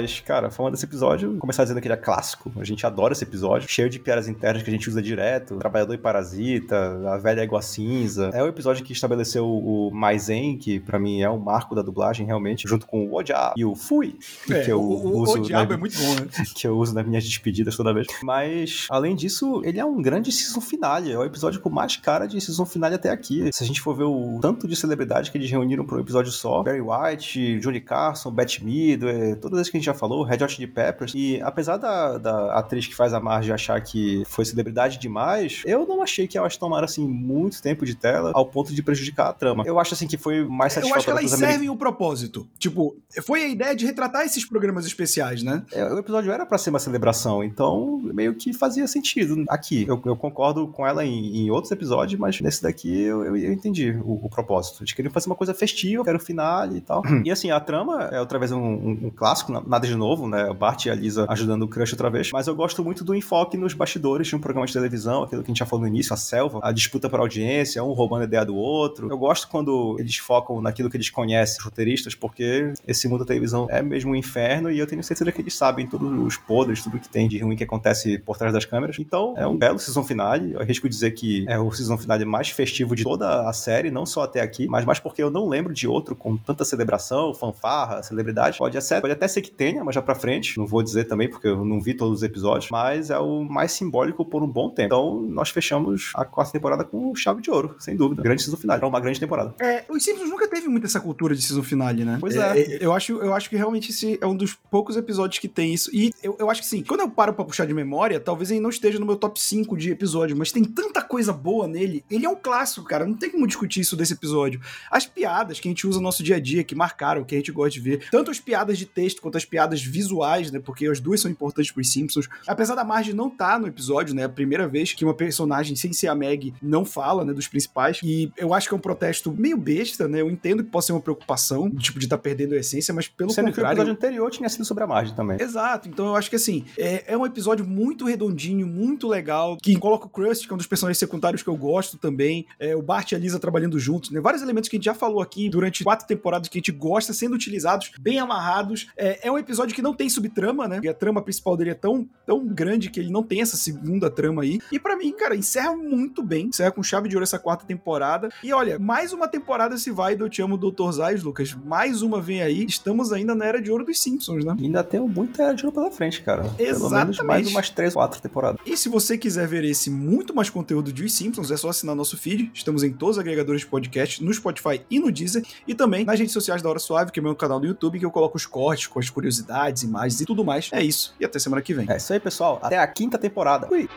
Mas, 0.02 0.20
cara, 0.22 0.50
falando 0.50 0.74
desse 0.74 0.86
episódio, 0.86 1.32
vou 1.32 1.40
começar 1.40 1.64
dizendo 1.64 1.82
que 1.82 1.88
ele 1.88 1.94
é 1.94 1.98
clássico. 1.98 2.52
A 2.58 2.64
gente 2.64 2.86
adora 2.86 3.12
esse 3.12 3.24
episódio, 3.24 3.68
cheio 3.68 3.90
de 3.90 4.00
piadas 4.00 4.28
internas 4.30 4.64
que 4.64 4.70
a 4.70 4.72
gente 4.74 4.90
usa 4.90 5.02
direto. 5.02 5.58
Trabalhador 5.58 5.94
e 5.94 5.98
Parasita, 5.98 6.76
A 7.10 7.18
Velha 7.18 7.42
Égua 7.42 7.62
Cinza. 7.62 8.30
É 8.34 8.42
o 8.42 8.48
episódio 8.48 8.84
que 8.86 8.94
estabeleceu 8.94 9.46
o 9.46 9.92
Maizen, 9.94 10.58
que 10.58 10.80
pra 10.80 10.98
mim 10.98 11.22
é 11.22 11.30
um 11.30 11.38
marco 11.38 11.76
da 11.76 11.82
dublagem, 11.82 12.26
realmente, 12.26 12.68
junto 12.68 12.88
com 12.88 13.06
o 13.08 13.16
Odiab 13.18 13.54
e 13.58 13.66
o 13.66 13.76
Fui, 13.76 14.18
É, 14.50 14.62
que 14.64 14.72
eu 14.72 14.80
o, 14.82 15.08
o, 15.08 15.18
uso 15.22 15.40
o 15.40 15.42
diabo 15.42 15.70
na- 15.72 15.76
é 15.76 15.78
muito 15.78 15.98
bom, 15.98 16.16
né? 16.16 16.28
que 16.56 16.66
eu 16.68 16.78
uso 16.78 16.94
nas 16.94 17.06
minhas 17.06 17.24
despedidas 17.26 17.76
toda 17.76 17.94
vez. 17.94 18.08
Mas, 18.24 18.88
além 18.90 19.16
disso, 19.16 19.62
ele 19.66 19.80
é 19.80 19.86
um 19.86 20.02
grande 20.02 20.32
season 20.32 20.62
finale. 20.62 21.12
É 21.12 21.18
o 21.18 21.26
episódio 21.26 21.60
com 21.60 21.70
mais 21.70 21.98
cara 21.98 22.26
de 22.26 22.40
season 22.40 22.66
finale 22.66 22.96
até 22.96 23.10
aqui. 23.10 23.50
Se 23.52 23.64
a 23.64 23.68
gente 23.68 23.82
for 23.82 23.96
ver 23.96 24.04
o 24.04 24.40
tanto 24.42 24.68
de 24.68 24.76
celebridade 24.76 25.32
que 25.32 25.38
eles 25.38 25.50
reuniram 25.52 25.86
para 25.86 25.98
um 25.98 26.00
episódio 26.00 26.32
só, 26.32 26.64
Barry 26.64 26.82
White, 26.82 27.60
Johnny 27.60 27.82
Carson, 27.82 28.32
Beth 28.32 28.60
Midler, 28.62 29.36
todas 29.38 29.60
as 29.60 29.70
que 29.70 29.78
a 29.78 29.80
gente 29.80 29.89
já 29.90 29.94
falou, 29.94 30.24
Red 30.24 30.44
Hot 30.44 30.54
Chili 30.54 30.68
Peppers. 30.68 31.14
E 31.16 31.42
apesar 31.42 31.78
da, 31.78 32.18
da 32.18 32.54
atriz 32.56 32.88
que 32.88 32.96
faz 32.96 33.14
a 33.14 33.20
Marge 33.20 33.52
achar 33.52 33.80
que 33.82 34.24
foi 34.26 34.46
celebridade 34.46 34.98
demais, 34.98 35.62
eu 35.66 35.86
não 35.88 36.02
achei 36.02 36.28
que 36.28 36.38
elas 36.38 36.56
tomaram, 36.58 36.86
assim, 36.86 37.08
muito 37.08 37.62
tempo 37.62 37.86
de 37.86 37.96
tela 37.96 38.32
ao 38.34 38.46
ponto 38.46 38.74
de 38.74 38.82
prejudicar 38.84 39.30
a 39.30 39.34
trama. 39.34 39.64
Eu 39.66 39.80
acho, 39.80 39.94
assim, 39.94 40.08
que 40.08 40.18
foi 40.18 40.44
mais 40.46 40.76
Eu 40.76 40.82
satisfatório 40.82 40.98
acho 40.98 41.06
que 41.06 41.12
elas 41.12 41.24
americanos. 41.34 41.52
servem 41.54 41.70
o 41.70 41.76
propósito. 41.78 42.48
Tipo, 42.58 42.96
foi 43.24 43.44
a 43.44 43.48
ideia 43.48 43.76
de 43.76 43.86
retratar 43.86 44.26
esses 44.26 44.46
programas 44.48 44.86
especiais, 44.86 45.44
né? 45.44 45.64
É, 45.72 45.84
o 45.94 45.98
episódio 46.00 46.32
era 46.32 46.46
pra 46.46 46.58
ser 46.58 46.70
uma 46.70 46.80
celebração, 46.80 47.44
então 47.44 48.00
meio 48.14 48.34
que 48.36 48.54
fazia 48.54 48.88
sentido 48.88 49.44
aqui. 49.50 49.86
Eu, 49.88 50.02
eu 50.06 50.16
concordo 50.16 50.68
com 50.68 50.86
ela 50.86 51.06
em, 51.06 51.38
em 51.46 51.52
outros 51.52 51.72
episódios, 51.72 52.20
mas 52.20 52.40
nesse 52.42 52.62
daqui 52.64 53.02
eu, 53.02 53.24
eu- 53.26 53.36
eu 53.38 53.52
entendi 53.54 53.92
o, 54.04 54.26
o 54.26 54.30
propósito. 54.30 54.82
Eles 54.84 54.94
queriam 54.94 55.12
fazer 55.12 55.28
uma 55.28 55.36
coisa 55.36 55.54
festiva, 55.54 56.04
quero 56.04 56.18
o 56.18 56.22
finale 56.22 56.78
e 56.78 56.82
tal. 56.82 57.02
e 57.26 57.32
assim, 57.32 57.52
a 57.52 57.60
trama 57.60 58.04
é 58.12 58.20
outra 58.20 58.38
vez 58.40 58.52
um, 58.52 58.60
um- 58.60 59.00
um 59.04 59.10
clássico, 59.10 59.52
na- 59.52 59.62
nada 59.70 59.88
de 59.88 59.96
novo, 59.96 60.28
né? 60.28 60.46
O 60.50 60.54
Bart 60.54 60.86
e 60.86 60.90
a 60.90 60.96
Lisa 60.96 61.26
ajudando 61.30 61.64
o 61.64 61.68
Crush 61.68 61.94
outra 61.94 62.10
vez. 62.10 62.32
Mas 62.32 62.48
eu 62.48 62.56
gosto 62.56 62.84
muito 62.84 63.04
do 63.04 63.14
enfoque 63.16 63.58
nos 63.58 63.74
bastidores 63.74 64.28
de 64.28 64.36
um 64.36 64.40
programa 64.40 64.66
de 64.66 64.74
televisão, 64.74 65.24
aquilo 65.24 65.44
que 65.44 65.48
a 65.48 65.52
gente 65.52 65.60
já 65.60 65.66
falou 65.66 65.82
no 65.86 65.88
início, 65.88 66.14
a 66.14 66.18
selva, 66.18 66.60
a 66.64 66.72
disputa 66.72 67.10
por 67.10 67.20
audiência, 67.20 67.84
um 67.84 67.94
roubando 67.94 68.22
a 68.22 68.26
ideia 68.26 68.46
do 68.46 68.56
outro. 68.56 69.10
Eu 69.10 69.18
gosto 69.18 69.48
quando 69.48 69.96
eles 70.00 70.18
focam 70.18 70.62
naquilo 70.62 70.90
que 70.90 70.98
eles 70.98 71.10
conhecem, 71.10 71.58
os 71.60 71.64
roteiristas, 71.64 72.16
porque 72.16 72.74
esse 72.88 73.08
mundo 73.08 73.20
da 73.20 73.26
televisão 73.26 73.68
é 73.70 73.82
mesmo 73.82 74.12
um 74.12 74.16
inferno 74.16 74.72
e 74.72 74.80
eu 74.80 74.88
tenho 74.88 75.04
certeza 75.04 75.32
que 75.32 75.42
eles 75.42 75.56
sabem 75.56 75.86
todos 75.88 76.12
os 76.26 76.38
podres, 76.38 76.84
tudo 76.84 77.00
que 77.00 77.08
tem 77.10 77.28
de 77.28 77.38
ruim 77.40 77.56
que 77.56 77.64
acontece 77.64 78.18
por 78.20 78.38
trás 78.38 78.54
das 78.54 78.66
câmeras. 78.66 78.98
Então, 79.00 79.34
é 79.38 79.46
um 79.46 79.56
belo 79.58 79.78
season 79.80 80.04
finale. 80.04 80.54
Eu 80.54 80.62
arrisco 80.62 80.90
dizer 80.90 81.12
que 81.12 81.46
é 81.48 81.60
o 81.60 81.72
season 81.72 81.98
finale 81.98 82.26
mais 82.26 82.50
festivo 82.50 82.96
de 82.96 83.04
toda 83.04 83.48
a 83.48 83.54
série, 83.54 83.92
não 83.92 84.06
só 84.06 84.24
até 84.24 84.42
aqui, 84.42 84.68
mas 84.68 84.86
mais 84.86 85.00
porque 85.00 85.22
eu 85.22 85.30
não 85.30 85.48
lembro 85.48 85.74
de 85.74 85.88
outro 85.88 86.16
com 86.16 86.36
tanta 86.38 86.66
celebração, 86.66 87.34
fanfarra, 87.34 88.02
celebridade. 88.04 88.58
Pode, 88.58 88.78
até- 88.78 89.00
pode 89.02 89.14
até 89.14 89.28
ser 89.28 89.42
que 89.42 89.52
tenha, 89.60 89.84
mas 89.84 89.94
já 89.94 90.02
pra 90.02 90.16
frente. 90.16 90.58
Não 90.58 90.66
vou 90.66 90.82
dizer 90.82 91.04
também, 91.04 91.30
porque 91.30 91.50
eu 91.50 91.66
não 91.66 91.82
vi 91.82 91.94
todos 91.94 92.20
os 92.20 92.24
episódios, 92.24 92.72
mas 92.72 93.10
é 93.10 93.20
o 93.20 93.44
mais 93.44 93.74
simbólico 93.74 94.24
por 94.24 94.42
um 94.42 94.48
bom 94.48 94.70
tempo. 94.70 94.86
Então, 94.86 95.22
nós 95.24 95.50
fechamos 95.50 96.14
a 96.16 96.24
quarta 96.24 96.54
temporada 96.54 96.86
com 96.86 97.14
chave 97.14 97.42
de 97.42 97.52
ouro, 97.52 97.76
sem 97.78 97.94
dúvida. 97.94 98.22
Grande 98.22 98.42
season 98.42 98.56
finale. 98.56 98.82
É 98.82 98.86
uma 98.86 99.02
grande 99.02 99.20
temporada. 99.20 99.54
É, 99.60 99.84
os 99.90 100.02
Simpsons 100.02 100.30
nunca 100.30 100.48
teve 100.48 100.70
muito 100.70 100.86
essa 100.86 101.02
cultura 101.02 101.36
de 101.36 101.42
season 101.42 101.62
finale, 101.62 102.06
né? 102.06 102.18
Pois 102.22 102.38
é. 102.38 102.78
eu, 102.80 102.94
acho, 102.94 103.18
eu 103.18 103.34
acho 103.34 103.50
que 103.50 103.58
realmente 103.58 103.92
esse 103.92 104.18
é 104.22 104.26
um 104.26 104.36
dos 104.36 104.54
poucos 104.54 104.96
episódios 104.96 105.40
que 105.40 105.50
tem 105.50 105.74
isso. 105.74 105.94
E 105.94 106.14
eu, 106.24 106.38
eu 106.40 106.50
acho 106.50 106.62
que 106.62 106.68
sim, 106.68 106.82
quando 106.82 107.02
eu 107.02 107.10
paro 107.10 107.34
pra 107.34 107.44
puxar 107.44 107.66
de 107.66 107.74
memória, 107.74 108.18
talvez 108.18 108.52
ele 108.52 108.62
não 108.62 108.70
esteja 108.70 108.98
no 108.98 109.06
meu 109.06 109.18
top 109.18 109.40
5 109.42 109.76
de 109.76 109.92
episódio, 109.92 110.38
mas 110.38 110.54
tem 110.54 110.64
tanta 110.64 111.02
coisa 111.02 111.34
boa 111.34 111.68
nele. 111.68 112.06
Ele 112.10 112.26
é 112.26 112.30
um 112.30 112.36
clássico, 112.36 112.88
cara. 112.88 113.06
Não 113.06 113.16
tem 113.16 113.30
como 113.30 113.46
discutir 113.46 113.82
isso 113.82 113.98
desse 113.98 114.14
episódio. 114.14 114.62
As 114.90 115.06
piadas 115.06 115.60
que 115.60 115.68
a 115.68 115.72
gente 115.72 115.86
usa 115.86 115.98
no 115.98 116.04
nosso 116.04 116.24
dia 116.24 116.38
a 116.38 116.40
dia, 116.40 116.64
que 116.64 116.76
marcaram, 116.76 117.26
que 117.26 117.36
a 117.36 117.38
gente 117.38 117.52
gosta 117.52 117.72
de 117.72 117.82
ver, 117.82 118.08
tanto 118.10 118.32
as 118.32 118.40
piadas 118.40 118.78
de 118.78 118.86
texto 118.86 119.22
quanto 119.22 119.38
as 119.38 119.49
piadas 119.50 119.82
visuais, 119.82 120.52
né? 120.52 120.60
Porque 120.60 120.88
as 120.88 121.00
duas 121.00 121.22
são 121.22 121.30
importantes 121.30 121.72
pros 121.72 121.92
Simpsons. 121.92 122.28
Apesar 122.48 122.76
da 122.76 122.84
Marge 122.84 123.14
não 123.14 123.28
estar 123.28 123.60
no 123.60 123.68
episódio, 123.68 124.14
né? 124.14 124.24
É 124.24 124.26
a 124.26 124.30
primeira 124.30 124.68
vez 124.68 124.94
que 124.94 125.04
uma 125.04 125.14
personagem 125.14 125.76
sem 125.76 125.94
ser 125.94 126.08
a 126.08 126.16
Meg 126.16 126.54
não 126.62 126.86
fala, 126.86 127.26
né? 127.26 127.34
Dos 127.34 127.48
principais. 127.48 128.00
E 128.04 128.32
eu 128.38 128.54
acho 128.54 128.68
que 128.68 128.74
é 128.74 128.78
um 128.78 128.82
protesto 128.82 129.32
meio 129.32 129.58
besta, 129.58 130.08
né? 130.08 130.22
Eu 130.22 130.30
entendo 130.30 130.64
que 130.64 130.70
possa 130.70 130.88
ser 130.88 130.94
uma 130.94 131.02
preocupação, 131.02 131.70
tipo, 131.72 132.00
de 132.00 132.06
estar 132.06 132.18
perdendo 132.18 132.54
a 132.54 132.58
essência, 132.58 132.94
mas 132.94 133.08
pelo 133.08 133.32
Sendo 133.32 133.46
que 133.46 133.52
o 133.52 133.56
contrário. 133.56 133.78
episódio 133.78 133.94
anterior 133.94 134.32
tinha 134.32 134.50
sido 134.50 134.66
sobre 134.66 134.84
a 134.84 134.88
margem 134.88 135.16
também. 135.16 135.38
Exato, 135.40 135.88
então 135.90 136.08
eu 136.08 136.16
acho 136.16 136.30
que 136.30 136.36
assim, 136.36 136.66
é, 136.78 137.14
é 137.14 137.18
um 137.18 137.26
episódio 137.26 137.66
muito 137.66 138.06
redondinho, 138.06 138.68
muito 138.68 139.08
legal, 139.08 139.58
que 139.62 139.76
coloca 139.78 140.06
o 140.06 140.10
Krusty, 140.10 140.48
que 140.48 140.54
é 140.54 140.56
um 140.56 140.58
dos 140.58 140.68
personagens 140.68 140.98
secundários 140.98 141.42
que 141.42 141.50
eu 141.50 141.56
gosto 141.56 141.98
também, 141.98 142.46
é, 142.60 142.76
o 142.76 142.82
Bart 142.82 143.12
e 143.12 143.16
a 143.16 143.20
Lisa 143.20 143.40
trabalhando 143.40 143.80
juntos, 143.80 144.12
né? 144.12 144.20
Vários 144.20 144.42
elementos 144.42 144.70
que 144.70 144.76
a 144.76 144.78
gente 144.78 144.86
já 144.86 144.94
falou 144.94 145.22
aqui 145.22 145.50
durante 145.50 145.84
quatro 145.84 146.08
temporadas 146.08 146.48
que 146.50 146.58
a 146.58 146.60
gente 146.60 146.72
gosta 146.72 147.14
sendo 147.14 147.36
utilizados, 147.36 147.92
bem 148.00 148.20
amarrados. 148.20 148.88
É, 148.96 149.28
é 149.28 149.32
um 149.32 149.38
episódio 149.40 149.76
que 149.76 149.82
não 149.82 149.94
tem 149.94 150.10
subtrama, 150.10 150.68
né? 150.68 150.80
E 150.84 150.88
a 150.88 150.94
trama 150.94 151.22
principal 151.22 151.56
dele 151.58 151.72
é 151.72 151.76
tão, 151.76 152.08
tão 152.26 152.46
grande 152.46 152.90
que 152.90 153.00
ele 153.00 153.12
não 153.12 153.24
tem 153.24 153.42
essa 153.42 153.58
segunda 153.58 154.10
trama 154.10 154.44
aí. 154.44 154.60
E 154.72 154.80
pra 154.80 154.96
mim, 154.96 155.12
cara, 155.12 155.36
encerra 155.36 155.76
muito 155.76 156.24
bem, 156.24 156.48
encerra 156.48 156.72
com 156.72 156.84
chave 156.84 157.10
de 157.10 157.16
ouro 157.16 157.24
essa 157.24 157.40
quarta 157.40 157.66
temporada. 157.66 158.30
E 158.44 158.54
olha, 158.54 158.78
mais 158.80 159.14
uma 159.14 159.28
temporada 159.28 159.78
se 159.78 159.92
vai 159.92 160.16
do 160.16 160.26
Eu 160.26 160.30
Te 160.30 160.42
Amo, 160.42 160.58
Dr. 160.58 160.92
Zayas, 160.92 161.24
Lucas. 161.24 161.56
Mais 161.66 162.02
uma 162.02 162.22
vem 162.22 162.42
aí. 162.42 162.66
Estamos 162.66 163.12
ainda 163.12 163.34
na 163.36 163.46
era 163.46 163.62
de 163.62 163.72
ouro 163.72 163.86
dos 163.86 164.00
Simpsons, 164.00 164.44
né? 164.44 164.56
Ainda 164.60 164.84
tem 164.84 165.00
muita 165.00 165.44
era 165.44 165.54
de 165.54 165.66
ouro 165.66 165.76
pela 165.76 165.92
frente, 165.92 166.22
cara. 166.22 166.44
Pelo 166.44 166.58
menos 166.58 166.84
Exatamente. 166.84 167.24
mais 167.24 167.48
umas 167.48 167.70
três, 167.70 167.94
quatro 167.94 168.22
temporadas. 168.22 168.60
E 168.66 168.76
se 168.78 168.90
você 168.90 169.18
quiser 169.18 169.48
ver 169.48 169.64
esse 169.64 169.90
muito 169.90 170.36
mais 170.36 170.50
conteúdo 170.50 170.92
de 170.92 171.04
Os 171.04 171.14
Simpsons, 171.14 171.52
é 171.52 171.58
só 171.58 171.70
assinar 171.70 171.96
nosso 171.96 172.18
feed. 172.18 172.52
Estamos 172.54 172.84
em 172.84 172.92
todos 172.92 173.18
os 173.18 173.20
agregadores 173.20 173.62
de 173.62 173.68
podcast, 173.68 174.24
no 174.24 174.34
Spotify 174.34 174.82
e 174.90 175.00
no 175.00 175.12
Deezer. 175.12 175.44
E 175.68 175.74
também 175.74 176.06
nas 176.06 176.20
redes 176.20 176.34
sociais 176.34 176.62
da 176.62 176.70
Hora 176.70 176.80
Suave, 176.80 177.12
que 177.12 177.20
é 177.20 177.22
o 177.22 177.24
meu 177.24 177.36
canal 177.36 177.60
no 177.60 177.66
YouTube, 177.66 178.00
que 178.00 178.06
eu 178.06 178.12
coloco 178.12 178.38
os 178.38 178.46
cortes 178.46 178.88
com 178.88 179.00
as 179.00 179.10
curiosidades, 179.30 179.84
imagens 179.84 180.22
e 180.22 180.26
tudo 180.26 180.44
mais. 180.44 180.70
É 180.74 180.84
isso. 180.84 181.14
E 181.20 181.26
até 181.26 181.40
semana 181.40 181.62
que 181.62 181.74
vem. 181.74 181.86
É 181.90 181.98
isso 181.98 182.12
aí, 182.12 182.20
pessoal. 182.20 182.60
Até 182.62 182.78
a 182.78 182.88
quinta 182.88 183.18
temporada. 183.18 183.68
Fui. 183.68 183.88